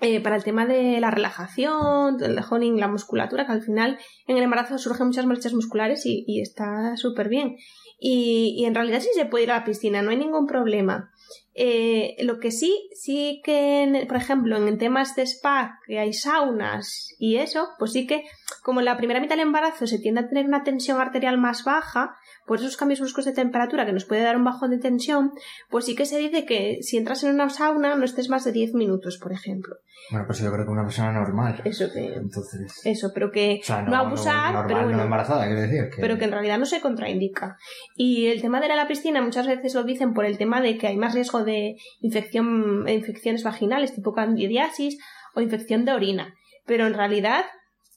eh, 0.00 0.20
para 0.20 0.36
el 0.36 0.44
tema 0.44 0.66
de 0.66 1.00
la 1.00 1.10
relajación, 1.10 2.16
del 2.16 2.38
honing, 2.48 2.78
la 2.78 2.88
musculatura, 2.88 3.44
que 3.44 3.52
al 3.52 3.62
final 3.62 3.98
en 4.26 4.36
el 4.36 4.44
embarazo 4.44 4.78
surgen 4.78 5.08
muchas 5.08 5.26
molestias 5.26 5.52
musculares 5.54 6.06
y, 6.06 6.24
y 6.26 6.40
está 6.40 6.96
súper 6.96 7.28
bien. 7.28 7.56
Y, 7.98 8.54
y 8.56 8.64
en 8.64 8.74
realidad 8.74 9.00
sí 9.00 9.10
se 9.14 9.26
puede 9.26 9.44
ir 9.44 9.50
a 9.50 9.58
la 9.58 9.64
piscina, 9.64 10.00
no 10.00 10.10
hay 10.10 10.16
ningún 10.16 10.46
problema. 10.46 11.11
Eh, 11.54 12.16
lo 12.20 12.40
que 12.40 12.50
sí, 12.50 12.88
sí 12.94 13.42
que, 13.44 13.82
en- 13.82 14.06
por 14.08 14.16
ejemplo, 14.16 14.56
en 14.56 14.78
temas 14.78 15.14
de 15.16 15.22
spa, 15.26 15.78
que 15.86 15.98
hay 15.98 16.12
saunas 16.12 17.14
y 17.18 17.36
eso, 17.36 17.68
pues 17.78 17.92
sí 17.92 18.06
que, 18.06 18.24
como 18.62 18.80
en 18.80 18.86
la 18.86 18.96
primera 18.96 19.20
mitad 19.20 19.36
del 19.36 19.46
embarazo 19.46 19.86
se 19.86 19.98
tiende 19.98 20.20
a 20.20 20.28
tener 20.28 20.46
una 20.46 20.64
tensión 20.64 21.00
arterial 21.00 21.38
más 21.38 21.64
baja, 21.64 22.16
por 22.46 22.58
esos 22.58 22.76
cambios 22.76 23.00
bruscos 23.00 23.24
de 23.24 23.32
temperatura 23.32 23.86
que 23.86 23.92
nos 23.92 24.04
puede 24.04 24.22
dar 24.22 24.36
un 24.36 24.44
bajón 24.44 24.70
de 24.70 24.78
tensión, 24.78 25.32
pues 25.70 25.84
sí 25.84 25.94
que 25.94 26.06
se 26.06 26.18
dice 26.18 26.44
que 26.44 26.78
si 26.82 26.96
entras 26.96 27.22
en 27.24 27.34
una 27.34 27.48
sauna 27.48 27.94
no 27.96 28.04
estés 28.04 28.28
más 28.28 28.44
de 28.44 28.52
10 28.52 28.74
minutos, 28.74 29.18
por 29.18 29.32
ejemplo. 29.32 29.76
Bueno, 30.10 30.26
pues 30.26 30.40
yo 30.40 30.52
creo 30.52 30.64
que 30.64 30.70
una 30.72 30.84
persona 30.84 31.12
normal. 31.12 31.62
Eso 31.64 31.90
que, 31.92 32.14
Entonces. 32.14 32.80
eso, 32.84 33.12
pero 33.14 33.30
que 33.30 33.60
O 33.62 33.64
sea, 33.64 33.82
no, 33.82 33.96
abusar, 33.96 34.52
normal, 34.52 34.64
pero 34.66 34.82
bueno, 34.82 34.98
no 34.98 35.04
embarazada, 35.04 35.46
quiero 35.46 35.60
decir. 35.60 35.90
Que... 35.90 36.00
pero 36.00 36.18
que 36.18 36.24
en 36.24 36.32
realidad 36.32 36.58
no 36.58 36.66
se 36.66 36.80
contraindica. 36.80 37.56
Y 37.94 38.26
el 38.26 38.42
tema 38.42 38.60
de 38.60 38.66
ir 38.66 38.72
a 38.72 38.76
la 38.76 38.88
piscina 38.88 39.22
muchas 39.22 39.46
veces 39.46 39.74
lo 39.74 39.84
dicen 39.84 40.12
por 40.12 40.24
el 40.24 40.38
tema 40.38 40.60
de 40.60 40.76
que 40.76 40.88
hay 40.88 40.96
más 40.96 41.14
riesgo 41.14 41.44
de 41.44 41.76
infección, 42.00 42.88
infecciones 42.88 43.44
vaginales 43.44 43.94
tipo 43.94 44.12
candidiasis 44.12 44.98
o 45.34 45.40
infección 45.40 45.84
de 45.84 45.92
orina. 45.92 46.34
Pero 46.66 46.86
en 46.86 46.94
realidad, 46.94 47.44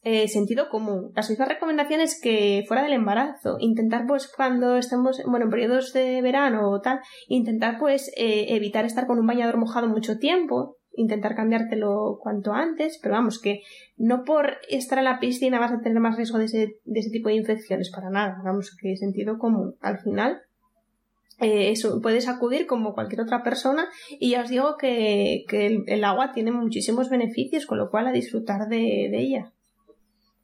eh, 0.05 0.27
sentido 0.27 0.69
común. 0.69 1.11
Las 1.15 1.31
mismas 1.31 1.49
recomendaciones 1.49 2.21
que 2.21 2.63
fuera 2.67 2.83
del 2.83 2.93
embarazo. 2.93 3.57
Intentar, 3.59 4.05
pues, 4.05 4.31
cuando 4.31 4.77
estemos, 4.77 5.19
bueno, 5.25 5.45
en 5.45 5.49
periodos 5.49 5.93
de 5.93 6.21
verano 6.21 6.69
o 6.69 6.79
tal, 6.79 6.99
intentar, 7.27 7.79
pues, 7.79 8.11
eh, 8.15 8.45
evitar 8.49 8.85
estar 8.85 9.07
con 9.07 9.17
un 9.17 9.25
bañador 9.25 9.57
mojado 9.57 9.87
mucho 9.87 10.19
tiempo. 10.19 10.77
Intentar 10.93 11.35
cambiártelo 11.35 12.19
cuanto 12.21 12.53
antes, 12.53 12.99
pero 13.01 13.15
vamos, 13.15 13.41
que 13.41 13.63
no 13.97 14.23
por 14.23 14.57
estar 14.69 14.99
en 14.99 15.05
la 15.05 15.19
piscina 15.19 15.59
vas 15.59 15.71
a 15.71 15.81
tener 15.81 15.99
más 15.99 16.17
riesgo 16.17 16.37
de 16.37 16.45
ese, 16.45 16.75
de 16.85 16.99
ese 16.99 17.09
tipo 17.09 17.29
de 17.29 17.35
infecciones, 17.35 17.89
para 17.89 18.11
nada. 18.11 18.39
Vamos, 18.45 18.77
que 18.79 18.95
sentido 18.97 19.39
común. 19.39 19.75
Al 19.81 19.97
final, 19.97 20.43
eh, 21.41 21.71
eso, 21.71 21.99
puedes 21.99 22.27
acudir 22.27 22.67
como 22.67 22.93
cualquier 22.93 23.21
otra 23.21 23.41
persona 23.41 23.87
y 24.19 24.29
ya 24.31 24.43
os 24.43 24.49
digo 24.49 24.77
que, 24.77 25.45
el, 25.51 26.03
agua 26.03 26.31
tiene 26.31 26.51
muchísimos 26.51 27.09
beneficios, 27.09 27.65
con 27.65 27.79
lo 27.79 27.89
cual 27.89 28.05
a 28.05 28.11
disfrutar 28.11 28.69
de 28.69 29.09
ella. 29.11 29.51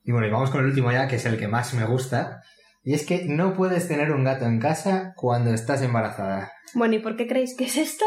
Y 0.04 0.12
bueno, 0.12 0.28
y 0.28 0.32
vamos 0.32 0.50
con 0.50 0.62
el 0.62 0.68
último 0.68 0.92
ya, 0.92 1.08
que 1.08 1.18
es 1.18 1.26
el 1.26 1.38
que 1.38 1.48
más 1.48 1.74
me 1.74 1.86
gusta. 1.86 2.42
Y 2.84 2.94
es 2.94 3.06
que 3.06 3.26
no 3.26 3.54
puedes 3.54 3.88
tener 3.88 4.12
un 4.12 4.24
gato 4.24 4.46
en 4.46 4.60
casa 4.60 5.14
cuando 5.16 5.54
estás 5.54 5.82
embarazada. 5.82 6.52
Bueno, 6.74 6.96
¿y 6.96 7.00
por 7.00 7.16
qué 7.16 7.28
creéis 7.28 7.56
que 7.56 7.66
es 7.66 7.78
esto? 7.78 8.06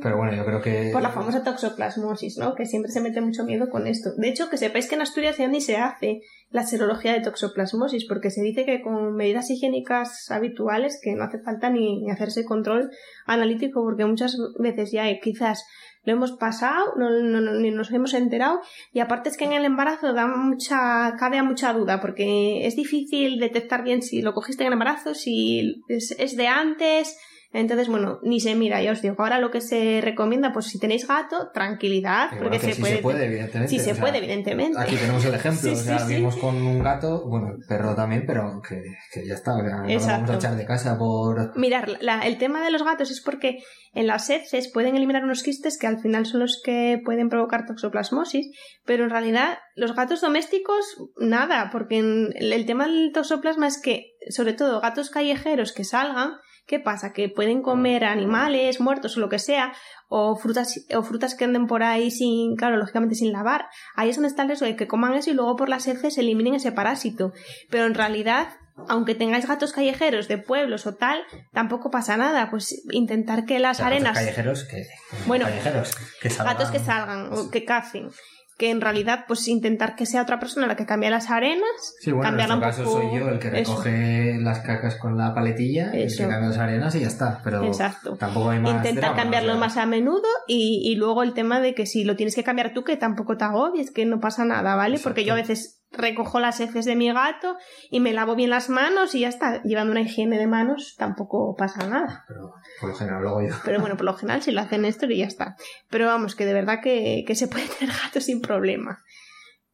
Pero 0.00 0.16
bueno, 0.16 0.34
yo 0.34 0.44
creo 0.44 0.62
que... 0.62 0.90
Por 0.92 1.02
la 1.02 1.10
famosa 1.10 1.42
toxoplasmosis, 1.42 2.38
¿no? 2.38 2.54
Que 2.54 2.64
siempre 2.64 2.90
se 2.90 3.00
mete 3.00 3.20
mucho 3.20 3.44
miedo 3.44 3.68
con 3.68 3.86
esto. 3.86 4.10
De 4.16 4.28
hecho, 4.28 4.48
que 4.48 4.56
sepáis 4.56 4.88
que 4.88 4.94
en 4.94 5.02
Asturias 5.02 5.36
ya 5.36 5.48
ni 5.48 5.60
se 5.60 5.76
hace 5.76 6.20
la 6.50 6.64
serología 6.64 7.12
de 7.12 7.20
toxoplasmosis, 7.20 8.06
porque 8.06 8.30
se 8.30 8.42
dice 8.42 8.64
que 8.64 8.80
con 8.80 9.14
medidas 9.14 9.50
higiénicas 9.50 10.30
habituales, 10.30 10.98
que 11.02 11.14
no 11.14 11.24
hace 11.24 11.40
falta 11.40 11.68
ni, 11.68 12.02
ni 12.02 12.10
hacerse 12.10 12.44
control 12.44 12.90
analítico, 13.26 13.82
porque 13.82 14.06
muchas 14.06 14.36
veces 14.58 14.92
ya 14.92 15.10
eh, 15.10 15.20
quizás 15.22 15.64
lo 16.04 16.12
hemos 16.12 16.32
pasado, 16.32 16.94
no, 16.96 17.10
no- 17.10 17.40
no- 17.40 17.52
ni 17.54 17.70
nos 17.70 17.90
hemos 17.92 18.12
enterado, 18.14 18.60
y 18.92 19.00
aparte 19.00 19.28
es 19.28 19.36
que 19.36 19.44
en 19.44 19.52
el 19.52 19.64
embarazo 19.64 20.12
da 20.12 20.26
mucha, 20.26 21.14
cabe 21.18 21.38
a 21.38 21.42
mucha 21.44 21.72
duda, 21.72 22.00
porque 22.00 22.66
es 22.66 22.74
difícil 22.76 23.38
detectar 23.38 23.84
bien 23.84 24.02
si 24.02 24.20
lo 24.22 24.34
cogiste 24.34 24.62
en 24.64 24.68
el 24.68 24.72
embarazo, 24.74 25.14
si 25.14 25.82
es, 25.88 26.14
es 26.18 26.36
de 26.36 26.48
antes, 26.48 27.16
entonces, 27.52 27.88
bueno, 27.88 28.18
ni 28.22 28.40
se 28.40 28.54
mira, 28.54 28.82
ya 28.82 28.92
os 28.92 29.02
digo. 29.02 29.14
Ahora 29.18 29.38
lo 29.38 29.50
que 29.50 29.60
se 29.60 30.00
recomienda, 30.00 30.52
pues 30.52 30.66
si 30.66 30.78
tenéis 30.78 31.06
gato, 31.06 31.50
tranquilidad, 31.52 32.30
que 32.30 32.36
porque 32.36 32.58
se, 32.58 32.72
sí 32.74 32.80
puede, 32.80 32.96
se 32.96 33.02
puede, 33.02 33.24
evidentemente. 33.26 33.68
Sí, 33.70 33.78
se 33.78 33.94
sea, 33.94 34.00
puede, 34.02 34.18
evidentemente. 34.18 34.78
Aquí 34.78 34.96
tenemos 34.96 35.24
el 35.24 35.34
ejemplo, 35.34 35.60
Sí, 35.62 35.68
o 35.70 35.76
sea, 35.76 35.98
sí, 35.98 36.04
sí. 36.04 36.10
vivimos 36.10 36.36
con 36.36 36.56
un 36.56 36.82
gato, 36.82 37.26
bueno, 37.28 37.56
perro 37.68 37.94
también, 37.94 38.24
pero 38.26 38.60
que, 38.66 38.82
que 39.12 39.26
ya 39.26 39.34
está, 39.34 39.54
o 39.54 39.60
sea, 39.60 39.76
no 39.76 39.86
lo 39.88 40.00
vamos 40.06 40.30
a 40.30 40.34
echar 40.36 40.56
de 40.56 40.64
casa 40.64 40.98
por... 40.98 41.56
Mirar, 41.58 41.88
la- 42.00 42.20
el 42.26 42.38
tema 42.38 42.62
de 42.62 42.70
los 42.70 42.82
gatos 42.82 43.10
es 43.10 43.20
porque 43.20 43.58
en 43.94 44.06
las 44.06 44.30
heces 44.30 44.70
pueden 44.72 44.96
eliminar 44.96 45.22
unos 45.24 45.42
quistes 45.42 45.76
que 45.78 45.86
al 45.86 46.00
final 46.00 46.24
son 46.26 46.40
los 46.40 46.60
que 46.64 47.00
pueden 47.04 47.28
provocar 47.28 47.66
toxoplasmosis, 47.66 48.46
pero 48.86 49.04
en 49.04 49.10
realidad 49.10 49.58
los 49.76 49.94
gatos 49.94 50.20
domésticos, 50.22 50.84
nada, 51.18 51.68
porque 51.70 51.98
en- 51.98 52.32
el 52.34 52.64
tema 52.66 52.86
del 52.86 53.10
toxoplasma 53.12 53.66
es 53.66 53.80
que, 53.80 54.11
sobre 54.30 54.52
todo 54.52 54.80
gatos 54.80 55.10
callejeros 55.10 55.72
que 55.72 55.84
salgan, 55.84 56.32
¿qué 56.66 56.78
pasa? 56.78 57.12
Que 57.12 57.28
pueden 57.28 57.62
comer 57.62 58.04
animales 58.04 58.80
muertos 58.80 59.16
o 59.16 59.20
lo 59.20 59.28
que 59.28 59.38
sea, 59.38 59.72
o 60.08 60.36
frutas, 60.36 60.74
o 60.94 61.02
frutas 61.02 61.34
que 61.34 61.44
anden 61.44 61.66
por 61.66 61.82
ahí 61.82 62.10
sin, 62.10 62.54
claro, 62.56 62.76
lógicamente 62.76 63.14
sin 63.16 63.32
lavar. 63.32 63.66
Ahí 63.96 64.10
es 64.10 64.16
donde 64.16 64.28
está 64.28 64.42
el 64.42 64.48
riesgo 64.48 64.66
de 64.66 64.76
que 64.76 64.86
coman 64.86 65.14
eso 65.14 65.30
y 65.30 65.34
luego 65.34 65.56
por 65.56 65.68
las 65.68 65.86
heces 65.88 66.18
eliminen 66.18 66.54
ese 66.54 66.70
parásito. 66.72 67.32
Pero 67.70 67.86
en 67.86 67.94
realidad, 67.94 68.48
aunque 68.88 69.14
tengáis 69.14 69.46
gatos 69.48 69.72
callejeros 69.72 70.28
de 70.28 70.38
pueblos 70.38 70.86
o 70.86 70.94
tal, 70.94 71.22
tampoco 71.52 71.90
pasa 71.90 72.16
nada. 72.16 72.48
Pues 72.50 72.82
intentar 72.90 73.44
que 73.44 73.58
las 73.58 73.78
O 73.78 73.82
sea, 73.82 73.86
gatos 73.90 73.96
arenas. 73.96 74.18
callejeros 74.18 74.64
que... 74.64 74.86
Bueno, 75.26 75.46
callejeros, 75.46 75.94
que 76.20 76.30
salgan- 76.30 76.44
gatos 76.52 76.70
que 76.70 76.78
salgan 76.78 77.32
o 77.32 77.50
que 77.50 77.64
cacen. 77.64 78.10
Que 78.58 78.70
en 78.70 78.80
realidad 78.80 79.24
pues 79.26 79.48
intentar 79.48 79.96
que 79.96 80.06
sea 80.06 80.22
otra 80.22 80.38
persona 80.38 80.66
la 80.66 80.76
que 80.76 80.86
cambie 80.86 81.10
las 81.10 81.30
arenas, 81.30 81.64
Sí, 82.00 82.12
bueno, 82.12 82.38
en 82.40 82.52
un 82.52 82.60
caso 82.60 82.84
poco- 82.84 83.00
soy 83.02 83.18
yo 83.18 83.28
el 83.28 83.38
que 83.38 83.48
eso. 83.60 83.72
recoge 83.72 84.38
las 84.40 84.60
cacas 84.60 84.96
con 84.96 85.16
la 85.18 85.34
paletilla, 85.34 85.90
el 85.92 86.02
Eso. 86.02 86.22
que 86.24 86.28
cambia 86.28 86.48
las 86.50 86.58
arenas 86.58 86.94
y 86.94 87.00
ya 87.00 87.06
está. 87.08 87.40
Pero 87.42 87.64
Exacto. 87.64 88.16
tampoco 88.16 88.50
hay 88.50 88.60
más 88.60 88.72
intentar 88.76 89.02
drama, 89.04 89.16
cambiarlo 89.16 89.52
o 89.52 89.54
sea, 89.54 89.60
más 89.60 89.76
a 89.76 89.86
menudo 89.86 90.28
y, 90.46 90.82
y 90.84 90.94
luego 90.96 91.22
el 91.22 91.34
tema 91.34 91.60
de 91.60 91.74
que 91.74 91.86
si 91.86 92.04
lo 92.04 92.14
tienes 92.16 92.34
que 92.34 92.44
cambiar 92.44 92.72
tú 92.72 92.84
que 92.84 92.96
tampoco 92.96 93.36
te 93.36 93.44
agobies, 93.44 93.90
que 93.90 94.04
no 94.06 94.20
pasa 94.20 94.44
nada, 94.44 94.74
¿vale? 94.76 94.98
Porque 94.98 95.24
yo 95.24 95.32
a 95.32 95.36
veces 95.36 95.81
recojo 95.92 96.40
las 96.40 96.60
heces 96.60 96.84
de 96.84 96.96
mi 96.96 97.12
gato 97.12 97.56
y 97.90 98.00
me 98.00 98.12
lavo 98.12 98.34
bien 98.34 98.50
las 98.50 98.68
manos 98.70 99.14
y 99.14 99.20
ya 99.20 99.28
está, 99.28 99.62
llevando 99.62 99.92
una 99.92 100.00
higiene 100.00 100.38
de 100.38 100.46
manos 100.46 100.94
tampoco 100.98 101.54
pasa 101.56 101.86
nada. 101.86 102.24
Pero 102.28 102.54
por 102.80 102.90
lo 102.90 102.94
general 102.96 103.22
luego 103.22 103.42
yo. 103.42 103.54
Pero 103.64 103.80
bueno, 103.80 103.96
por 103.96 104.06
lo 104.06 104.14
general 104.14 104.42
si 104.42 104.50
lo 104.52 104.60
hacen 104.60 104.84
esto 104.84 105.06
y 105.06 105.18
ya 105.18 105.26
está. 105.26 105.56
Pero 105.90 106.06
vamos, 106.06 106.34
que 106.34 106.46
de 106.46 106.54
verdad 106.54 106.80
que, 106.82 107.24
que 107.26 107.34
se 107.34 107.48
puede 107.48 107.66
tener 107.78 107.94
gatos 108.02 108.24
sin 108.24 108.40
problema. 108.40 109.02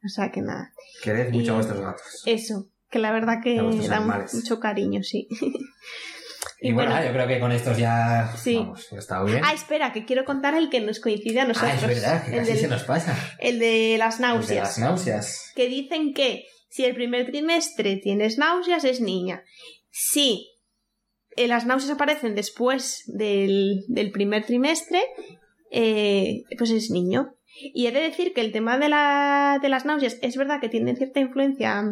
O 0.05 0.09
sea 0.09 0.31
que 0.31 0.43
nada. 0.43 0.73
Quered 1.03 1.33
mucho 1.33 1.45
Y- 1.47 1.49
a 1.49 1.55
vuestros 1.55 1.81
gatos. 1.81 2.23
Eso, 2.27 2.69
que 2.91 2.99
la 2.99 3.13
verdad 3.13 3.39
que 3.43 3.57
da 3.57 3.97
animales. 3.99 4.35
mucho 4.35 4.61
cariño, 4.61 5.03
sí. 5.03 5.29
Y, 6.61 6.73
bueno, 6.73 6.91
yo 7.05 7.13
creo 7.13 7.29
que 7.29 7.39
con 7.39 7.53
estos 7.53 7.79
ya. 7.79 8.33
Sí. 8.37 8.57
Vamos, 8.57 8.93
está 8.93 9.23
bien. 9.23 9.41
Ah, 9.45 9.53
espera, 9.53 9.93
que 9.93 10.05
quiero 10.05 10.25
contar 10.25 10.55
el 10.57 10.71
que 10.71 10.81
nos 10.81 10.99
coincide 10.99 11.41
a 11.41 11.45
nosotros. 11.47 11.73
Ah, 11.73 11.77
es 11.77 11.87
verdad, 11.87 12.25
que 12.27 12.37
casi 12.37 12.51
del- 12.53 12.61
se 12.61 12.69
nos 12.69 12.83
pasa. 12.85 13.17
el 13.39 13.59
de 13.61 13.97
las 13.99 14.17
El 14.17 14.21
de 14.23 14.27
náuseas. 14.27 14.67
las 14.67 14.79
náuseas. 14.79 15.53
que 15.55 15.69
dicen 15.69 16.15
que 16.15 16.47
si 16.69 16.85
el 16.85 16.95
primer 16.95 17.27
trimestre 17.27 17.97
tienes 17.97 18.39
náuseas 18.39 18.85
es 18.85 19.01
niña. 19.01 19.45
Si 19.91 20.49
eh, 21.37 21.47
las 21.47 21.65
náuseas 21.65 21.93
aparecen 21.93 22.35
después 22.35 23.05
del, 23.07 23.85
del 23.87 24.11
primer 24.11 24.45
trimestre, 24.45 25.01
eh, 25.71 26.43
pues 26.57 26.71
es 26.71 26.91
niño. 26.91 27.35
Y 27.75 27.87
he 27.87 27.93
de 27.93 28.01
decir 28.01 28.35
que 28.35 28.41
el 28.41 28.53
tema 28.53 28.79
de, 28.79 28.89
la, 28.89 29.59
de 29.63 29.69
las 29.69 29.85
náuseas 29.85 30.19
es 30.23 30.37
verdad 30.37 30.61
que 30.61 30.69
tiene 30.69 30.95
cierta 30.97 31.21
influencia. 31.21 31.83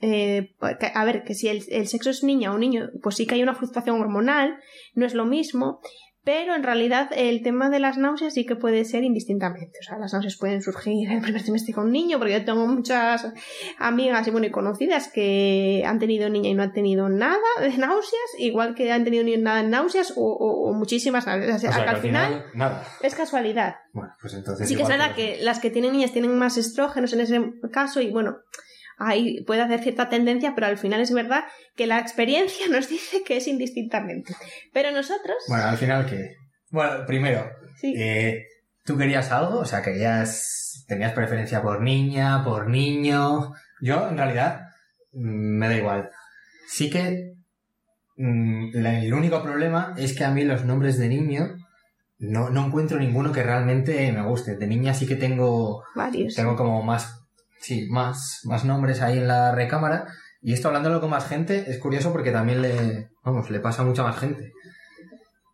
Eh, 0.00 0.54
que- 0.80 0.92
a 0.94 1.04
ver, 1.04 1.24
que 1.24 1.34
si 1.34 1.48
el, 1.48 1.64
el 1.70 1.86
sexo 1.88 2.10
es 2.10 2.22
niña 2.22 2.52
o 2.52 2.58
niño, 2.58 2.90
pues 3.02 3.16
sí 3.16 3.26
que 3.26 3.34
hay 3.34 3.42
una 3.42 3.54
fluctuación 3.54 4.00
hormonal, 4.00 4.58
no 4.94 5.06
es 5.06 5.14
lo 5.14 5.24
mismo. 5.24 5.80
Pero 6.24 6.54
en 6.54 6.62
realidad 6.62 7.08
el 7.16 7.42
tema 7.42 7.70
de 7.70 7.78
las 7.78 7.96
náuseas 7.96 8.34
sí 8.34 8.44
que 8.44 8.54
puede 8.54 8.84
ser 8.84 9.02
indistintamente. 9.02 9.78
O 9.80 9.82
sea, 9.82 9.96
las 9.98 10.12
náuseas 10.12 10.36
pueden 10.36 10.60
surgir 10.60 11.08
en 11.08 11.16
el 11.16 11.22
primer 11.22 11.42
trimestre 11.42 11.72
con 11.72 11.86
un 11.86 11.92
niño, 11.92 12.18
porque 12.18 12.34
yo 12.34 12.44
tengo 12.44 12.66
muchas 12.66 13.32
amigas 13.78 14.26
y 14.26 14.30
bueno, 14.30 14.46
y 14.46 14.50
conocidas 14.50 15.08
que 15.08 15.84
han 15.86 15.98
tenido 15.98 16.28
niña 16.28 16.50
y 16.50 16.54
no 16.54 16.62
han 16.64 16.72
tenido 16.74 17.08
nada 17.08 17.38
de 17.60 17.70
náuseas, 17.78 18.30
igual 18.38 18.74
que 18.74 18.92
han 18.92 19.04
tenido 19.04 19.24
ni 19.24 19.38
nada 19.38 19.62
de 19.62 19.68
náuseas 19.70 20.12
o, 20.16 20.22
o- 20.22 20.68
o 20.68 20.72
muchísimas 20.74 21.26
náuseas. 21.26 21.56
O 21.56 21.58
sea, 21.60 21.70
al 21.88 21.96
final, 21.98 22.44
nada. 22.54 22.84
es 23.02 23.14
casualidad. 23.14 23.76
Bueno, 23.94 24.12
pues 24.20 24.34
entonces. 24.34 24.68
Sí 24.68 24.76
que 24.76 24.82
es 24.82 24.88
verdad 24.88 25.14
que 25.14 25.38
las 25.42 25.60
que 25.60 25.70
tienen 25.70 25.92
niñas 25.92 26.12
tienen 26.12 26.36
más 26.36 26.58
estrógenos 26.58 27.12
en 27.14 27.20
ese 27.20 27.40
caso 27.72 28.02
y 28.02 28.10
bueno, 28.10 28.36
ahí 28.98 29.42
puede 29.44 29.62
hacer 29.62 29.80
cierta 29.80 30.08
tendencia, 30.08 30.54
pero 30.54 30.66
al 30.66 30.78
final 30.78 31.00
es 31.00 31.12
verdad 31.12 31.44
que 31.76 31.86
la 31.86 31.98
experiencia 31.98 32.66
nos 32.70 32.88
dice 32.88 33.22
que 33.24 33.36
es 33.38 33.46
indistintamente. 33.46 34.34
Pero 34.72 34.90
nosotros, 34.90 35.36
Bueno, 35.48 35.64
al 35.64 35.76
final 35.76 36.06
que. 36.06 36.36
Bueno, 36.70 37.06
primero, 37.06 37.50
sí, 37.80 37.94
eh, 37.96 38.44
¿tú 38.84 38.98
querías 38.98 39.30
algo? 39.32 39.60
O 39.60 39.64
sea, 39.64 39.82
querías. 39.82 40.84
¿Tenías 40.86 41.12
preferencia 41.12 41.62
por 41.62 41.82
niña, 41.82 42.42
por 42.44 42.68
niño? 42.68 43.52
Yo, 43.80 44.08
en 44.08 44.16
realidad, 44.16 44.62
mm, 45.12 45.58
me 45.58 45.68
da 45.68 45.76
igual. 45.76 46.10
Sí 46.68 46.90
que. 46.90 47.34
mm, 48.16 48.76
el 48.76 49.14
único 49.14 49.42
problema 49.42 49.94
es 49.96 50.16
que 50.16 50.24
a 50.24 50.30
mí 50.30 50.44
los 50.44 50.64
nombres 50.64 50.98
de 50.98 51.08
niño. 51.08 51.56
No, 52.20 52.50
no 52.50 52.66
encuentro 52.66 52.98
ninguno 52.98 53.30
que 53.30 53.44
realmente 53.44 54.10
me 54.10 54.24
guste. 54.24 54.56
De 54.56 54.66
niña 54.66 54.92
sí 54.92 55.06
que 55.06 55.14
tengo 55.14 55.84
varios. 55.94 56.34
tengo 56.34 56.56
como 56.56 56.82
más, 56.82 57.17
sí, 57.60 57.86
más, 57.90 58.40
más 58.44 58.64
nombres 58.64 59.00
ahí 59.00 59.18
en 59.18 59.28
la 59.28 59.54
recámara. 59.54 60.06
Y 60.40 60.52
esto 60.52 60.68
hablándolo 60.68 61.00
con 61.00 61.10
más 61.10 61.28
gente 61.28 61.64
es 61.68 61.78
curioso 61.78 62.12
porque 62.12 62.30
también 62.30 62.62
le, 62.62 63.10
vamos, 63.24 63.50
le 63.50 63.60
pasa 63.60 63.82
a 63.82 63.84
mucha 63.84 64.02
más 64.02 64.18
gente. 64.18 64.52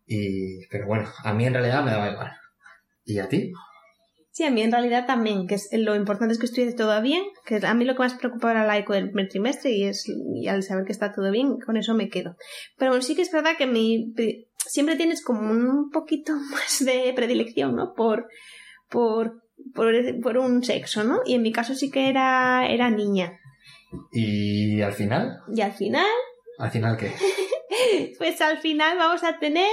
Y, 0.07 0.67
pero 0.67 0.87
bueno, 0.87 1.09
a 1.23 1.33
mí 1.33 1.47
en 1.47 1.55
realidad 1.55 1.83
me 1.85 1.91
daba 1.91 2.11
igual. 2.11 2.33
¿Y 3.05 3.19
a 3.19 3.29
ti? 3.29 3.53
Sí, 4.35 4.43
a 4.43 4.51
mí 4.51 4.63
en 4.63 4.73
realidad 4.73 5.07
también, 5.07 5.47
que 5.47 5.55
es, 5.55 5.69
lo 5.73 5.95
importante 5.95 6.33
es 6.33 6.41
que 6.41 6.47
estuviese 6.47 6.77
todo 6.77 7.01
bien, 7.01 7.23
que 7.47 7.65
a 7.65 7.73
mí 7.73 7.85
lo 7.85 7.95
que 7.95 8.01
más 8.01 8.15
preocupaba 8.15 8.51
era 8.51 8.67
la 8.67 8.77
eco 8.77 8.93
del 8.93 9.11
primer 9.11 9.29
trimestre 9.29 9.71
y 9.71 9.85
es 9.85 10.07
y 10.09 10.49
al 10.49 10.65
saber 10.65 10.85
que 10.85 10.91
está 10.91 11.13
todo 11.13 11.31
bien, 11.31 11.61
con 11.61 11.77
eso 11.77 11.95
me 11.95 12.09
quedo. 12.09 12.37
Pero 12.77 13.01
sí 13.01 13.15
que 13.15 13.23
es 13.23 13.31
verdad 13.31 13.53
que 13.57 13.69
mi, 13.69 14.13
siempre 14.57 14.97
tienes 14.97 15.23
como 15.23 15.53
un 15.53 15.91
poquito 15.91 16.35
más 16.51 16.85
de 16.85 17.13
predilección, 17.15 17.77
¿no? 17.77 17.95
Por, 17.95 18.27
por, 18.91 19.44
por, 19.75 19.95
por 20.21 20.39
un 20.39 20.63
sexo, 20.65 21.05
¿no? 21.05 21.21
Y 21.25 21.35
en 21.35 21.43
mi 21.43 21.53
caso 21.53 21.75
sí 21.75 21.91
que 21.91 22.09
era, 22.09 22.67
era 22.69 22.91
niña. 22.91 23.41
Y 24.13 24.83
al 24.83 24.93
final, 24.93 25.41
Y 25.55 25.61
al 25.61 25.73
final, 25.73 26.07
al 26.59 26.71
final 26.71 26.97
qué? 26.97 27.13
pues 28.19 28.41
al 28.41 28.59
final 28.59 28.99
vamos 28.99 29.23
a 29.25 29.39
tener 29.39 29.69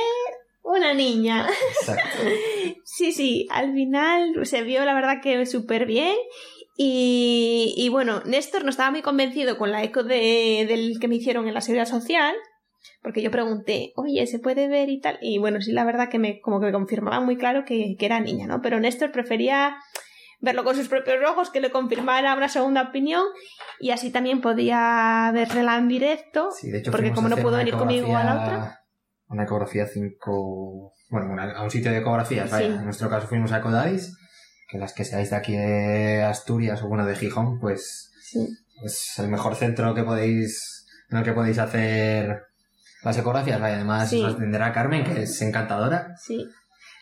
una 0.63 0.93
niña. 0.93 1.47
Exacto. 1.79 2.17
Sí, 2.83 3.13
sí, 3.13 3.47
al 3.51 3.73
final 3.73 4.45
se 4.45 4.63
vio 4.63 4.83
la 4.83 4.93
verdad 4.93 5.21
que 5.23 5.45
súper 5.45 5.85
bien. 5.85 6.15
Y, 6.75 7.73
y 7.77 7.89
bueno, 7.89 8.21
Néstor 8.25 8.63
no 8.63 8.69
estaba 8.69 8.91
muy 8.91 9.01
convencido 9.01 9.57
con 9.57 9.71
la 9.71 9.83
eco 9.83 10.03
de, 10.03 10.65
del 10.67 10.99
que 10.99 11.07
me 11.07 11.15
hicieron 11.15 11.47
en 11.47 11.53
la 11.53 11.61
seguridad 11.61 11.87
social, 11.87 12.35
porque 13.01 13.21
yo 13.21 13.31
pregunté, 13.31 13.93
oye, 13.95 14.25
¿se 14.27 14.39
puede 14.39 14.67
ver 14.67 14.89
y 14.89 14.99
tal? 14.99 15.17
Y 15.21 15.37
bueno, 15.37 15.61
sí, 15.61 15.71
la 15.71 15.83
verdad 15.83 16.09
que 16.09 16.19
me, 16.19 16.39
como 16.41 16.59
que 16.59 16.67
me 16.67 16.71
confirmaba 16.71 17.19
muy 17.19 17.37
claro 17.37 17.63
que, 17.65 17.95
que 17.97 18.05
era 18.05 18.19
niña, 18.19 18.47
¿no? 18.47 18.61
Pero 18.61 18.79
Néstor 18.79 19.11
prefería 19.11 19.75
verlo 20.39 20.63
con 20.63 20.75
sus 20.75 20.87
propios 20.87 21.17
ojos, 21.29 21.51
que 21.51 21.59
le 21.61 21.69
confirmara 21.69 22.33
una 22.35 22.49
segunda 22.49 22.81
opinión, 22.83 23.23
y 23.79 23.91
así 23.91 24.09
también 24.11 24.41
podía 24.41 25.29
verla 25.33 25.77
en 25.77 25.87
directo, 25.87 26.49
Sí, 26.51 26.71
de 26.71 26.79
hecho, 26.79 26.91
porque 26.91 27.11
como 27.11 27.27
a 27.27 27.29
no 27.29 27.37
pudo 27.37 27.57
venir 27.57 27.75
conmigo 27.75 28.15
a 28.17 28.23
la 28.23 28.41
otra. 28.41 28.77
Una 29.27 29.43
ecografía 29.43 29.85
5. 29.87 30.93
Bueno, 31.09 31.31
una- 31.31 31.51
a 31.51 31.63
un 31.63 31.69
sitio 31.71 31.91
de 31.91 31.99
ecografías, 31.99 32.49
vaya. 32.49 32.67
En 32.67 32.83
nuestro 32.85 33.09
caso 33.09 33.27
fuimos 33.27 33.51
a 33.51 33.59
Ecodadis, 33.59 34.17
que 34.67 34.77
las 34.77 34.93
que 34.93 35.03
seáis 35.05 35.29
de 35.29 35.35
aquí 35.35 35.55
de 35.55 36.23
Asturias 36.23 36.81
o 36.81 36.87
bueno 36.87 37.05
de 37.05 37.15
Gijón, 37.15 37.59
pues 37.59 38.11
Sí. 38.23 38.47
es 38.83 39.19
el 39.19 39.27
mejor 39.27 39.55
centro 39.55 39.93
que 39.93 40.03
podéis 40.03 40.87
en 41.09 41.17
el 41.17 41.23
que 41.23 41.33
podéis 41.33 41.59
hacer 41.59 42.41
las 43.03 43.17
ecografías. 43.17 43.59
Vaya, 43.59 43.75
además 43.75 44.09
Sí. 44.09 44.23
os 44.23 44.35
atenderá 44.35 44.71
Carmen, 44.71 45.03
que 45.03 45.23
es 45.23 45.41
encantadora. 45.41 46.15
Sí. 46.17 46.45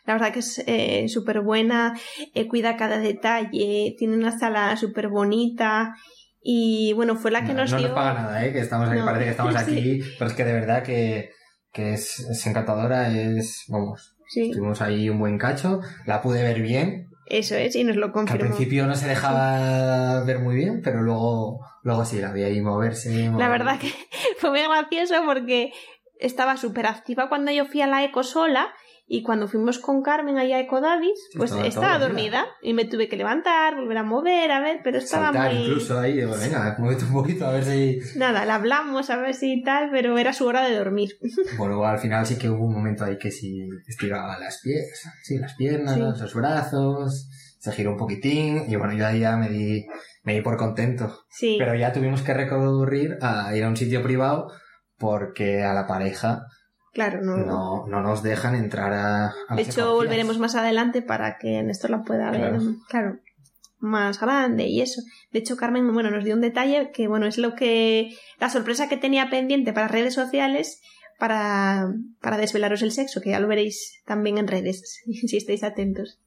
La 0.06 0.14
verdad 0.14 0.32
que 0.34 0.40
es 0.40 0.64
eh, 0.66 1.06
súper 1.08 1.42
buena, 1.42 1.94
eh, 2.34 2.48
cuida 2.48 2.78
cada 2.78 2.98
detalle, 3.00 3.96
tiene 3.98 4.16
una 4.16 4.38
sala 4.38 4.76
súper 4.76 5.10
bonita 5.10 5.94
y 6.42 6.94
bueno, 6.94 7.16
fue 7.16 7.32
la 7.32 7.42
que 7.46 7.54
no 7.54 7.62
nos 7.62 7.72
no 7.74 7.78
dio... 7.78 7.88
nos 7.90 7.96
paga 7.96 8.14
nada, 8.14 8.46
¿eh? 8.46 8.52
que 8.54 8.60
estamos 8.60 8.90
aquí, 8.90 8.98
No. 9.00 9.06
parece 9.06 9.26
que 9.26 9.32
estamos 9.32 9.54
Sí. 9.66 9.78
aquí, 9.78 10.00
pero 10.18 10.32
es 10.32 10.36
que 10.38 10.46
de 10.46 10.54
verdad 10.54 10.84
que, 10.84 11.30
que 11.72 11.94
es, 11.94 12.20
es 12.22 12.48
encantadora, 12.48 13.10
es, 13.12 13.66
vamos, 13.68 14.16
Sí, 14.30 14.50
estuvimos 14.50 14.82
ahí 14.82 15.10
un 15.10 15.20
buen 15.20 15.38
cacho, 15.38 15.82
la 16.06 16.22
pude 16.22 16.42
ver 16.44 16.62
bien, 16.62 17.09
eso 17.30 17.56
es, 17.56 17.76
y 17.76 17.84
nos 17.84 17.96
lo 17.96 18.08
que 18.08 18.20
al 18.20 18.26
confirmó. 18.26 18.42
principio 18.56 18.86
no 18.88 18.96
se 18.96 19.08
dejaba 19.08 20.24
ver 20.24 20.40
muy 20.40 20.56
bien, 20.56 20.82
pero 20.84 21.02
luego, 21.02 21.60
luego 21.84 22.06
sí, 22.06 22.20
la 22.20 22.32
vi 22.32 22.44
ahí 22.44 22.62
moverse. 22.62 23.10
La 23.26 23.30
mover- 23.32 23.50
verdad 23.52 23.80
que 23.80 23.92
fue 24.40 24.50
muy 24.52 24.62
gracioso 24.62 25.16
porque 25.26 25.72
estaba 26.20 26.58
súper 26.58 26.86
activa 26.88 27.30
cuando 27.30 27.52
yo 27.52 27.66
fui 27.66 27.82
a 27.82 27.88
la 27.88 28.04
eco 28.04 28.24
sola 28.24 28.74
y 29.12 29.24
cuando 29.24 29.48
fuimos 29.48 29.80
con 29.80 30.04
Carmen 30.04 30.38
allá 30.38 30.58
a 30.58 30.60
Ecodadis, 30.60 31.20
Sí, 31.32 31.38
pues 31.38 31.52
estaba 31.52 31.98
dormida 31.98 32.46
y 32.62 32.74
me 32.74 32.86
tuve 32.86 33.10
que 33.10 33.18
levantar, 33.18 33.76
volver 33.76 33.98
a 33.98 34.04
mover, 34.04 34.52
a 34.52 34.60
ver, 34.62 34.82
pero 34.84 35.00
estaba 35.00 35.34
Saltar 35.34 35.54
muy... 35.54 35.64
incluso 35.64 36.00
ahí, 36.00 36.14
digo, 36.14 36.36
venga, 36.40 36.76
muévete 36.78 37.06
un 37.06 37.14
poquito 37.14 37.48
a 37.48 37.52
ver 37.54 37.64
si... 37.64 38.00
Nada, 38.16 38.46
la 38.46 38.56
hablamos 38.56 39.10
a 39.10 39.18
ver 39.18 39.34
si 39.34 39.64
tal, 39.64 39.90
pero 39.92 40.18
era 40.20 40.32
su 40.32 40.46
hora 40.46 40.64
de 40.68 40.76
dormir. 40.78 41.10
Bueno, 41.58 41.74
luego 41.74 41.88
al 41.88 41.98
final 42.00 42.26
sí 42.26 42.38
que 42.38 42.50
hubo 42.50 42.64
un 42.66 42.74
momento 42.74 43.04
ahí 43.04 43.18
que 43.18 43.32
sí 43.32 43.68
estiraba 43.88 44.38
las 44.38 44.62
pies, 44.62 45.02
sí, 45.24 45.40
las 45.40 45.56
piernas, 45.56 45.96
Sí. 45.96 46.00
los 46.22 46.34
brazos, 46.36 47.30
se 47.60 47.72
giró 47.72 47.92
un 47.92 47.98
poquitín 47.98 48.64
y 48.68 48.76
bueno, 48.76 48.94
yo 48.94 49.08
ahí 49.08 49.22
ya 49.22 49.36
me 49.38 49.50
di, 49.50 49.88
me 50.24 50.36
di 50.36 50.42
por 50.42 50.56
contento. 50.56 51.26
Sí. 51.32 51.56
Pero 51.58 51.74
ya 51.76 51.92
tuvimos 51.92 52.22
que 52.22 52.34
recurrir 52.36 53.18
a 53.22 53.56
ir 53.56 53.64
a 53.64 53.68
un 53.70 53.76
sitio 53.76 54.04
privado 54.04 54.52
porque 54.98 55.64
a 55.64 55.74
la 55.74 55.88
pareja 55.88 56.44
Claro, 56.94 57.22
no, 57.22 57.38
no, 57.38 57.86
no 57.88 58.02
nos 58.02 58.24
dejan 58.24 58.56
entrar 58.56 58.92
a, 58.94 59.34
a 59.48 59.56
De 59.56 59.62
hecho, 59.62 59.94
volveremos 59.94 60.40
más 60.40 60.56
adelante 60.56 61.02
para 61.02 61.38
que 61.38 61.62
Néstor 61.64 61.92
la 61.92 62.02
pueda 62.04 62.32
ver, 62.32 62.42
Claro. 62.50 62.64
claro, 62.90 63.20
más 63.80 64.20
grande 64.20 64.66
y 64.68 64.82
eso. 64.82 65.02
De 65.32 65.40
hecho, 65.40 65.56
Carmen, 65.56 65.94
bueno, 65.94 66.10
nos 66.12 66.24
dio 66.26 66.34
un 66.36 66.42
detalle 66.42 66.92
que, 66.92 67.08
bueno, 67.08 67.28
es 67.28 67.38
lo 67.38 67.56
que, 67.56 68.10
la 68.40 68.50
sorpresa 68.50 68.90
que 68.90 68.98
tenía 68.98 69.30
pendiente 69.30 69.72
para 69.72 69.88
redes 69.88 70.14
sociales 70.16 70.82
para, 71.20 71.94
para 72.22 72.38
desvelaros 72.38 72.82
el 72.82 72.92
sexo, 72.92 73.22
que 73.22 73.30
ya 73.32 73.40
lo 73.40 73.48
veréis 73.48 74.02
también 74.06 74.38
en 74.38 74.48
redes, 74.48 75.02
si 75.28 75.38
estáis 75.38 75.64
atentos. 75.64 76.20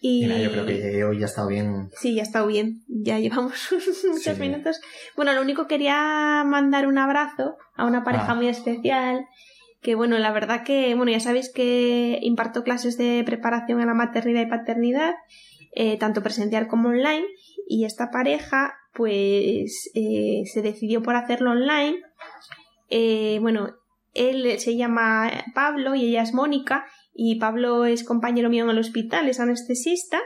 Y, 0.00 0.26
yo 0.42 0.50
creo 0.52 0.66
que 0.66 1.04
hoy 1.04 1.18
ya 1.20 1.24
ha 1.24 1.28
estado 1.28 1.48
bien. 1.48 1.88
Sí, 1.98 2.14
ya 2.14 2.22
está 2.22 2.44
bien. 2.44 2.82
Ya 2.86 3.18
llevamos 3.18 3.68
muchos 4.04 4.34
Sí. 4.36 4.40
minutos. 4.40 4.78
Bueno, 5.16 5.32
lo 5.32 5.40
único 5.40 5.66
quería 5.66 6.44
mandar 6.46 6.86
un 6.86 6.98
abrazo 6.98 7.56
a 7.74 7.86
una 7.86 8.04
pareja 8.04 8.32
Ah. 8.32 8.34
muy 8.34 8.48
especial. 8.48 9.26
Que 9.82 9.94
bueno, 9.94 10.18
la 10.18 10.32
verdad 10.32 10.64
que, 10.64 10.94
bueno, 10.94 11.12
ya 11.12 11.20
sabéis 11.20 11.52
que 11.52 12.18
imparto 12.22 12.64
clases 12.64 12.98
de 12.98 13.22
preparación 13.24 13.80
a 13.80 13.86
la 13.86 13.94
maternidad 13.94 14.42
y 14.42 14.46
paternidad. 14.46 15.14
eh, 15.78 15.98
tanto 15.98 16.22
presencial 16.22 16.68
como 16.68 16.88
online, 16.88 17.26
y 17.68 17.84
esta 17.84 18.10
pareja 18.10 18.74
pues 18.94 19.90
eh, 19.94 20.42
se 20.46 20.62
decidió 20.62 21.02
por 21.02 21.16
hacerlo 21.16 21.50
online. 21.50 21.98
Eh, 22.88 23.38
bueno, 23.42 23.74
él 24.14 24.58
se 24.58 24.74
llama 24.74 25.30
Pablo 25.54 25.94
y 25.94 26.06
ella 26.06 26.22
es 26.22 26.32
Mónica, 26.32 26.86
y 27.12 27.38
Pablo 27.38 27.84
es 27.84 28.04
compañero 28.04 28.48
mío 28.48 28.64
en 28.64 28.70
el 28.70 28.78
hospital, 28.78 29.28
es 29.28 29.38
anestesista, 29.38 30.18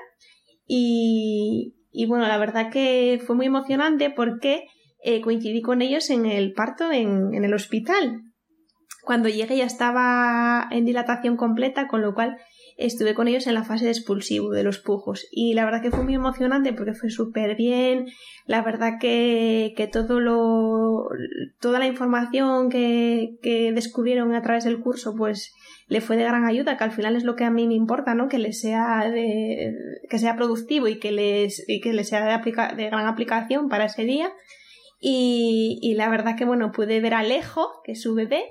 y, 0.69 1.75
y 1.91 2.07
bueno, 2.07 2.29
la 2.29 2.39
verdad 2.39 2.71
que 2.71 3.21
fue 3.27 3.35
muy 3.35 3.47
emocionante 3.47 4.09
porque 4.11 4.67
coincidí 5.25 5.63
con 5.63 5.83
ellos 5.83 6.11
en 6.11 6.27
el 6.27 6.53
parto 6.53 6.93
en, 6.93 7.35
en 7.35 7.45
el 7.45 7.55
hospital. 7.55 8.23
Cuando 9.11 9.29
llegué 9.29 9.57
ya 9.57 9.65
estaba 9.65 10.69
en 10.71 10.85
dilatación 10.85 11.37
completa, 11.37 11.89
con 11.89 12.01
lo 12.01 12.15
cual 12.15 12.37
estuve 12.77 13.13
con 13.13 13.27
ellos 13.27 13.49
en 13.49 13.55
la 13.55 13.65
fase 13.65 13.87
de 13.87 13.91
expulsivo 13.91 14.51
de 14.51 14.63
los 14.63 14.79
pujos. 14.79 15.27
Y 15.33 15.55
la 15.55 15.65
verdad 15.65 15.83
que 15.83 15.91
fue 15.91 16.05
muy 16.05 16.15
emocionante 16.15 16.73
porque 16.73 16.95
fue 16.95 17.11
súper 17.11 17.57
bien. 17.57 18.07
La 18.47 18.63
verdad 18.63 19.01
que, 19.01 19.75
que 19.77 19.89
todo 19.89 20.21
lo 20.21 21.09
toda 21.59 21.81
la 21.81 21.89
información 21.89 22.71
que, 22.71 23.37
que 23.43 23.73
descubrieron 23.73 24.33
a 24.33 24.43
través 24.43 24.63
del 24.63 24.79
curso 24.79 25.17
pues 25.17 25.57
le 25.89 26.01
fue 26.01 26.17
de 26.17 26.23
gran 26.23 26.45
ayuda 26.45 26.77
que 26.77 26.85
al 26.85 26.93
final 26.93 27.17
es 27.17 27.25
lo 27.25 27.35
que 27.35 27.43
a 27.43 27.51
mí 27.51 27.67
me 27.67 27.75
importa 27.75 28.15
no 28.15 28.29
que 28.29 28.39
les 28.39 28.61
sea 28.61 29.11
de, 29.11 29.75
que 30.09 30.19
sea 30.21 30.37
productivo 30.37 30.87
y 30.87 31.01
que 31.01 31.11
les 31.11 31.69
y 31.69 31.81
que 31.81 31.93
les 31.93 32.09
sea 32.09 32.25
de, 32.25 32.31
aplica, 32.31 32.75
de 32.75 32.87
gran 32.87 33.09
aplicación 33.09 33.69
para 33.69 33.87
ese 33.87 34.05
día. 34.05 34.33
Y, 35.01 35.81
y 35.83 35.95
la 35.95 36.09
verdad 36.09 36.37
que 36.37 36.45
bueno 36.45 36.71
pude 36.71 37.01
ver 37.01 37.15
a 37.15 37.19
Alejo 37.21 37.83
que 37.85 37.93
es 37.93 38.03
su 38.03 38.15
bebé 38.15 38.45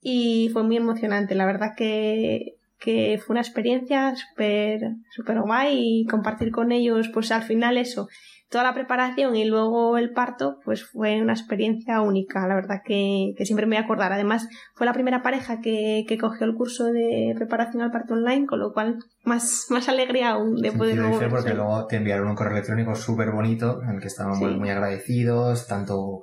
y 0.00 0.50
fue 0.52 0.62
muy 0.62 0.76
emocionante 0.76 1.34
la 1.34 1.46
verdad 1.46 1.74
que 1.76 2.54
que 2.78 3.20
fue 3.24 3.34
una 3.34 3.40
experiencia 3.40 4.14
súper 4.14 4.80
super 5.10 5.40
guay 5.40 6.02
y 6.02 6.06
compartir 6.06 6.52
con 6.52 6.70
ellos, 6.70 7.08
pues 7.12 7.32
al 7.32 7.42
final 7.42 7.76
eso, 7.76 8.08
toda 8.50 8.64
la 8.64 8.74
preparación 8.74 9.36
y 9.36 9.44
luego 9.44 9.98
el 9.98 10.12
parto, 10.12 10.58
pues 10.64 10.84
fue 10.84 11.20
una 11.20 11.32
experiencia 11.32 12.00
única, 12.00 12.46
la 12.46 12.54
verdad 12.54 12.82
que, 12.84 13.34
que 13.36 13.44
siempre 13.44 13.66
me 13.66 13.76
voy 13.76 13.82
a 13.82 13.84
acordar. 13.84 14.12
Además, 14.12 14.48
fue 14.74 14.86
la 14.86 14.92
primera 14.92 15.22
pareja 15.22 15.60
que, 15.60 16.04
que, 16.08 16.18
cogió 16.18 16.46
el 16.46 16.54
curso 16.54 16.84
de 16.86 17.34
preparación 17.36 17.82
al 17.82 17.90
parto 17.90 18.14
online, 18.14 18.46
con 18.46 18.60
lo 18.60 18.72
cual 18.72 18.98
más, 19.24 19.66
más 19.70 19.88
alegría 19.88 20.30
aún 20.30 20.56
de 20.62 20.72
poder 20.72 20.96
luego... 20.96 21.18
Porque 21.28 21.54
luego 21.54 21.86
te 21.86 21.96
enviaron 21.96 22.28
un 22.28 22.36
correo 22.36 22.52
electrónico 22.52 22.94
súper 22.94 23.32
bonito 23.32 23.82
en 23.82 23.96
el 23.96 24.00
que 24.00 24.08
estaban 24.08 24.36
sí. 24.36 24.44
muy, 24.44 24.56
muy 24.56 24.70
agradecidos, 24.70 25.66
tanto 25.66 26.22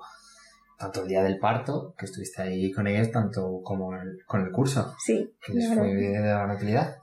tanto 0.78 1.04
el 1.04 1.08
día 1.08 1.24
del 1.24 1.40
parto, 1.40 1.94
que 1.98 2.06
estuviste 2.06 2.42
ahí 2.42 2.72
con 2.72 2.88
ellos, 2.88 3.12
tanto 3.12 3.62
como 3.64 3.94
el, 3.94 4.20
con 4.26 4.42
el 4.42 4.52
curso. 4.52 4.94
Sí. 5.00 5.34
Que 5.42 5.54
les 5.54 5.74
fue 5.74 5.94
de 5.94 6.12
gran 6.12 6.52
utilidad. 6.52 6.98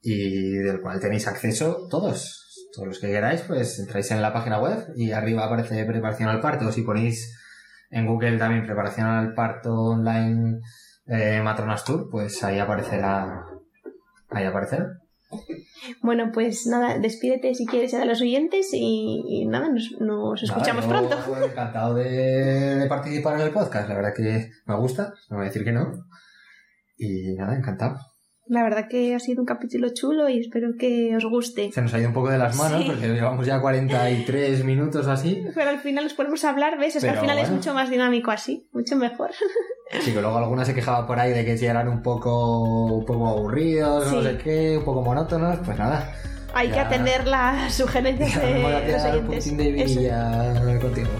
Y 0.00 0.50
del 0.58 0.80
cual 0.80 1.00
tenéis 1.00 1.28
acceso 1.28 1.86
todos. 1.88 2.68
Todos 2.74 2.88
los 2.88 2.98
que 2.98 3.08
queráis, 3.08 3.42
pues 3.42 3.78
entráis 3.78 4.10
en 4.10 4.22
la 4.22 4.32
página 4.32 4.58
web 4.60 4.92
y 4.96 5.12
arriba 5.12 5.44
aparece 5.44 5.84
preparación 5.84 6.28
al 6.28 6.40
parto. 6.40 6.72
Si 6.72 6.82
ponéis 6.82 7.38
en 7.90 8.06
Google 8.06 8.38
también 8.38 8.64
preparación 8.64 9.06
al 9.06 9.34
parto 9.34 9.74
online 9.74 10.60
eh, 11.06 11.40
Matronas 11.42 11.84
Tour, 11.84 12.08
pues 12.10 12.42
ahí 12.42 12.58
aparecerá. 12.58 13.44
Ahí 14.30 14.46
aparecerá. 14.46 15.01
Bueno, 16.00 16.30
pues 16.32 16.66
nada, 16.66 16.98
despídete 16.98 17.54
si 17.54 17.66
quieres 17.66 17.94
a 17.94 18.04
los 18.04 18.20
oyentes 18.20 18.70
y, 18.72 19.24
y 19.26 19.46
nada, 19.46 19.68
nos, 19.68 19.92
nos 20.00 20.42
escuchamos 20.42 20.86
nada, 20.86 21.08
pronto. 21.08 21.44
Encantado 21.44 21.94
de, 21.94 22.76
de, 22.76 22.86
participar 22.86 23.34
en 23.34 23.46
el 23.46 23.52
podcast, 23.52 23.88
la 23.88 23.94
verdad 23.96 24.14
que 24.14 24.50
me 24.66 24.76
gusta, 24.76 25.14
no 25.28 25.38
voy 25.38 25.46
a 25.46 25.48
decir 25.48 25.64
que 25.64 25.72
no. 25.72 25.92
Y 26.96 27.34
nada, 27.34 27.56
encantado. 27.56 28.11
La 28.46 28.62
verdad 28.64 28.86
que 28.90 29.14
ha 29.14 29.20
sido 29.20 29.40
un 29.40 29.46
capítulo 29.46 29.88
chulo 29.94 30.28
y 30.28 30.40
espero 30.40 30.70
que 30.78 31.14
os 31.16 31.24
guste. 31.24 31.70
Se 31.72 31.80
nos 31.80 31.94
ha 31.94 31.98
ido 31.98 32.08
un 32.08 32.14
poco 32.14 32.28
de 32.30 32.38
las 32.38 32.56
manos 32.56 32.82
sí. 32.82 32.88
porque 32.88 33.08
llevamos 33.08 33.46
ya 33.46 33.60
43 33.60 34.64
minutos 34.64 35.06
así. 35.06 35.44
Pero 35.54 35.70
al 35.70 35.78
final 35.78 36.04
nos 36.04 36.14
ponemos 36.14 36.44
a 36.44 36.50
hablar, 36.50 36.78
¿ves? 36.78 36.96
Es 36.96 37.02
Pero 37.02 37.12
que 37.14 37.18
al 37.18 37.24
final 37.24 37.36
bueno. 37.38 37.48
es 37.48 37.54
mucho 37.56 37.72
más 37.74 37.88
dinámico 37.88 38.30
así, 38.30 38.68
mucho 38.72 38.96
mejor. 38.96 39.30
Sí, 40.00 40.14
que 40.14 40.22
luego 40.22 40.38
alguna 40.38 40.64
se 40.64 40.74
quejaba 40.74 41.06
por 41.06 41.20
ahí 41.20 41.32
de 41.32 41.44
que 41.44 41.58
si 41.58 41.66
eran 41.66 41.86
un 41.86 42.00
poco, 42.00 42.86
un 42.94 43.04
poco 43.04 43.28
aburridos, 43.28 44.08
sí. 44.08 44.16
no 44.16 44.22
sé 44.22 44.38
qué, 44.38 44.78
un 44.78 44.84
poco 44.86 45.02
monótonos, 45.02 45.58
pues 45.66 45.78
nada. 45.78 46.14
Hay 46.54 46.68
ya, 46.68 46.74
que 46.74 46.80
atender 46.80 47.26
las 47.26 47.74
sugerencias 47.74 48.40
de 48.40 48.90
los 48.90 49.04
oyentes. 49.04 49.46
Un 49.48 49.56
de 49.58 49.82
Eso. 49.82 50.80
contigo. 50.80 51.10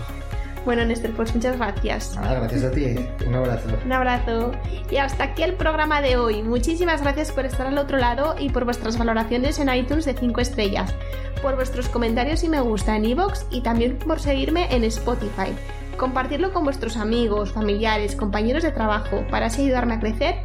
Bueno, 0.65 0.85
Néstor, 0.85 1.11
pues 1.13 1.35
muchas 1.35 1.57
gracias. 1.57 2.15
Nada, 2.15 2.41
gracias 2.41 2.65
a 2.65 2.71
ti. 2.71 2.95
Un 3.27 3.35
abrazo. 3.35 3.69
Un 3.85 3.93
abrazo. 3.93 4.53
Y 4.91 4.97
hasta 4.97 5.25
aquí 5.25 5.43
el 5.43 5.55
programa 5.55 6.01
de 6.01 6.17
hoy. 6.17 6.43
Muchísimas 6.43 7.03
gracias 7.03 7.33
por 7.33 7.45
estar 7.45 7.67
al 7.67 7.79
otro 7.79 7.99
lado 7.99 8.37
y 8.39 8.51
por 8.51 8.65
vuestras 8.65 8.97
valoraciones 8.97 9.59
en 9.59 9.75
iTunes 9.75 10.05
de 10.05 10.15
5 10.15 10.41
estrellas, 10.41 10.95
por 11.43 11.57
vuestros 11.57 11.89
comentarios 11.89 12.45
y 12.45 12.49
me 12.49 12.61
gusta 12.61 12.97
en 12.97 13.05
iVoox 13.07 13.47
y 13.51 13.63
también 13.63 13.99
por 13.99 14.21
seguirme 14.21 14.75
en 14.75 14.85
Spotify. 14.85 15.53
Compartirlo 15.97 16.53
con 16.53 16.65
vuestros 16.65 16.97
amigos, 16.97 17.53
familiares, 17.53 18.17
compañeros 18.17 18.63
de 18.63 18.71
trabajo 18.71 19.25
para 19.31 19.47
así 19.47 19.63
ayudarme 19.63 19.95
a 19.95 20.01
crecer 20.01 20.37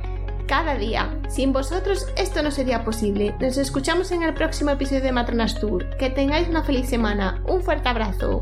cada 0.47 0.76
día. 0.76 1.13
Sin 1.30 1.53
vosotros 1.53 2.07
esto 2.15 2.41
no 2.41 2.51
sería 2.51 2.84
posible. 2.84 3.36
Nos 3.39 3.57
escuchamos 3.57 4.11
en 4.11 4.24
el 4.24 4.34
próximo 4.34 4.72
episodio 4.72 5.01
de 5.01 5.11
Matronas 5.11 5.59
Tour. 5.59 5.89
Que 5.97 6.09
tengáis 6.09 6.47
una 6.47 6.63
feliz 6.63 6.89
semana. 6.89 7.41
Un 7.45 7.61
fuerte 7.61 7.89
abrazo. 7.89 8.41